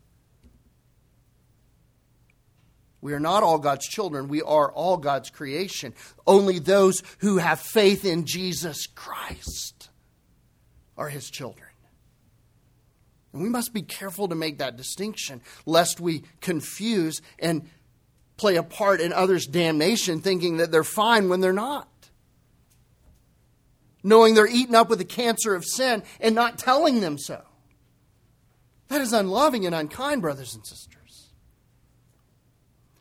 We 3.02 3.14
are 3.14 3.20
not 3.20 3.42
all 3.44 3.58
God's 3.58 3.88
children. 3.88 4.28
We 4.28 4.44
are 4.44 4.72
all 4.72 4.98
God's 4.98 5.32
creation. 5.32 5.94
Only 6.28 6.60
those 6.60 7.02
who 7.20 7.38
have 7.38 7.60
faith 7.60 8.06
in 8.06 8.26
Jesus 8.26 8.86
Christ 8.86 9.81
are 11.02 11.10
his 11.10 11.32
children. 11.32 11.68
And 13.34 13.42
we 13.42 13.50
must 13.50 13.74
be 13.74 13.82
careful 13.82 14.28
to 14.28 14.36
make 14.36 14.60
that 14.60 14.78
distinction, 14.78 15.42
lest 15.66 16.00
we 16.00 16.22
confuse 16.42 17.24
and 17.40 17.68
play 18.38 18.56
a 18.56 18.62
part 18.62 19.02
in 19.02 19.12
others' 19.12 19.48
damnation, 19.48 20.22
thinking 20.22 20.58
that 20.58 20.72
they're 20.72 20.84
fine 20.84 21.28
when 21.28 21.42
they're 21.42 21.54
not. 21.54 21.88
Knowing 24.04 24.36
they're 24.36 24.48
eaten 24.48 24.76
up 24.76 24.90
with 24.90 25.00
the 25.00 25.06
cancer 25.06 25.56
of 25.56 25.66
sin 25.66 26.04
and 26.20 26.36
not 26.36 26.60
telling 26.60 27.02
them 27.02 27.18
so. 27.18 27.42
That 28.90 29.02
is 29.02 29.12
unloving 29.12 29.66
and 29.66 29.74
unkind, 29.74 30.22
brothers 30.22 30.54
and 30.54 30.66
sisters. 30.68 31.30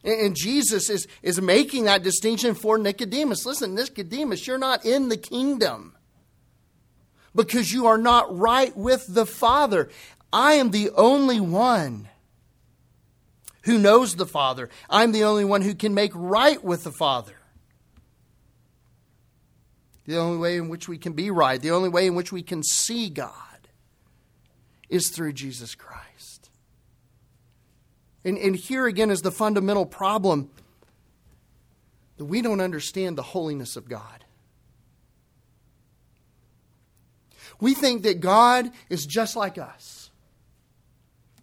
And 0.02 0.34
Jesus 0.34 0.88
is, 0.88 1.06
is 1.22 1.42
making 1.42 1.84
that 1.84 2.02
distinction 2.02 2.54
for 2.54 2.78
Nicodemus. 2.78 3.44
Listen, 3.44 3.74
Nicodemus, 3.74 4.46
you're 4.46 4.56
not 4.56 4.86
in 4.86 5.10
the 5.10 5.18
kingdom 5.18 5.96
because 7.34 7.72
you 7.72 7.86
are 7.86 7.98
not 7.98 8.36
right 8.36 8.76
with 8.76 9.06
the 9.08 9.26
Father. 9.26 9.90
I 10.32 10.54
am 10.54 10.70
the 10.70 10.90
only 10.90 11.40
one 11.40 12.08
who 13.62 13.78
knows 13.78 14.16
the 14.16 14.26
Father. 14.26 14.68
I'm 14.88 15.12
the 15.12 15.24
only 15.24 15.44
one 15.44 15.62
who 15.62 15.74
can 15.74 15.94
make 15.94 16.12
right 16.14 16.62
with 16.62 16.84
the 16.84 16.92
Father. 16.92 17.34
The 20.06 20.18
only 20.18 20.38
way 20.38 20.56
in 20.56 20.68
which 20.68 20.88
we 20.88 20.98
can 20.98 21.12
be 21.12 21.30
right, 21.30 21.60
the 21.60 21.70
only 21.70 21.88
way 21.88 22.06
in 22.06 22.14
which 22.14 22.32
we 22.32 22.42
can 22.42 22.62
see 22.62 23.10
God 23.10 23.32
is 24.88 25.10
through 25.10 25.34
Jesus 25.34 25.74
Christ. 25.74 26.50
And, 28.24 28.36
and 28.36 28.56
here 28.56 28.86
again 28.86 29.10
is 29.10 29.22
the 29.22 29.30
fundamental 29.30 29.86
problem 29.86 30.50
that 32.16 32.24
we 32.24 32.42
don't 32.42 32.60
understand 32.60 33.16
the 33.16 33.22
holiness 33.22 33.76
of 33.76 33.88
God. 33.88 34.24
We 37.60 37.74
think 37.74 38.02
that 38.02 38.20
God 38.20 38.70
is 38.88 39.06
just 39.06 39.36
like 39.36 39.58
us. 39.58 40.10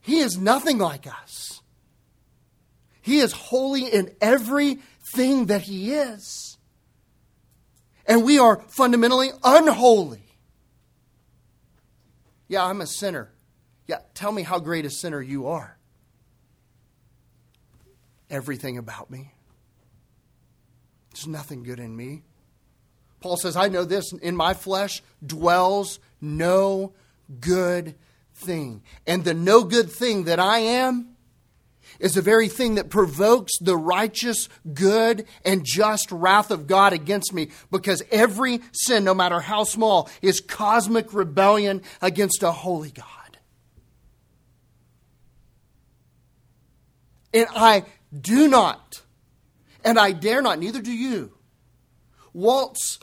He 0.02 0.20
is 0.20 0.38
nothing 0.38 0.78
like 0.78 1.06
us. 1.08 1.62
He 3.02 3.20
is 3.20 3.32
holy 3.32 3.86
in 3.86 4.12
everything 4.20 5.48
that 5.48 5.62
He 5.62 5.94
is. 5.94 6.58
And 8.06 8.24
we 8.24 8.40
are 8.40 8.62
fundamentally 8.70 9.32
unholy. 9.44 10.24
Yeah, 12.48 12.66
I'm 12.66 12.82
a 12.82 12.88
sinner. 12.88 13.30
Yeah, 13.88 14.00
tell 14.14 14.32
me 14.32 14.44
how 14.44 14.60
great 14.60 14.86
a 14.86 14.90
sinner 14.90 15.22
you 15.22 15.48
are 15.48 15.78
everything 18.30 18.78
about 18.78 19.10
me. 19.10 19.32
There's 21.14 21.28
nothing 21.28 21.64
good 21.64 21.80
in 21.80 21.96
me. 21.96 22.24
Paul 23.20 23.38
says, 23.38 23.56
I 23.56 23.68
know 23.68 23.84
this 23.84 24.14
in 24.14 24.36
my 24.36 24.54
flesh 24.54 25.02
dwells 25.26 26.00
no 26.22 26.94
good 27.40 27.96
thing. 28.34 28.84
And 29.06 29.24
the 29.24 29.34
no 29.34 29.64
good 29.64 29.90
thing 29.90 30.26
that 30.26 30.40
I 30.40 30.60
am 30.60 31.18
is 32.00 32.14
the 32.14 32.22
very 32.22 32.48
thing 32.48 32.76
that 32.76 32.90
provokes 32.90 33.58
the 33.60 33.76
righteous, 33.76 34.50
good, 34.74 35.26
and 35.44 35.66
just 35.66 36.12
wrath 36.12 36.52
of 36.52 36.68
God 36.68 36.94
against 36.94 37.34
me 37.34 37.50
because 37.72 38.04
every 38.12 38.62
sin, 38.72 39.04
no 39.04 39.14
matter 39.14 39.40
how 39.40 39.64
small, 39.64 40.10
is 40.22 40.40
cosmic 40.40 41.14
rebellion 41.14 41.82
against 42.02 42.44
a 42.44 42.52
holy 42.52 42.92
God. 42.92 43.06
And 47.34 47.48
I 47.56 47.86
do 48.20 48.48
not, 48.48 49.02
and 49.84 50.00
I 50.00 50.12
dare 50.12 50.42
not, 50.42 50.60
neither 50.60 50.82
do 50.82 50.92
you, 50.92 51.34
waltz 52.34 53.00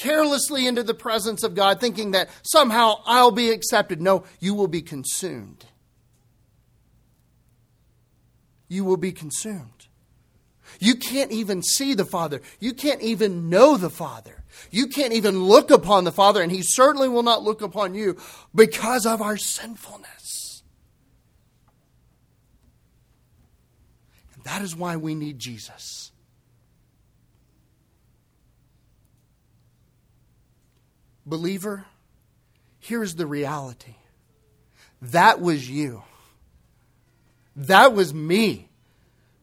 carelessly 0.00 0.66
into 0.66 0.82
the 0.82 0.94
presence 0.94 1.42
of 1.42 1.54
God 1.54 1.80
thinking 1.80 2.12
that 2.12 2.30
somehow 2.42 3.00
I'll 3.04 3.30
be 3.30 3.50
accepted. 3.50 4.00
No, 4.00 4.24
you 4.38 4.54
will 4.54 4.68
be 4.68 4.82
consumed. 4.82 5.66
You 8.68 8.84
will 8.84 8.96
be 8.96 9.12
consumed. 9.12 9.86
You 10.78 10.94
can't 10.94 11.32
even 11.32 11.62
see 11.62 11.94
the 11.94 12.04
Father. 12.04 12.40
You 12.60 12.72
can't 12.72 13.02
even 13.02 13.50
know 13.50 13.76
the 13.76 13.90
Father. 13.90 14.44
You 14.70 14.86
can't 14.86 15.12
even 15.12 15.44
look 15.44 15.70
upon 15.70 16.04
the 16.04 16.12
Father, 16.12 16.42
and 16.42 16.52
He 16.52 16.62
certainly 16.62 17.08
will 17.08 17.22
not 17.22 17.42
look 17.42 17.60
upon 17.60 17.94
you 17.94 18.16
because 18.54 19.06
of 19.06 19.20
our 19.20 19.36
sinfulness. 19.36 20.62
And 24.34 24.44
That 24.44 24.62
is 24.62 24.76
why 24.76 24.96
we 24.96 25.14
need 25.14 25.38
Jesus. 25.38 26.09
Believer, 31.30 31.86
here's 32.78 33.14
the 33.14 33.26
reality 33.26 33.94
that 35.00 35.40
was 35.40 35.70
you. 35.70 36.02
That 37.56 37.94
was 37.94 38.12
me 38.12 38.70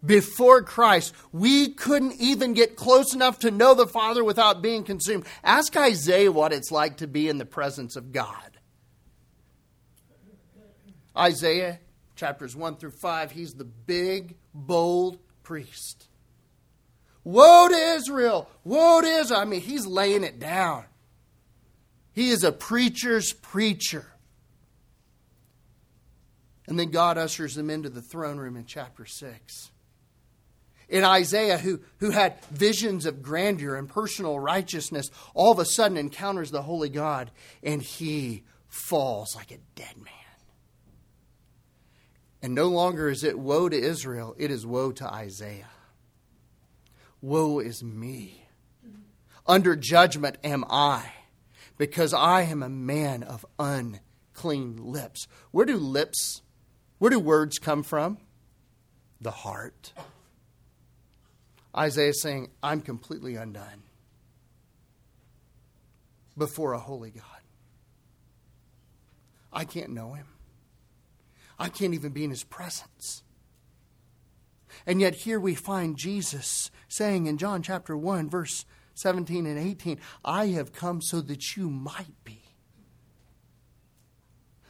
before 0.06 0.62
Christ, 0.62 1.14
we 1.32 1.70
couldn't 1.70 2.14
even 2.20 2.54
get 2.54 2.76
close 2.76 3.14
enough 3.14 3.40
to 3.40 3.52
know 3.52 3.74
the 3.74 3.88
Father 3.88 4.24
without 4.24 4.62
being 4.62 4.84
consumed. 4.84 5.26
Ask 5.44 5.76
Isaiah 5.76 6.32
what 6.32 6.54
it's 6.54 6.72
like 6.72 6.98
to 6.98 7.08
be 7.08 7.28
in 7.28 7.38
the 7.38 7.46
presence 7.46 7.96
of 7.96 8.12
God. 8.12 8.58
Isaiah 11.18 11.80
chapters 12.16 12.56
1 12.56 12.78
through 12.78 12.92
5, 12.92 13.32
he's 13.32 13.54
the 13.54 13.66
big, 13.66 14.36
bold 14.54 15.18
priest. 15.42 16.08
Woe 17.24 17.68
to 17.68 17.76
Israel! 17.76 18.50
Woe 18.64 19.02
to 19.02 19.08
Israel! 19.08 19.40
I 19.40 19.46
mean, 19.46 19.62
he's 19.62 19.86
laying 19.86 20.24
it 20.24 20.40
down. 20.40 20.86
He 22.18 22.32
is 22.32 22.44
a 22.44 22.52
preacher's 22.52 23.32
preacher. 23.32 24.04
And 26.68 26.80
then 26.80 26.90
God 26.90 27.20
ushers 27.20 27.56
him 27.56 27.70
into 27.70 27.90
the 27.90 28.02
throne 28.02 28.38
room 28.38 28.58
in 28.58 28.66
chapter 28.66 29.06
6 29.06 29.70
in 30.90 31.04
Isaiah, 31.04 31.60
who, 31.60 31.80
who 31.98 32.10
had 32.10 32.44
visions 32.46 33.06
of 33.06 33.22
grandeur 33.22 33.76
and 33.76 33.88
personal 33.88 34.40
righteousness, 34.40 35.12
all 35.36 35.52
of 35.52 35.60
a 35.60 35.66
sudden 35.66 35.96
encounters 35.96 36.50
the 36.50 36.64
holy 36.64 36.90
God 36.90 37.30
and 37.62 37.84
he 37.84 38.46
falls 38.68 39.36
like 39.36 39.52
a 39.52 39.60
dead 39.76 39.96
man. 39.98 40.14
And 42.42 42.56
no 42.56 42.70
longer 42.70 43.10
is 43.10 43.24
it 43.24 43.38
woe 43.38 43.70
to 43.70 43.78
Israel, 43.78 44.34
it 44.40 44.50
is 44.50 44.66
woe 44.66 44.92
to 44.94 45.06
Isaiah. 45.06 45.70
Woe 47.22 47.60
is 47.60 47.84
me. 47.84 48.48
Under 49.46 49.76
judgment 49.76 50.40
am 50.44 50.66
I, 50.68 51.12
because 51.78 52.14
I 52.14 52.44
am 52.44 52.64
a 52.64 52.70
man 52.70 53.24
of 53.24 53.46
unclean 53.60 54.78
lips. 54.78 55.28
Where 55.52 55.66
do 55.66 55.78
lips, 55.78 56.42
where 56.98 57.12
do 57.12 57.20
words 57.20 57.60
come 57.60 57.84
from? 57.84 58.18
The 59.22 59.32
heart. 59.32 59.94
Isaiah 61.76 62.10
is 62.10 62.22
saying, 62.22 62.50
I'm 62.64 62.82
completely 62.82 63.36
undone 63.36 63.84
before 66.38 66.74
a 66.74 66.80
holy 66.80 67.12
God. 67.12 67.24
I 69.52 69.66
can't 69.66 69.92
know 69.92 70.14
him. 70.14 70.28
I 71.60 71.70
can't 71.70 71.94
even 71.94 72.12
be 72.12 72.24
in 72.24 72.30
his 72.30 72.44
presence. 72.44 73.24
And 74.86 75.02
yet, 75.02 75.16
here 75.16 75.40
we 75.40 75.56
find 75.56 75.98
Jesus 75.98 76.70
saying 76.88 77.26
in 77.26 77.38
John 77.38 77.64
chapter 77.64 77.98
1, 77.98 78.30
verse 78.30 78.66
17 78.98 79.46
and 79.46 79.60
18, 79.60 80.00
I 80.26 80.48
have 80.48 80.74
come 80.74 81.02
so 81.02 81.22
that 81.22 81.56
you 81.56 81.70
might 81.70 82.24
be. 82.24 82.42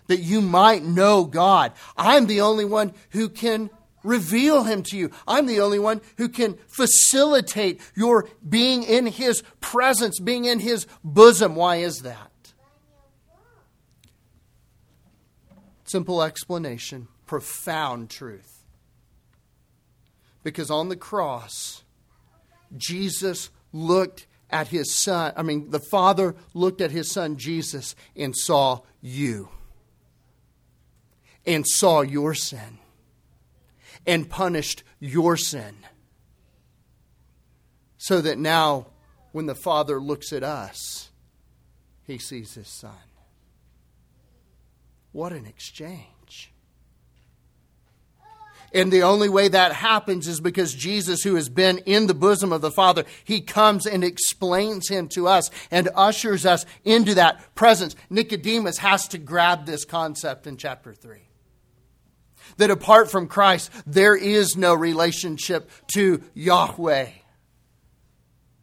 That 0.08 0.20
you 0.20 0.42
might 0.42 0.84
know 0.84 1.26
God. 1.26 1.74
I'm 1.98 2.28
the 2.28 2.42
only 2.42 2.66
one 2.66 2.94
who 3.12 3.30
can 3.30 3.70
reveal 4.04 4.64
him 4.64 4.84
to 4.84 4.98
you. 4.98 5.12
I'm 5.28 5.46
the 5.46 5.62
only 5.62 5.80
one 5.80 6.02
who 6.18 6.30
can 6.30 6.58
facilitate 6.68 7.82
your 7.96 8.30
being 8.48 8.84
in 8.84 9.06
his 9.06 9.44
presence, 9.62 10.20
being 10.20 10.46
in 10.46 10.60
his 10.60 10.88
bosom. 11.04 11.56
Why 11.56 11.78
is 11.78 12.00
that? 12.00 12.32
Simple 15.86 16.22
explanation, 16.22 17.08
profound 17.26 18.10
truth. 18.10 18.66
Because 20.44 20.70
on 20.70 20.90
the 20.90 20.96
cross, 20.96 21.84
Jesus 22.76 23.50
looked 23.72 24.28
at 24.50 24.70
his 24.70 24.96
son, 24.96 25.34
I 25.36 25.44
mean, 25.44 25.72
the 25.72 25.80
Father 25.80 26.36
looked 26.54 26.82
at 26.82 26.92
his 26.92 27.12
son 27.12 27.38
Jesus 27.38 27.96
and 28.16 28.36
saw 28.36 28.82
you, 29.02 29.50
and 31.46 31.68
saw 31.68 32.02
your 32.02 32.34
sin 32.34 32.80
and 34.08 34.30
punished 34.30 34.84
your 35.00 35.36
sin. 35.38 35.76
So 37.98 38.22
that 38.22 38.40
now, 38.40 38.88
when 39.34 39.46
the 39.48 39.56
Father 39.56 40.00
looks 40.00 40.32
at 40.32 40.44
us, 40.44 41.10
he 42.04 42.18
sees 42.18 42.54
his 42.54 42.70
Son. 42.70 42.92
What 45.12 45.34
an 45.34 45.46
exchange. 45.46 46.54
And 48.74 48.92
the 48.92 49.04
only 49.04 49.30
way 49.30 49.48
that 49.48 49.72
happens 49.74 50.28
is 50.28 50.40
because 50.42 50.74
Jesus, 50.74 51.24
who 51.24 51.36
has 51.36 51.50
been 51.50 51.80
in 51.80 52.08
the 52.08 52.14
bosom 52.14 52.52
of 52.52 52.62
the 52.62 52.72
Father, 52.72 53.06
he 53.24 53.42
comes 53.42 53.86
and 53.86 54.04
explains 54.04 54.90
him 54.90 55.08
to 55.10 55.28
us 55.28 55.50
and 55.72 55.90
ushers 55.96 56.46
us 56.46 56.66
into 56.84 57.16
that 57.16 57.56
presence. 57.56 57.96
Nicodemus 58.10 58.80
has 58.80 59.08
to 59.10 59.18
grab 59.18 59.66
this 59.66 59.86
concept 59.86 60.48
in 60.48 60.58
chapter 60.58 60.94
3 60.94 61.28
that 62.58 62.72
apart 62.72 63.12
from 63.12 63.28
Christ, 63.28 63.72
there 63.86 64.16
is 64.16 64.56
no 64.56 64.74
relationship 64.74 65.70
to 65.94 66.24
Yahweh 66.34 67.10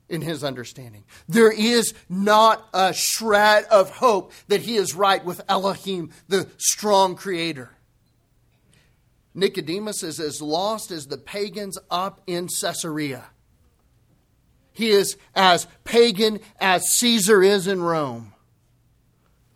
in 0.09 0.21
his 0.21 0.45
understanding. 0.45 1.05
There 1.29 1.53
is 1.53 1.95
not 2.09 2.67
a 2.73 2.93
shred 2.93 3.65
of 3.65 3.91
hope 3.91 4.33
that 4.49 4.63
he 4.63 4.77
is 4.77 4.95
right 4.95 5.25
with 5.25 5.41
Elohim, 5.49 6.11
the 6.29 6.49
strong 6.57 7.15
creator. 7.15 7.71
Nicodemus 9.35 10.03
is 10.03 10.21
as 10.21 10.41
lost 10.41 10.91
as 10.91 11.09
the 11.09 11.19
pagans 11.19 11.77
up 11.91 12.21
in 12.27 12.49
Caesarea. 12.49 13.25
He 14.73 14.91
is 14.91 15.17
as 15.35 15.67
pagan 15.85 16.41
as 16.61 16.89
Caesar 16.91 17.43
is 17.43 17.67
in 17.67 17.83
Rome, 17.83 18.33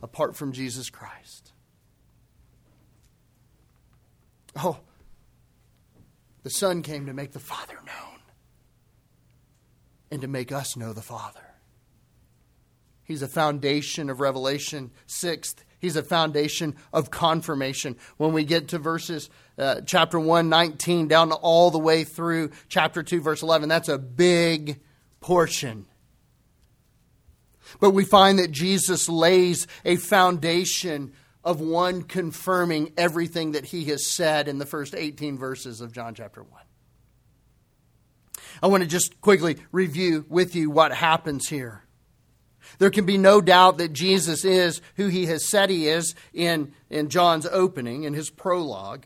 apart 0.03 0.37
from 0.37 0.53
Jesus 0.53 0.91
Christ. 0.91 1.53
Oh, 4.57 4.79
the 6.43 6.51
Son 6.51 6.83
came 6.83 7.07
to 7.07 7.15
make 7.15 7.33
the 7.33 7.39
Father 7.39 7.75
known 7.87 8.21
and 10.11 10.21
to 10.23 10.29
make 10.29 10.51
us 10.51 10.77
know 10.77 10.93
the 10.93 11.03
Father. 11.03 11.41
He's 13.05 13.23
a 13.23 13.29
foundation 13.29 14.11
of 14.11 14.21
revelation. 14.21 14.91
Sixth, 15.07 15.65
he's 15.79 15.97
a 15.97 16.03
foundation 16.03 16.77
of 16.93 17.11
confirmation. 17.11 17.97
When 18.17 18.33
we 18.33 18.45
get 18.45 18.69
to 18.69 18.79
verses, 18.79 19.31
uh, 19.59 19.81
chapter 19.87 20.19
1, 20.19 20.49
19, 20.49 21.09
down 21.09 21.33
all 21.33 21.71
the 21.71 21.79
way 21.79 22.05
through 22.05 22.51
chapter 22.69 23.03
2, 23.03 23.21
verse 23.21 23.43
11, 23.43 23.69
that's 23.69 23.89
a 23.89 23.99
big 23.99 24.81
portion. 25.21 25.87
But 27.81 27.91
we 27.91 28.05
find 28.05 28.39
that 28.39 28.51
Jesus 28.51 29.09
lays 29.09 29.67
a 29.85 29.97
foundation 29.97 31.13
of 31.45 31.61
one 31.61 32.03
confirming 32.03 32.93
everything 32.97 33.53
that 33.53 33.67
he 33.67 33.87
has 33.87 34.07
said 34.07 34.49
in 34.49 34.59
the 34.59 34.67
first 34.67 34.95
18 34.95 35.39
verses 35.39 35.81
of 35.81 35.93
John 35.93 36.15
chapter 36.15 36.43
1. 36.43 36.63
I 38.63 38.67
want 38.67 38.83
to 38.83 38.89
just 38.89 39.21
quickly 39.21 39.57
review 39.71 40.27
with 40.29 40.55
you 40.55 40.71
what 40.71 40.93
happens 40.93 41.49
here. 41.49 41.85
There 42.79 42.91
can 42.91 43.07
be 43.07 43.19
no 43.19 43.41
doubt 43.41 43.79
that 43.79 43.93
Jesus 43.93 44.45
is 44.45 44.81
who 44.97 45.09
he 45.09 45.27
has 45.27 45.49
said 45.49 45.69
he 45.69 45.89
is 45.89 46.15
in, 46.33 46.73
in 46.89 47.09
John's 47.09 47.47
opening, 47.47 48.05
in 48.05 48.15
his 48.15 48.31
prologue. 48.31 49.05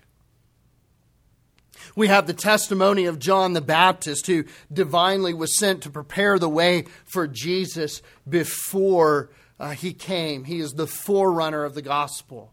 We 1.97 2.09
have 2.09 2.27
the 2.27 2.35
testimony 2.35 3.07
of 3.07 3.19
John 3.19 3.55
the 3.55 3.61
Baptist, 3.61 4.27
who 4.27 4.45
divinely 4.73 5.35
was 5.35 5.59
sent 5.59 5.83
to 5.83 5.91
prepare 5.91 6.39
the 6.39 6.49
way 6.49 6.85
for 7.05 7.27
Jesus 7.27 8.03
before 8.29 9.31
uh, 9.59 9.71
he 9.71 9.93
came. 9.93 10.45
He 10.45 10.61
is 10.61 10.73
the 10.73 10.87
forerunner 10.87 11.65
of 11.65 11.75
the 11.75 11.83
gospel. 11.83 12.53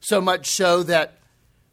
So 0.00 0.20
much 0.20 0.48
so 0.50 0.82
that 0.84 1.18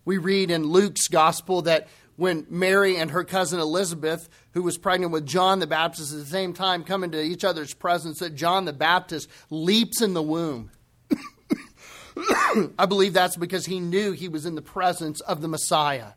we 0.04 0.18
read 0.18 0.52
in 0.52 0.64
Luke's 0.64 1.08
gospel 1.08 1.62
that 1.64 1.88
when 2.16 2.46
Mary 2.50 2.98
and 2.98 3.12
her 3.12 3.24
cousin 3.24 3.60
Elizabeth, 3.60 4.30
who 4.54 4.62
was 4.62 4.78
pregnant 4.78 5.12
with 5.12 5.26
John 5.26 5.60
the 5.60 5.68
Baptist 5.68 6.14
at 6.14 6.20
the 6.20 6.26
same 6.26 6.54
time, 6.54 6.84
come 6.84 7.04
into 7.04 7.22
each 7.22 7.44
other's 7.44 7.74
presence, 7.74 8.20
that 8.20 8.36
John 8.36 8.66
the 8.66 8.74
Baptist 8.74 9.30
leaps 9.50 10.02
in 10.02 10.14
the 10.14 10.24
womb. 10.24 10.72
I 12.80 12.86
believe 12.86 13.14
that's 13.14 13.36
because 13.36 13.66
he 13.66 13.80
knew 13.80 14.14
he 14.14 14.30
was 14.30 14.46
in 14.46 14.56
the 14.56 14.62
presence 14.62 15.20
of 15.22 15.42
the 15.42 15.48
Messiah. 15.48 16.14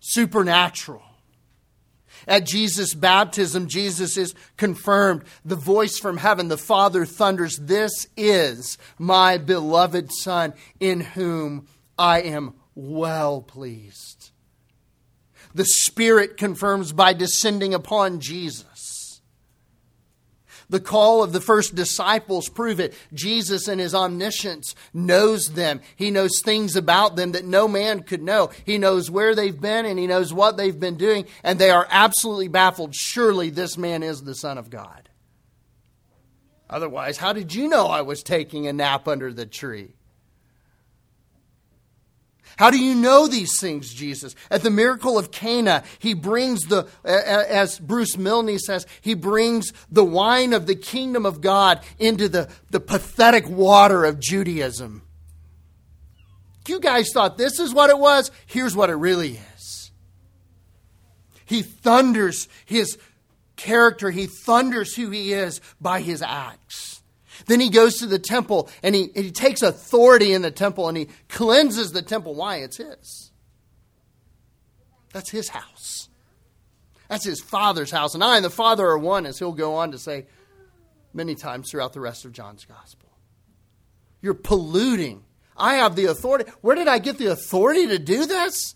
Supernatural. 0.00 1.02
At 2.26 2.44
Jesus' 2.44 2.94
baptism, 2.94 3.68
Jesus 3.68 4.16
is 4.16 4.34
confirmed. 4.56 5.22
The 5.44 5.56
voice 5.56 5.98
from 5.98 6.16
heaven, 6.16 6.48
the 6.48 6.58
Father 6.58 7.06
thunders, 7.06 7.56
This 7.58 8.06
is 8.16 8.76
my 8.98 9.38
beloved 9.38 10.10
Son, 10.12 10.54
in 10.80 11.00
whom 11.00 11.68
I 11.96 12.22
am 12.22 12.54
well 12.78 13.42
pleased. 13.42 14.30
The 15.52 15.64
Spirit 15.64 16.36
confirms 16.36 16.92
by 16.92 17.12
descending 17.12 17.74
upon 17.74 18.20
Jesus. 18.20 19.20
The 20.70 20.78
call 20.78 21.24
of 21.24 21.32
the 21.32 21.40
first 21.40 21.74
disciples 21.74 22.48
prove 22.48 22.78
it. 22.78 22.94
Jesus 23.12 23.66
in 23.66 23.80
his 23.80 23.94
omniscience 23.94 24.76
knows 24.94 25.54
them. 25.54 25.80
He 25.96 26.12
knows 26.12 26.40
things 26.40 26.76
about 26.76 27.16
them 27.16 27.32
that 27.32 27.46
no 27.46 27.66
man 27.66 28.02
could 28.02 28.22
know. 28.22 28.50
He 28.64 28.78
knows 28.78 29.10
where 29.10 29.34
they've 29.34 29.60
been 29.60 29.84
and 29.84 29.98
he 29.98 30.06
knows 30.06 30.32
what 30.32 30.56
they've 30.56 30.78
been 30.78 30.96
doing, 30.96 31.24
and 31.42 31.58
they 31.58 31.70
are 31.70 31.88
absolutely 31.90 32.48
baffled. 32.48 32.94
Surely 32.94 33.50
this 33.50 33.76
man 33.76 34.04
is 34.04 34.22
the 34.22 34.34
Son 34.36 34.56
of 34.56 34.70
God. 34.70 35.08
Otherwise, 36.70 37.16
how 37.16 37.32
did 37.32 37.54
you 37.54 37.66
know 37.66 37.86
I 37.86 38.02
was 38.02 38.22
taking 38.22 38.68
a 38.68 38.72
nap 38.72 39.08
under 39.08 39.32
the 39.32 39.46
tree? 39.46 39.94
How 42.58 42.70
do 42.70 42.78
you 42.78 42.96
know 42.96 43.28
these 43.28 43.60
things, 43.60 43.94
Jesus? 43.94 44.34
At 44.50 44.64
the 44.64 44.70
miracle 44.70 45.16
of 45.16 45.30
Cana, 45.30 45.84
he 46.00 46.12
brings 46.12 46.62
the, 46.62 46.88
as 47.04 47.78
Bruce 47.78 48.16
Milne 48.18 48.58
says, 48.58 48.84
he 49.00 49.14
brings 49.14 49.72
the 49.92 50.04
wine 50.04 50.52
of 50.52 50.66
the 50.66 50.74
kingdom 50.74 51.24
of 51.24 51.40
God 51.40 51.84
into 52.00 52.28
the, 52.28 52.50
the 52.70 52.80
pathetic 52.80 53.48
water 53.48 54.04
of 54.04 54.18
Judaism. 54.18 55.02
You 56.66 56.80
guys 56.80 57.12
thought 57.14 57.38
this 57.38 57.60
is 57.60 57.72
what 57.72 57.90
it 57.90 57.98
was? 57.98 58.32
Here's 58.46 58.74
what 58.74 58.90
it 58.90 58.96
really 58.96 59.40
is. 59.56 59.92
He 61.44 61.62
thunders 61.62 62.48
his 62.66 62.98
character, 63.54 64.10
he 64.10 64.26
thunders 64.26 64.96
who 64.96 65.10
he 65.10 65.32
is 65.32 65.60
by 65.80 66.00
his 66.00 66.22
acts. 66.22 66.97
Then 67.48 67.60
he 67.60 67.70
goes 67.70 67.96
to 67.96 68.06
the 68.06 68.18
temple 68.18 68.68
and 68.82 68.94
he, 68.94 69.10
and 69.16 69.24
he 69.24 69.32
takes 69.32 69.62
authority 69.62 70.32
in 70.32 70.42
the 70.42 70.50
temple 70.50 70.86
and 70.86 70.96
he 70.96 71.08
cleanses 71.28 71.90
the 71.90 72.02
temple. 72.02 72.34
Why? 72.34 72.56
It's 72.56 72.76
his. 72.76 73.32
That's 75.12 75.30
his 75.30 75.48
house. 75.48 76.10
That's 77.08 77.24
his 77.24 77.40
father's 77.40 77.90
house. 77.90 78.14
And 78.14 78.22
I 78.22 78.36
and 78.36 78.44
the 78.44 78.50
Father 78.50 78.86
are 78.86 78.98
one, 78.98 79.24
as 79.24 79.38
he'll 79.38 79.52
go 79.52 79.76
on 79.76 79.92
to 79.92 79.98
say 79.98 80.26
many 81.14 81.34
times 81.34 81.70
throughout 81.70 81.94
the 81.94 82.00
rest 82.00 82.26
of 82.26 82.32
John's 82.32 82.66
gospel. 82.66 83.08
You're 84.20 84.34
polluting. 84.34 85.24
I 85.56 85.76
have 85.76 85.96
the 85.96 86.04
authority. 86.04 86.50
Where 86.60 86.76
did 86.76 86.86
I 86.86 86.98
get 86.98 87.16
the 87.16 87.28
authority 87.28 87.86
to 87.86 87.98
do 87.98 88.26
this? 88.26 88.74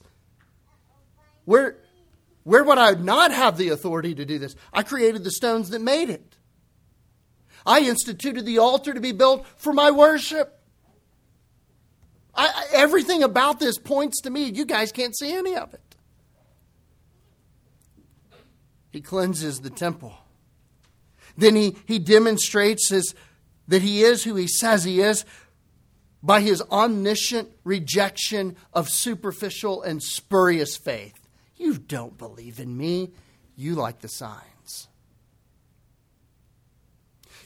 Where, 1.45 1.77
where 2.45 2.65
would 2.65 2.79
I 2.79 2.93
not 2.93 3.33
have 3.33 3.59
the 3.59 3.69
authority 3.69 4.15
to 4.15 4.25
do 4.25 4.39
this? 4.39 4.57
I 4.73 4.83
created 4.83 5.25
the 5.25 5.31
stones 5.31 5.69
that 5.71 5.83
made 5.83 6.09
it. 6.09 6.32
I 7.65 7.81
instituted 7.81 8.45
the 8.45 8.59
altar 8.59 8.93
to 8.93 9.01
be 9.01 9.13
built 9.13 9.47
for 9.57 9.73
my 9.73 9.91
worship. 9.91 10.59
I, 12.35 12.67
everything 12.73 13.23
about 13.23 13.61
this 13.61 13.79
points 13.79 14.21
to 14.23 14.31
me. 14.31 14.45
You 14.45 14.65
guys 14.65 14.91
can't 14.91 15.17
see 15.17 15.33
any 15.35 15.55
of 15.55 15.75
it. 15.75 15.81
He 18.91 19.01
cleanses 19.01 19.61
the 19.61 19.71
temple. 19.71 20.15
Then 21.37 21.57
he, 21.57 21.77
he 21.87 21.99
demonstrates 21.99 22.91
his, 22.91 23.15
that 23.69 23.83
he 23.83 24.03
is 24.03 24.25
who 24.25 24.35
he 24.37 24.47
says 24.47 24.85
he 24.85 25.01
is 25.01 25.25
by 26.23 26.41
his 26.41 26.63
omniscient 26.71 27.51
rejection 27.65 28.57
of 28.73 28.89
superficial 28.89 29.83
and 29.83 30.03
spurious 30.03 30.77
faith. 30.77 31.27
You 31.57 31.79
don't 31.79 32.19
believe 32.19 32.61
in 32.61 32.77
me. 32.77 33.13
You 33.57 33.75
like 33.75 34.01
the 34.01 34.09
sign. 34.09 34.52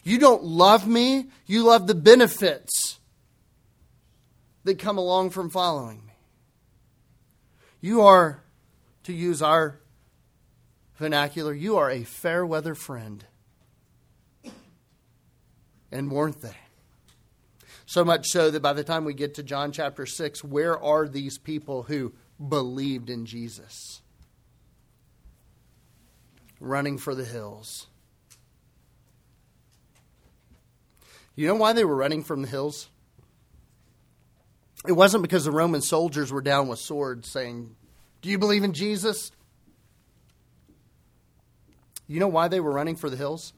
You 0.07 0.21
don't 0.21 0.45
love 0.45 0.87
me, 0.87 1.31
you 1.47 1.65
love 1.65 1.89
the 1.89 1.95
benefits 1.95 3.01
that 4.63 4.79
come 4.79 4.99
along 4.99 5.31
from 5.31 5.51
following 5.51 6.07
me. 6.07 6.13
You 7.81 8.03
are, 8.03 8.41
to 9.03 9.13
use 9.13 9.43
our 9.43 9.81
vernacular, 10.95 11.53
you 11.53 11.79
are 11.79 11.91
a 11.91 12.05
fair 12.05 12.47
weather 12.47 12.77
friend. 12.77 13.25
And 15.91 16.13
weren't 16.13 16.41
they? 16.41 16.57
So 17.85 18.05
much 18.05 18.29
so 18.29 18.53
that 18.53 18.63
by 18.63 18.75
the 18.75 18.85
time 18.85 19.05
we 19.05 19.13
get 19.13 19.35
to 19.35 19.43
John 19.43 19.73
chapter 19.73 20.07
6, 20.07 20.45
where 20.45 20.81
are 20.81 21.09
these 21.09 21.37
people 21.37 21.83
who 21.83 22.15
believed 22.49 23.11
in 23.11 23.27
Jesus? 23.27 24.03
Running 26.61 26.97
for 26.97 27.17
the 27.17 27.25
hills. 27.25 27.89
You 31.37 31.47
know 31.47 31.55
why 31.55 31.75
they 31.75 31.85
were 31.85 31.95
running 31.95 32.25
from 32.25 32.41
the 32.41 32.49
hills? 32.49 32.89
It 34.89 34.93
wasn't 34.93 35.23
because 35.23 35.45
the 35.45 35.53
Roman 35.53 35.83
soldiers 35.83 36.33
were 36.33 36.41
down 36.41 36.69
with 36.69 36.79
swords 36.79 37.29
saying, 37.29 37.77
Do 38.23 38.31
you 38.31 38.39
believe 38.39 38.65
in 38.65 38.73
Jesus? 38.73 39.31
You 42.07 42.21
know 42.21 42.29
why 42.29 42.49
they 42.49 42.61
were 42.61 42.73
running 42.73 42.97
for 42.97 43.11
the 43.11 43.17
hills? 43.17 43.53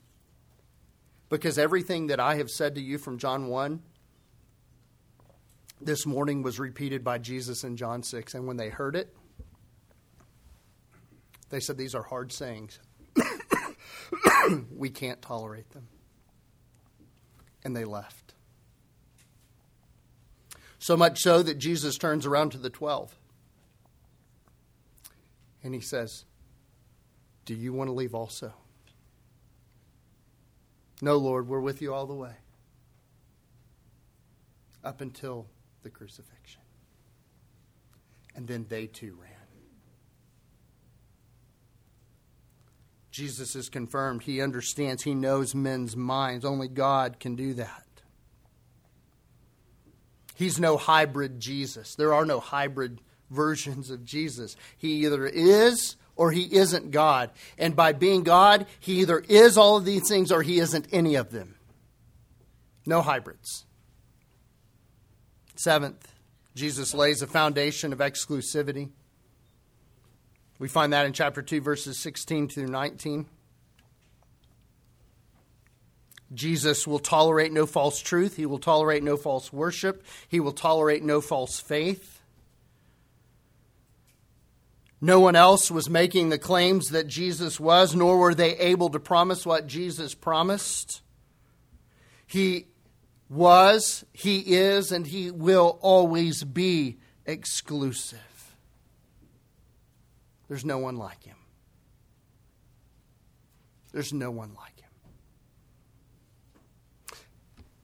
Because 1.28 1.58
everything 1.58 2.08
that 2.08 2.18
I 2.18 2.36
have 2.36 2.50
said 2.50 2.74
to 2.74 2.80
you 2.80 2.98
from 2.98 3.18
John 3.18 3.46
1 3.46 3.82
this 5.80 6.06
morning 6.06 6.42
was 6.42 6.58
repeated 6.58 7.04
by 7.04 7.18
Jesus 7.18 7.62
in 7.62 7.76
John 7.76 8.02
6. 8.02 8.34
And 8.34 8.46
when 8.46 8.56
they 8.56 8.70
heard 8.70 8.96
it, 8.96 9.14
they 11.50 11.60
said, 11.60 11.76
These 11.76 11.94
are 11.94 12.02
hard 12.02 12.32
sayings. 12.32 12.80
we 14.74 14.90
can't 14.90 15.22
tolerate 15.22 15.70
them 15.70 15.86
and 17.68 17.76
they 17.76 17.84
left. 17.84 18.32
So 20.78 20.96
much 20.96 21.20
so 21.20 21.42
that 21.42 21.58
Jesus 21.58 21.98
turns 21.98 22.24
around 22.24 22.52
to 22.52 22.58
the 22.58 22.70
12 22.70 23.14
and 25.62 25.74
he 25.74 25.80
says, 25.80 26.24
Do 27.44 27.54
you 27.54 27.74
want 27.74 27.88
to 27.88 27.92
leave 27.92 28.14
also? 28.14 28.54
No, 31.02 31.18
Lord, 31.18 31.46
we're 31.46 31.60
with 31.60 31.82
you 31.82 31.92
all 31.92 32.06
the 32.06 32.14
way. 32.14 32.36
Up 34.82 35.02
until 35.02 35.46
the 35.82 35.90
crucifixion. 35.90 36.62
And 38.34 38.48
then 38.48 38.64
they 38.70 38.86
too 38.86 39.18
ran. 39.20 39.37
Jesus 43.18 43.56
is 43.56 43.68
confirmed. 43.68 44.22
He 44.22 44.40
understands, 44.40 45.02
he 45.02 45.12
knows 45.12 45.52
men's 45.52 45.96
minds. 45.96 46.44
Only 46.44 46.68
God 46.68 47.18
can 47.18 47.34
do 47.34 47.52
that. 47.54 47.82
He's 50.36 50.60
no 50.60 50.76
hybrid 50.76 51.40
Jesus. 51.40 51.96
There 51.96 52.14
are 52.14 52.24
no 52.24 52.38
hybrid 52.38 53.00
versions 53.28 53.90
of 53.90 54.04
Jesus. 54.04 54.54
He 54.76 55.04
either 55.04 55.26
is 55.26 55.96
or 56.14 56.30
he 56.30 56.44
isn't 56.54 56.92
God. 56.92 57.32
And 57.58 57.74
by 57.74 57.92
being 57.92 58.22
God, 58.22 58.66
he 58.78 59.00
either 59.00 59.18
is 59.18 59.58
all 59.58 59.76
of 59.76 59.84
these 59.84 60.08
things 60.08 60.30
or 60.30 60.42
he 60.42 60.60
isn't 60.60 60.86
any 60.92 61.16
of 61.16 61.32
them. 61.32 61.56
No 62.86 63.02
hybrids. 63.02 63.66
Seventh, 65.56 66.06
Jesus 66.54 66.94
lays 66.94 67.20
a 67.20 67.26
foundation 67.26 67.92
of 67.92 67.98
exclusivity. 67.98 68.90
We 70.58 70.68
find 70.68 70.92
that 70.92 71.06
in 71.06 71.12
chapter 71.12 71.42
2, 71.42 71.60
verses 71.60 71.98
16 71.98 72.48
through 72.48 72.66
19. 72.66 73.26
Jesus 76.34 76.86
will 76.86 76.98
tolerate 76.98 77.52
no 77.52 77.64
false 77.64 78.00
truth. 78.00 78.36
He 78.36 78.44
will 78.44 78.58
tolerate 78.58 79.02
no 79.02 79.16
false 79.16 79.52
worship. 79.52 80.04
He 80.28 80.40
will 80.40 80.52
tolerate 80.52 81.02
no 81.02 81.20
false 81.20 81.60
faith. 81.60 82.20
No 85.00 85.20
one 85.20 85.36
else 85.36 85.70
was 85.70 85.88
making 85.88 86.28
the 86.28 86.38
claims 86.38 86.90
that 86.90 87.06
Jesus 87.06 87.60
was, 87.60 87.94
nor 87.94 88.18
were 88.18 88.34
they 88.34 88.58
able 88.58 88.90
to 88.90 88.98
promise 88.98 89.46
what 89.46 89.68
Jesus 89.68 90.14
promised. 90.14 91.02
He 92.26 92.66
was, 93.30 94.04
he 94.12 94.40
is, 94.56 94.90
and 94.90 95.06
he 95.06 95.30
will 95.30 95.78
always 95.82 96.42
be 96.42 96.98
exclusive. 97.24 98.27
There's 100.48 100.64
no 100.64 100.78
one 100.78 100.96
like 100.96 101.22
him. 101.22 101.36
There's 103.92 104.12
no 104.12 104.30
one 104.30 104.54
like 104.54 104.80
him. 104.80 104.88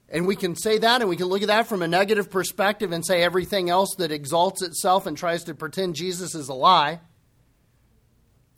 And 0.08 0.26
we 0.26 0.36
can 0.36 0.54
say 0.54 0.78
that 0.78 1.00
and 1.00 1.10
we 1.10 1.16
can 1.16 1.26
look 1.26 1.42
at 1.42 1.48
that 1.48 1.66
from 1.66 1.82
a 1.82 1.88
negative 1.88 2.30
perspective 2.30 2.92
and 2.92 3.04
say 3.04 3.22
everything 3.22 3.68
else 3.68 3.96
that 3.96 4.12
exalts 4.12 4.62
itself 4.62 5.06
and 5.06 5.16
tries 5.16 5.44
to 5.44 5.54
pretend 5.54 5.94
Jesus 5.94 6.34
is 6.34 6.48
a 6.48 6.54
lie. 6.54 7.00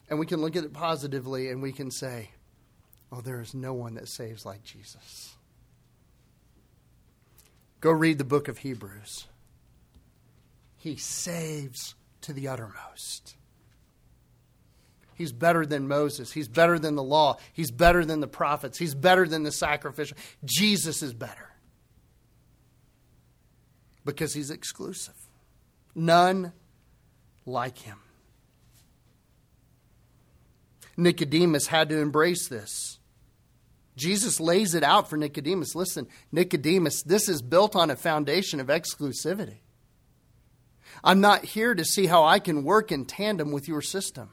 And 0.09 0.19
we 0.19 0.27
can 0.27 0.41
look 0.41 0.55
at 0.55 0.65
it 0.65 0.73
positively 0.73 1.51
and 1.51 1.63
we 1.63 1.73
can 1.73 1.91
say, 1.91 2.31
oh, 3.11 3.21
there 3.21 3.41
is 3.41 3.55
no 3.55 3.73
one 3.73 3.95
that 3.95 4.09
saves 4.09 4.45
like 4.45 4.63
Jesus. 4.63 5.35
Go 7.81 7.91
read 7.91 8.19
the 8.19 8.25
book 8.25 8.49
of 8.49 8.59
Hebrews. 8.59 9.27
He 10.77 10.97
saves 10.97 11.95
to 12.23 12.33
the 12.33 12.49
uttermost. 12.49 13.37
He's 15.17 15.33
better 15.33 15.65
than 15.65 15.89
Moses. 15.89 16.31
He's 16.31 16.47
better 16.47 16.79
than 16.79 16.95
the 16.95 17.03
law. 17.03 17.39
He's 17.53 17.71
better 17.71 18.05
than 18.05 18.21
the 18.21 18.29
prophets. 18.29 18.79
He's 18.79 18.95
better 18.95 19.27
than 19.27 19.43
the 19.43 19.53
sacrificial. 19.53 20.17
Jesus 20.45 21.03
is 21.03 21.15
better 21.15 21.51
because 24.05 24.35
he's 24.35 24.51
exclusive. 24.51 25.15
None 25.95 26.53
like 27.47 27.79
him. 27.79 27.99
Nicodemus 30.99 31.67
had 31.67 31.89
to 31.89 31.99
embrace 31.99 32.49
this. 32.49 32.99
Jesus 33.97 34.39
lays 34.39 34.75
it 34.75 34.83
out 34.83 35.09
for 35.09 35.17
Nicodemus. 35.17 35.75
Listen, 35.75 36.07
Nicodemus, 36.31 37.03
this 37.03 37.29
is 37.29 37.41
built 37.41 37.75
on 37.75 37.91
a 37.91 37.97
foundation 37.97 38.61
of 38.61 38.67
exclusivity. 38.67 39.61
I'm 41.03 41.21
not 41.21 41.45
here 41.45 41.75
to 41.75 41.85
see 41.85 42.07
how 42.07 42.25
I 42.25 42.39
can 42.39 42.65
work 42.65 42.93
in 42.93 43.07
tandem 43.07 43.53
with 43.53 43.69
your 43.69 43.83
system. 43.83 44.31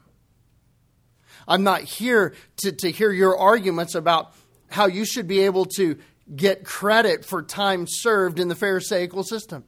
I'm 1.46 1.62
not 1.62 1.82
here 1.82 2.34
to, 2.58 2.72
to 2.72 2.90
hear 2.90 3.12
your 3.12 3.36
arguments 3.36 3.94
about 3.94 4.32
how 4.70 4.86
you 4.86 5.04
should 5.04 5.28
be 5.28 5.40
able 5.40 5.66
to 5.76 5.98
get 6.34 6.64
credit 6.64 7.24
for 7.24 7.42
time 7.42 7.86
served 7.88 8.38
in 8.38 8.48
the 8.48 8.54
Pharisaical 8.54 9.24
system. 9.24 9.64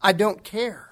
I 0.00 0.12
don't 0.12 0.44
care. 0.44 0.86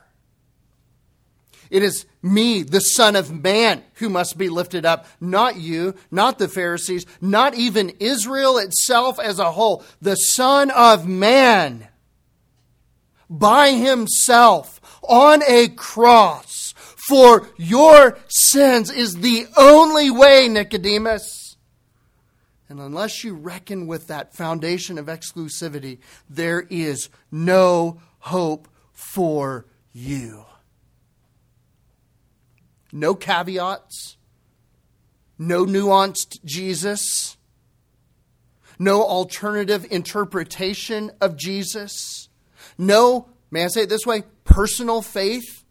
It 1.70 1.82
is 1.82 2.06
me, 2.22 2.62
the 2.62 2.80
Son 2.80 3.16
of 3.16 3.32
Man, 3.32 3.82
who 3.94 4.08
must 4.08 4.38
be 4.38 4.48
lifted 4.48 4.86
up, 4.86 5.06
not 5.20 5.56
you, 5.56 5.94
not 6.10 6.38
the 6.38 6.48
Pharisees, 6.48 7.06
not 7.20 7.54
even 7.54 7.96
Israel 8.00 8.58
itself 8.58 9.18
as 9.18 9.38
a 9.38 9.52
whole. 9.52 9.84
The 10.00 10.14
Son 10.14 10.70
of 10.70 11.06
Man, 11.06 11.88
by 13.28 13.72
himself, 13.72 14.80
on 15.02 15.42
a 15.46 15.68
cross, 15.68 16.63
for 17.08 17.48
your 17.56 18.18
sins, 18.28 18.90
is 18.90 19.14
the 19.14 19.46
only 19.56 20.10
way, 20.10 20.48
Nicodemus. 20.48 21.56
And 22.68 22.80
unless 22.80 23.22
you 23.22 23.34
reckon 23.34 23.86
with 23.86 24.06
that 24.06 24.34
foundation 24.34 24.98
of 24.98 25.06
exclusivity, 25.06 25.98
there 26.28 26.66
is 26.70 27.10
no 27.30 28.00
hope 28.20 28.68
for 28.92 29.66
you. 29.92 30.44
No 32.90 33.14
caveats, 33.14 34.16
no 35.38 35.66
nuanced 35.66 36.42
Jesus, 36.44 37.36
no 38.78 39.02
alternative 39.02 39.86
interpretation 39.90 41.10
of 41.20 41.36
Jesus, 41.36 42.28
no, 42.78 43.28
may 43.50 43.64
I 43.64 43.68
say 43.68 43.82
it 43.82 43.88
this 43.88 44.06
way, 44.06 44.22
personal 44.44 45.02
faith, 45.02 45.63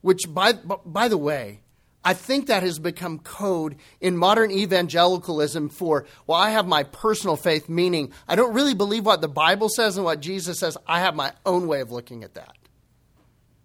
which, 0.00 0.22
by, 0.28 0.52
by 0.52 1.08
the 1.08 1.18
way, 1.18 1.60
I 2.02 2.14
think 2.14 2.46
that 2.46 2.62
has 2.62 2.78
become 2.78 3.18
code 3.18 3.76
in 4.00 4.16
modern 4.16 4.50
evangelicalism 4.50 5.68
for, 5.68 6.06
well, 6.26 6.40
I 6.40 6.50
have 6.50 6.66
my 6.66 6.82
personal 6.84 7.36
faith, 7.36 7.68
meaning 7.68 8.12
I 8.26 8.36
don't 8.36 8.54
really 8.54 8.74
believe 8.74 9.04
what 9.04 9.20
the 9.20 9.28
Bible 9.28 9.68
says 9.68 9.96
and 9.96 10.04
what 10.04 10.20
Jesus 10.20 10.60
says. 10.60 10.78
I 10.86 11.00
have 11.00 11.14
my 11.14 11.32
own 11.44 11.66
way 11.66 11.80
of 11.80 11.92
looking 11.92 12.24
at 12.24 12.34
that, 12.34 12.56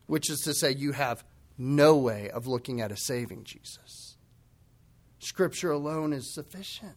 which 0.07 0.29
is 0.29 0.41
to 0.41 0.53
say, 0.53 0.71
you 0.71 0.91
have 0.91 1.23
no 1.57 1.95
way 1.95 2.29
of 2.29 2.45
looking 2.45 2.81
at 2.81 2.91
a 2.91 2.97
saving 2.97 3.45
Jesus. 3.45 4.17
Scripture 5.19 5.71
alone 5.71 6.11
is 6.11 6.33
sufficient, 6.33 6.91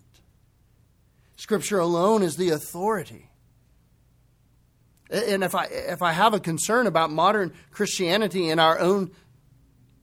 Scripture 1.36 1.78
alone 1.78 2.24
is 2.24 2.36
the 2.36 2.51
authority. 2.51 3.30
And 5.11 5.43
if 5.43 5.55
I, 5.55 5.66
if 5.66 6.03
I 6.03 6.12
have 6.12 6.34
a 6.34 6.41
concern 6.41 6.86
about 6.86 7.11
modern 7.11 7.55
Christianity 7.70 8.51
in 8.51 8.59
our 8.59 8.78
own 8.78 9.12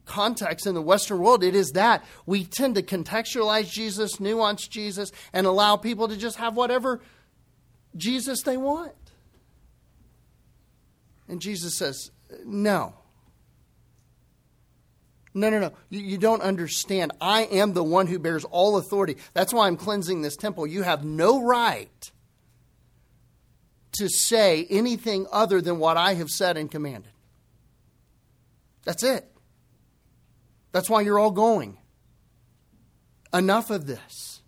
context 0.06 0.66
in 0.66 0.74
the 0.74 0.82
Western 0.82 1.18
world, 1.18 1.44
it 1.44 1.54
is 1.54 1.72
that 1.72 2.04
we 2.24 2.44
tend 2.44 2.76
to 2.76 2.82
contextualize 2.82 3.70
Jesus, 3.70 4.18
nuance 4.18 4.66
Jesus, 4.66 5.12
and 5.32 5.46
allow 5.46 5.76
people 5.76 6.08
to 6.08 6.16
just 6.16 6.38
have 6.38 6.56
whatever 6.56 7.00
Jesus 7.96 8.42
they 8.42 8.56
want. 8.56 8.92
And 11.28 11.40
Jesus 11.40 11.74
says, 11.74 12.10
No. 12.44 12.94
No, 15.34 15.50
no, 15.50 15.60
no. 15.60 15.72
You, 15.90 16.00
you, 16.00 16.16
don't 16.16 16.40
understand. 16.40 17.12
I 17.20 17.42
am 17.42 17.74
the 17.74 17.84
one 17.84 18.06
who 18.06 18.18
bears 18.18 18.46
all 18.46 18.78
authority. 18.78 19.18
That's 19.34 19.52
why 19.52 19.66
I'm 19.66 19.76
cleansing 19.76 20.22
this 20.22 20.34
temple. 20.34 20.66
You 20.66 20.82
have 20.82 21.04
no 21.04 21.42
right 21.42 22.10
to 23.98 24.08
say 24.08 24.66
anything 24.70 25.26
other 25.30 25.60
than 25.60 25.78
what 25.78 25.98
I 25.98 26.14
have 26.14 26.30
said 26.30 26.56
and 26.56 26.70
commanded. 26.70 27.12
That's 28.84 29.02
it. 29.02 29.30
That's 30.76 30.90
why 30.90 31.00
you're 31.00 31.18
all 31.18 31.30
going. 31.30 31.78
Enough 33.32 33.70
of 33.70 33.86
this. 33.86 34.42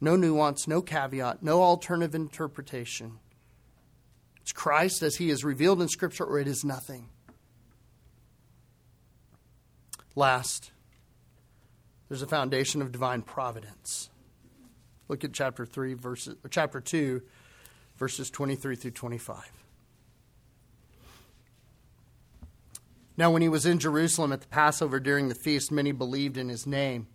No 0.00 0.14
nuance, 0.14 0.68
no 0.68 0.82
caveat, 0.82 1.42
no 1.42 1.64
alternative 1.64 2.14
interpretation. 2.14 3.18
It's 4.40 4.52
Christ 4.52 5.02
as 5.02 5.16
he 5.16 5.30
is 5.30 5.42
revealed 5.42 5.82
in 5.82 5.88
Scripture, 5.88 6.22
or 6.22 6.38
it 6.38 6.46
is 6.46 6.64
nothing. 6.64 7.08
Last, 10.14 10.70
there's 12.08 12.22
a 12.22 12.28
foundation 12.28 12.82
of 12.82 12.92
divine 12.92 13.22
providence. 13.22 14.10
Look 15.08 15.24
at 15.24 15.32
chapter 15.32 15.66
3, 15.66 15.94
verses, 15.94 16.36
chapter 16.50 16.80
2, 16.80 17.20
verses 17.96 18.30
23 18.30 18.76
through 18.76 18.92
25. 18.92 19.61
Now, 23.16 23.30
when 23.30 23.42
he 23.42 23.48
was 23.48 23.66
in 23.66 23.78
Jerusalem 23.78 24.32
at 24.32 24.40
the 24.40 24.48
Passover 24.48 24.98
during 24.98 25.28
the 25.28 25.34
feast, 25.34 25.70
many 25.70 25.92
believed 25.92 26.36
in 26.36 26.48
his 26.48 26.66
name, 26.66 27.08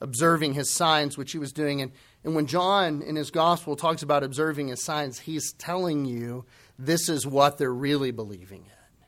observing 0.00 0.54
his 0.54 0.70
signs 0.70 1.18
which 1.18 1.32
he 1.32 1.38
was 1.38 1.52
doing. 1.52 1.82
And, 1.82 1.92
and 2.22 2.34
when 2.34 2.46
John 2.46 3.02
in 3.02 3.16
his 3.16 3.30
gospel 3.30 3.74
talks 3.74 4.02
about 4.02 4.22
observing 4.22 4.68
his 4.68 4.84
signs, 4.84 5.18
he's 5.20 5.52
telling 5.52 6.04
you 6.04 6.44
this 6.78 7.08
is 7.08 7.26
what 7.26 7.58
they're 7.58 7.72
really 7.72 8.12
believing 8.12 8.62
in. 8.66 9.06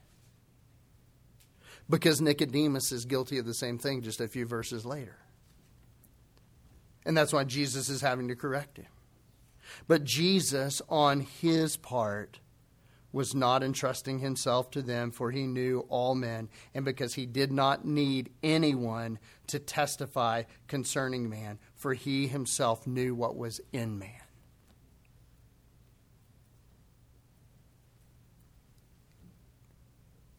Because 1.88 2.20
Nicodemus 2.20 2.90
is 2.90 3.04
guilty 3.04 3.38
of 3.38 3.46
the 3.46 3.54
same 3.54 3.78
thing 3.78 4.02
just 4.02 4.20
a 4.20 4.28
few 4.28 4.46
verses 4.46 4.84
later. 4.84 5.16
And 7.04 7.16
that's 7.16 7.32
why 7.32 7.44
Jesus 7.44 7.88
is 7.88 8.00
having 8.00 8.28
to 8.28 8.36
correct 8.36 8.78
him. 8.78 8.86
But 9.88 10.04
Jesus, 10.04 10.82
on 10.88 11.20
his 11.20 11.76
part, 11.76 12.38
was 13.12 13.34
not 13.34 13.62
entrusting 13.62 14.18
himself 14.18 14.70
to 14.70 14.82
them, 14.82 15.10
for 15.10 15.30
he 15.30 15.46
knew 15.46 15.86
all 15.88 16.14
men, 16.14 16.48
and 16.74 16.84
because 16.84 17.14
he 17.14 17.26
did 17.26 17.52
not 17.52 17.84
need 17.84 18.30
anyone 18.42 19.18
to 19.46 19.58
testify 19.58 20.42
concerning 20.66 21.28
man, 21.28 21.58
for 21.74 21.92
he 21.92 22.26
himself 22.26 22.86
knew 22.86 23.14
what 23.14 23.36
was 23.36 23.60
in 23.72 23.98
man. 23.98 24.10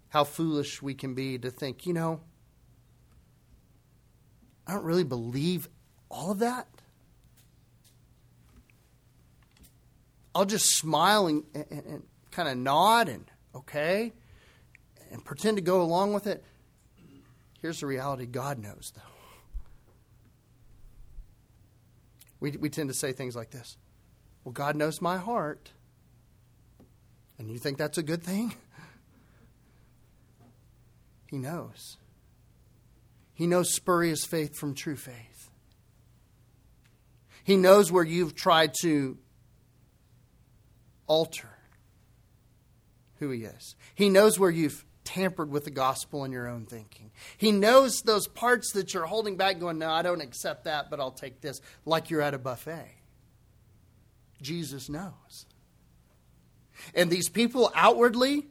How 0.10 0.24
foolish 0.24 0.82
we 0.82 0.94
can 0.94 1.16
be 1.16 1.38
to 1.40 1.50
think, 1.50 1.86
you 1.86 1.94
know, 1.94 2.22
I 4.66 4.74
don't 4.74 4.84
really 4.84 5.04
believe 5.04 5.68
all 6.10 6.32
of 6.32 6.40
that. 6.40 6.68
I'll 10.36 10.46
just 10.46 10.78
smile 10.78 11.28
and, 11.28 11.44
and, 11.54 11.66
and 11.72 12.04
kind 12.34 12.50
of 12.50 12.58
nod 12.58 13.08
and 13.08 13.26
okay 13.56 14.12
and 15.12 15.24
pretend 15.24 15.58
to 15.58 15.64
go 15.64 15.82
along 15.82 16.14
with 16.14 16.28
it. 16.28 16.44
Here's 17.62 17.80
the 17.80 17.88
reality 17.88 18.26
God 18.26 18.60
knows, 18.60 18.92
though. 18.96 19.02
We, 22.40 22.52
we 22.52 22.70
tend 22.70 22.90
to 22.90 22.96
say 22.96 23.14
things 23.14 23.36
like 23.36 23.52
this 23.52 23.78
Well, 24.44 24.52
God 24.52 24.76
knows 24.76 25.02
my 25.02 25.18
heart. 25.18 25.72
And 27.40 27.50
you 27.50 27.58
think 27.58 27.78
that's 27.78 27.98
a 27.98 28.04
good 28.04 28.24
thing? 28.24 28.56
He 31.30 31.40
knows. 31.40 31.98
He 33.34 33.48
knows 33.48 33.74
spurious 33.74 34.24
faith 34.24 34.56
from 34.56 34.76
true 34.76 34.96
faith. 34.96 35.50
He 37.44 37.58
knows 37.58 37.92
where 37.92 38.04
you've 38.04 38.36
tried 38.36 38.76
to 38.84 39.18
alter 41.08 41.53
who 43.24 43.32
He 43.32 43.44
is. 43.44 43.76
He 43.96 44.10
knows 44.10 44.38
where 44.38 44.52
you've 44.52 44.86
tampered 45.04 45.50
with 45.50 45.66
the 45.66 45.72
gospel 45.72 46.24
in 46.24 46.32
your 46.32 46.48
own 46.48 46.66
thinking. 46.66 47.12
He 47.38 47.52
knows 47.52 48.02
those 48.02 48.28
parts 48.28 48.72
that 48.74 48.94
you're 48.94 49.06
holding 49.06 49.38
back, 49.38 49.60
going, 49.60 49.80
No, 49.80 49.90
I 49.90 50.02
don't 50.02 50.22
accept 50.22 50.66
that, 50.66 50.90
but 50.90 51.00
I'll 51.00 51.12
take 51.12 51.42
this, 51.42 51.62
like 51.86 52.10
you're 52.10 52.22
at 52.22 52.34
a 52.34 52.38
buffet. 52.38 52.96
Jesus 54.42 54.90
knows. 54.90 55.46
And 56.94 57.10
these 57.10 57.30
people 57.30 57.72
outwardly, 57.76 58.48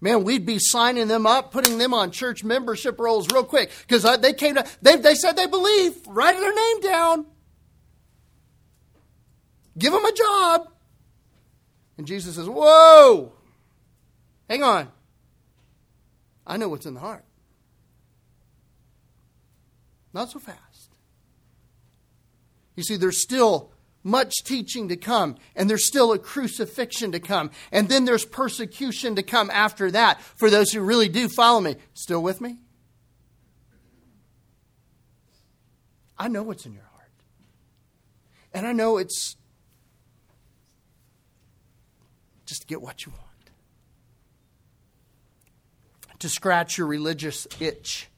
man, 0.00 0.24
we'd 0.24 0.46
be 0.46 0.58
signing 0.58 1.08
them 1.08 1.26
up, 1.26 1.52
putting 1.52 1.78
them 1.78 1.92
on 1.92 2.10
church 2.10 2.44
membership 2.44 2.98
rolls 2.98 3.28
real 3.30 3.44
quick 3.44 3.70
because 3.86 4.02
they 4.20 4.32
came 4.32 4.54
to, 4.54 4.66
they, 4.80 4.96
they 4.96 5.14
said 5.14 5.36
they 5.36 5.46
believe, 5.46 5.94
write 6.06 6.38
their 6.38 6.54
name 6.54 6.80
down, 6.80 7.26
give 9.76 9.92
them 9.92 10.04
a 10.04 10.12
job. 10.12 10.72
And 11.98 12.06
Jesus 12.06 12.36
says, 12.36 12.48
Whoa, 12.48 13.32
Hang 14.48 14.62
on. 14.62 14.88
I 16.46 16.56
know 16.56 16.68
what's 16.68 16.86
in 16.86 16.94
the 16.94 17.00
heart. 17.00 17.24
Not 20.12 20.30
so 20.30 20.38
fast. 20.38 20.90
You 22.76 22.82
see, 22.82 22.96
there's 22.96 23.20
still 23.20 23.72
much 24.02 24.32
teaching 24.44 24.88
to 24.88 24.96
come, 24.96 25.36
and 25.56 25.68
there's 25.68 25.84
still 25.84 26.12
a 26.12 26.18
crucifixion 26.18 27.10
to 27.12 27.18
come, 27.18 27.50
and 27.72 27.88
then 27.88 28.04
there's 28.04 28.24
persecution 28.24 29.16
to 29.16 29.22
come 29.22 29.50
after 29.50 29.90
that 29.90 30.20
for 30.20 30.48
those 30.48 30.70
who 30.70 30.80
really 30.80 31.08
do 31.08 31.28
follow 31.28 31.60
me. 31.60 31.74
Still 31.94 32.22
with 32.22 32.40
me? 32.40 32.58
I 36.16 36.28
know 36.28 36.44
what's 36.44 36.64
in 36.64 36.72
your 36.72 36.84
heart. 36.94 37.10
And 38.54 38.66
I 38.66 38.72
know 38.72 38.96
it's 38.96 39.36
just 42.46 42.66
get 42.68 42.80
what 42.80 43.04
you 43.04 43.12
want 43.12 43.25
to 46.26 46.30
scratch 46.32 46.76
your 46.76 46.88
religious 46.88 47.46
itch. 47.60 48.08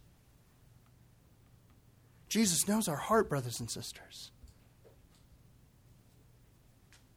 Jesus 2.30 2.66
knows 2.66 2.88
our 2.88 2.96
heart, 2.96 3.28
brothers 3.28 3.60
and 3.60 3.70
sisters. 3.70 4.30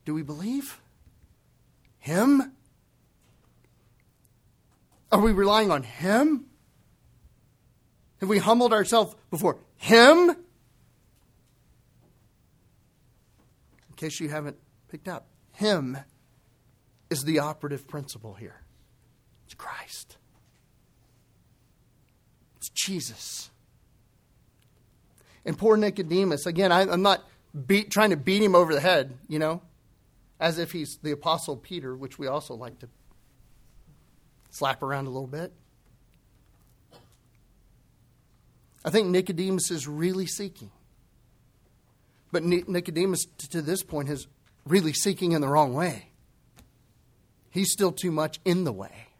Do 0.03 0.13
we 0.13 0.21
believe 0.21 0.81
Him? 1.97 2.51
Are 5.13 5.21
we 5.21 5.31
relying 5.31 5.71
on 5.71 5.83
Him? 5.83 6.47
Have 8.19 8.27
we 8.27 8.39
humbled 8.39 8.73
ourselves 8.73 9.15
before 9.29 9.59
Him? 9.77 10.29
In 10.29 10.35
case 13.95 14.19
you 14.19 14.27
haven't 14.27 14.57
picked 14.89 15.07
up, 15.07 15.27
Him 15.53 15.97
is 17.09 17.23
the 17.23 17.39
operative 17.39 17.87
principle 17.87 18.33
here. 18.33 18.59
It's 19.45 19.53
Christ, 19.53 20.17
Jesus. 22.86 23.49
And 25.45 25.57
poor 25.57 25.77
Nicodemus, 25.77 26.45
again, 26.45 26.71
I, 26.71 26.82
am 26.82 27.01
not 27.01 27.23
beat, 27.67 27.91
trying 27.91 28.11
to 28.11 28.17
beat 28.17 28.41
him 28.41 28.55
over 28.55 28.73
the 28.73 28.79
head, 28.79 29.17
you 29.27 29.39
know, 29.39 29.61
as 30.39 30.59
if 30.59 30.71
he's 30.71 30.97
the 31.01 31.11
Apostle 31.11 31.57
Peter, 31.57 31.95
which 31.95 32.19
we 32.19 32.27
also 32.27 32.53
like 32.53 32.79
to 32.79 32.89
slap 34.49 34.84
around 34.84 35.07
a 35.07 35.09
little 35.09 35.27
bit. 35.27 35.51
I 38.84 38.89
think 38.89 39.07
Nicodemus 39.07 39.69
is 39.71 39.88
really 39.88 40.25
seeking. 40.25 40.71
But 42.32 42.43
Nicodemus, 42.43 43.25
to 43.49 43.61
this 43.61 43.84
point, 43.84 44.09
is 44.09 44.27
really 44.65 44.93
seeking 44.93 45.34
in 45.34 45.41
the 45.41 45.47
wrong 45.47 45.73
way. 45.73 46.09
He's 47.49 47.71
still 47.71 47.91
too 47.91 48.11
much 48.11 48.39
in 48.45 48.63
the 48.63 48.71
way. 48.71 49.11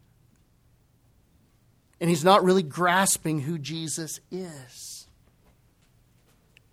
And 2.02 2.10
he's 2.10 2.24
not 2.24 2.44
really 2.44 2.64
grasping 2.64 3.42
who 3.42 3.60
Jesus 3.60 4.20
is. 4.32 5.08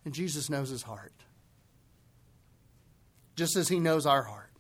And 0.05 0.15
Jesus 0.15 0.49
knows 0.49 0.71
his 0.71 0.83
heart, 0.83 1.13
just 3.37 3.55
as 3.55 3.69
he 3.69 3.79
knows 3.79 4.07
our 4.07 4.23
heart. 4.23 4.51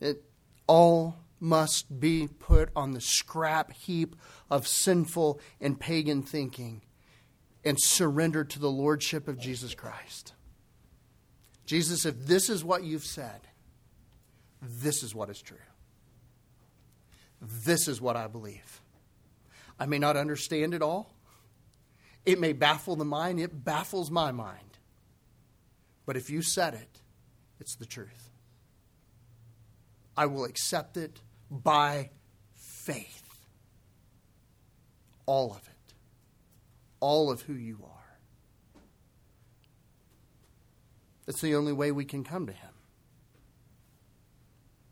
It 0.00 0.24
all 0.66 1.16
must 1.38 2.00
be 2.00 2.26
put 2.26 2.70
on 2.74 2.92
the 2.92 3.00
scrap 3.02 3.72
heap 3.72 4.16
of 4.50 4.66
sinful 4.66 5.38
and 5.60 5.78
pagan 5.78 6.22
thinking 6.22 6.80
and 7.62 7.76
surrendered 7.78 8.48
to 8.48 8.58
the 8.58 8.70
lordship 8.70 9.28
of 9.28 9.38
Jesus 9.38 9.74
Christ. 9.74 10.32
Jesus, 11.66 12.06
if 12.06 12.26
this 12.26 12.48
is 12.48 12.64
what 12.64 12.84
you've 12.84 13.04
said, 13.04 13.40
this 14.62 15.02
is 15.02 15.14
what 15.14 15.30
is 15.30 15.40
true. 15.40 15.56
This 17.40 17.88
is 17.88 18.00
what 18.00 18.16
I 18.16 18.26
believe. 18.26 18.80
I 19.78 19.86
may 19.86 19.98
not 19.98 20.16
understand 20.16 20.74
it 20.74 20.82
all. 20.82 21.14
It 22.26 22.38
may 22.38 22.52
baffle 22.52 22.96
the 22.96 23.04
mind. 23.04 23.40
It 23.40 23.64
baffles 23.64 24.10
my 24.10 24.30
mind. 24.30 24.78
But 26.04 26.16
if 26.16 26.28
you 26.28 26.42
said 26.42 26.74
it, 26.74 27.00
it's 27.58 27.76
the 27.76 27.86
truth. 27.86 28.30
I 30.16 30.26
will 30.26 30.44
accept 30.44 30.96
it 30.96 31.20
by 31.50 32.10
faith. 32.54 33.22
All 35.24 35.52
of 35.52 35.66
it. 35.66 35.94
All 37.00 37.30
of 37.30 37.42
who 37.42 37.54
you 37.54 37.78
are. 37.82 38.00
That's 41.24 41.40
the 41.40 41.54
only 41.54 41.72
way 41.72 41.92
we 41.92 42.04
can 42.04 42.24
come 42.24 42.46
to 42.46 42.52
Him. 42.52 42.69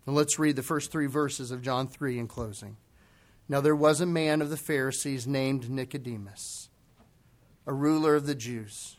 And 0.09 0.17
let's 0.17 0.39
read 0.39 0.57
the 0.57 0.63
first 0.63 0.91
three 0.91 1.07
verses 1.07 1.51
of 1.51 1.61
John 1.61 1.87
3 1.87 2.19
in 2.19 2.29
closing. 2.29 2.79
Now 3.47 3.61
there 3.61 3.77
was 3.77 4.01
a 4.01 4.07
man 4.07 4.41
of 4.41 4.49
the 4.49 4.57
Pharisees 4.57 5.27
named 5.27 5.69
Nicodemus, 5.69 6.71
a 7.67 7.75
ruler 7.75 8.15
of 8.15 8.25
the 8.25 8.35
Jews. 8.35 8.97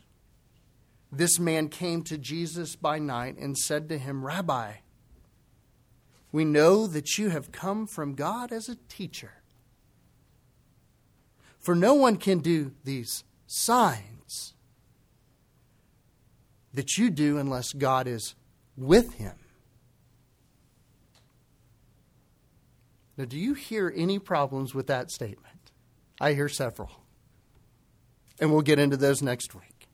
This 1.10 1.40
man 1.40 1.68
came 1.68 2.04
to 2.04 2.16
Jesus 2.16 2.76
by 2.76 3.00
night 3.00 3.36
and 3.38 3.58
said 3.58 3.88
to 3.88 3.98
him, 3.98 4.24
Rabbi, 4.24 4.74
we 6.30 6.44
know 6.44 6.86
that 6.86 7.18
you 7.18 7.30
have 7.30 7.50
come 7.50 7.88
from 7.88 8.14
God 8.14 8.52
as 8.52 8.68
a 8.68 8.78
teacher. 8.88 9.32
For 11.58 11.74
no 11.74 11.94
one 11.94 12.18
can 12.18 12.38
do 12.38 12.70
these 12.84 13.24
signs 13.48 14.54
that 16.72 16.98
you 16.98 17.10
do 17.10 17.36
unless 17.36 17.72
God 17.72 18.06
is 18.06 18.36
with 18.76 19.14
him. 19.14 19.34
Now, 23.20 23.26
do 23.26 23.38
you 23.38 23.52
hear 23.52 23.92
any 23.94 24.18
problems 24.18 24.74
with 24.74 24.86
that 24.86 25.10
statement? 25.10 25.72
I 26.22 26.32
hear 26.32 26.48
several. 26.48 26.90
And 28.40 28.50
we'll 28.50 28.62
get 28.62 28.78
into 28.78 28.96
those 28.96 29.20
next 29.20 29.54
week. 29.54 29.88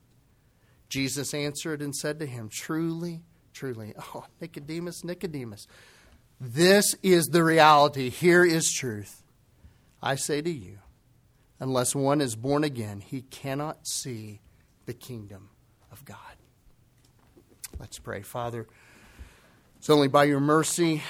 Jesus 0.87 1.33
answered 1.33 1.81
and 1.81 1.93
said 1.93 2.19
to 2.19 2.25
him, 2.25 2.47
Truly, 2.49 3.23
truly, 3.51 3.93
oh, 4.15 4.23
Nicodemus, 4.39 5.03
Nicodemus. 5.03 5.67
This 6.39 6.95
is 7.03 7.25
the 7.25 7.43
reality. 7.43 8.09
Here 8.09 8.45
is 8.45 8.71
truth. 8.71 9.23
I 10.01 10.15
say 10.15 10.41
to 10.41 10.49
you, 10.49 10.77
unless 11.59 11.93
one 11.93 12.21
is 12.21 12.37
born 12.37 12.63
again, 12.63 13.01
he 13.01 13.23
cannot 13.23 13.85
see 13.85 14.39
the 14.85 14.93
kingdom 14.93 15.49
of 15.91 16.05
God. 16.05 16.17
Let's 17.77 17.99
pray. 17.99 18.21
Father, 18.21 18.67
it's 19.75 19.89
only 19.89 20.07
by 20.07 20.23
your 20.23 20.39
mercy, 20.39 21.03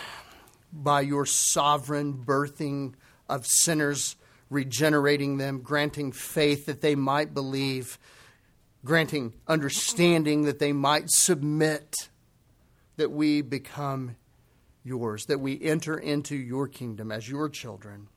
by 0.72 1.02
your 1.02 1.26
sovereign 1.26 2.14
birthing 2.14 2.94
of 3.30 3.46
sinners, 3.46 4.16
regenerating 4.50 5.38
them, 5.38 5.62
granting 5.62 6.12
faith 6.12 6.66
that 6.66 6.82
they 6.82 6.96
might 6.96 7.34
believe, 7.34 7.98
granting 8.86 9.34
understanding 9.48 10.44
that 10.44 10.60
they 10.60 10.74
might 10.74 11.10
submit, 11.10 12.10
that 12.98 13.12
we 13.12 13.42
become 13.42 14.16
yours, 14.84 15.26
that 15.26 15.40
we 15.40 15.62
enter 15.62 15.98
into 15.98 16.36
your 16.36 16.68
kingdom 16.68 17.12
as 17.12 17.28
your 17.28 17.50
children. 17.50 18.08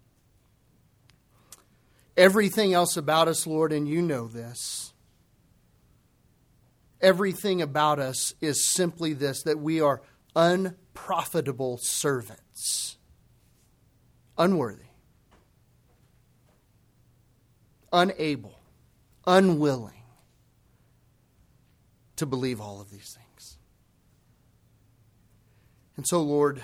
Everything 2.16 2.72
else 2.74 2.96
about 2.96 3.28
us, 3.28 3.46
Lord, 3.46 3.72
and 3.72 3.88
you 3.88 4.02
know 4.02 4.26
this, 4.28 4.92
everything 7.00 7.62
about 7.62 7.98
us 7.98 8.34
is 8.40 8.70
simply 8.72 9.12
this 9.12 9.42
that 9.42 9.58
we 9.58 9.80
are 9.80 10.02
unprofitable 11.00 11.78
servants, 11.78 12.96
unworthy, 14.36 14.84
unable, 17.92 18.58
unwilling 19.26 20.02
to 22.16 22.26
believe 22.26 22.60
all 22.60 22.80
of 22.80 22.90
these 22.90 23.16
things. 23.16 23.58
And 25.96 26.06
so, 26.06 26.22
Lord, 26.22 26.62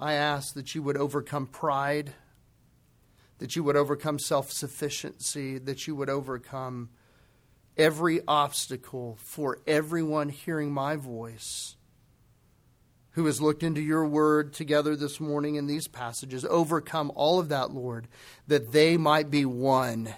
I 0.00 0.14
ask 0.14 0.54
that 0.54 0.74
you 0.74 0.82
would 0.82 0.96
overcome 0.96 1.46
pride, 1.46 2.12
that 3.38 3.56
you 3.56 3.62
would 3.64 3.76
overcome 3.76 4.18
self 4.18 4.50
sufficiency, 4.50 5.58
that 5.58 5.86
you 5.86 5.94
would 5.94 6.10
overcome 6.10 6.90
every 7.76 8.20
obstacle 8.26 9.18
for 9.22 9.58
everyone 9.66 10.28
hearing 10.28 10.72
my 10.72 10.96
voice 10.96 11.76
who 13.12 13.26
has 13.26 13.40
looked 13.40 13.62
into 13.62 13.80
your 13.80 14.06
word 14.06 14.52
together 14.52 14.96
this 14.96 15.20
morning 15.20 15.56
in 15.56 15.66
these 15.66 15.86
passages. 15.86 16.44
Overcome 16.46 17.12
all 17.14 17.38
of 17.38 17.48
that, 17.50 17.70
Lord, 17.70 18.08
that 18.46 18.72
they 18.72 18.96
might 18.96 19.30
be 19.30 19.44
one. 19.44 20.14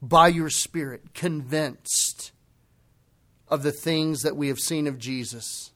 By 0.00 0.28
your 0.28 0.50
Spirit, 0.50 1.14
convinced 1.14 2.32
of 3.48 3.62
the 3.62 3.72
things 3.72 4.22
that 4.22 4.36
we 4.36 4.48
have 4.48 4.58
seen 4.58 4.86
of 4.86 4.98
Jesus, 4.98 5.70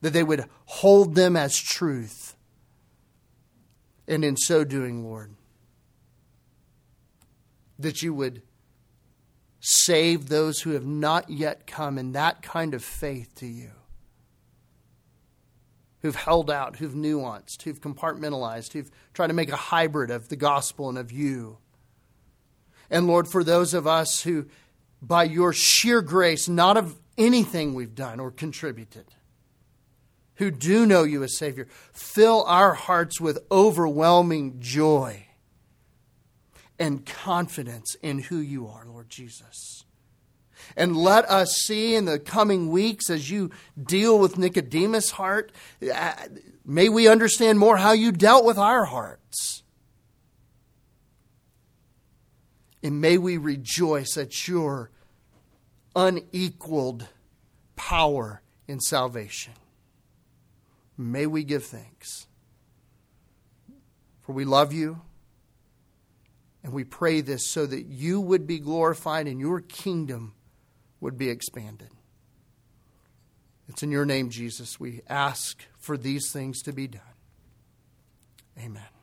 that 0.00 0.12
they 0.12 0.22
would 0.22 0.44
hold 0.66 1.16
them 1.16 1.36
as 1.36 1.56
truth. 1.56 2.36
And 4.06 4.24
in 4.24 4.36
so 4.36 4.64
doing, 4.64 5.02
Lord, 5.02 5.34
that 7.78 8.02
you 8.02 8.14
would 8.14 8.42
save 9.66 10.28
those 10.28 10.60
who 10.60 10.72
have 10.72 10.84
not 10.84 11.30
yet 11.30 11.66
come 11.66 11.96
in 11.96 12.12
that 12.12 12.42
kind 12.42 12.74
of 12.74 12.84
faith 12.84 13.34
to 13.34 13.46
you, 13.46 13.70
who've 16.02 16.14
held 16.14 16.50
out, 16.50 16.76
who've 16.76 16.92
nuanced, 16.92 17.62
who've 17.62 17.80
compartmentalized, 17.80 18.74
who've 18.74 18.90
tried 19.14 19.28
to 19.28 19.32
make 19.32 19.48
a 19.48 19.56
hybrid 19.56 20.10
of 20.10 20.28
the 20.28 20.36
gospel 20.36 20.90
and 20.90 20.98
of 20.98 21.10
you. 21.10 21.56
And 22.90 23.06
Lord, 23.06 23.26
for 23.26 23.42
those 23.42 23.72
of 23.72 23.86
us 23.86 24.20
who 24.20 24.44
by 25.00 25.24
your 25.24 25.54
sheer 25.54 26.02
grace, 26.02 26.46
not 26.46 26.76
of 26.76 26.98
anything 27.16 27.72
we've 27.72 27.94
done 27.94 28.20
or 28.20 28.30
contributed, 28.30 29.06
who 30.34 30.50
do 30.50 30.84
know 30.84 31.04
you 31.04 31.22
as 31.22 31.38
Savior, 31.38 31.68
fill 31.94 32.44
our 32.44 32.74
hearts 32.74 33.18
with 33.18 33.38
overwhelming 33.50 34.60
joy 34.60 35.24
and 36.78 37.06
confidence 37.06 37.96
in 38.02 38.18
who 38.18 38.38
you 38.38 38.66
are, 38.66 38.84
Lord 38.86 39.08
Jesus. 39.08 39.84
And 40.76 40.96
let 40.96 41.24
us 41.26 41.52
see 41.52 41.94
in 41.94 42.04
the 42.04 42.18
coming 42.18 42.70
weeks 42.70 43.10
as 43.10 43.30
you 43.30 43.50
deal 43.80 44.18
with 44.18 44.38
Nicodemus' 44.38 45.12
heart, 45.12 45.52
uh, 45.92 46.14
may 46.64 46.88
we 46.88 47.08
understand 47.08 47.58
more 47.58 47.76
how 47.76 47.92
you 47.92 48.12
dealt 48.12 48.44
with 48.44 48.58
our 48.58 48.84
hearts. 48.84 49.62
And 52.82 53.00
may 53.00 53.18
we 53.18 53.36
rejoice 53.36 54.16
at 54.16 54.46
your 54.46 54.90
unequaled 55.96 57.08
power 57.76 58.42
in 58.68 58.80
salvation. 58.80 59.54
May 60.96 61.26
we 61.26 61.44
give 61.44 61.64
thanks. 61.64 62.26
For 64.22 64.32
we 64.32 64.44
love 64.44 64.72
you, 64.72 65.02
and 66.64 66.72
we 66.72 66.82
pray 66.82 67.20
this 67.20 67.46
so 67.46 67.66
that 67.66 67.84
you 67.84 68.20
would 68.20 68.46
be 68.46 68.58
glorified 68.58 69.28
and 69.28 69.38
your 69.38 69.60
kingdom 69.60 70.34
would 70.98 71.18
be 71.18 71.28
expanded. 71.28 71.90
It's 73.68 73.82
in 73.82 73.90
your 73.90 74.06
name, 74.06 74.30
Jesus, 74.30 74.80
we 74.80 75.02
ask 75.06 75.62
for 75.78 75.96
these 75.96 76.32
things 76.32 76.62
to 76.62 76.72
be 76.72 76.88
done. 76.88 77.02
Amen. 78.58 78.93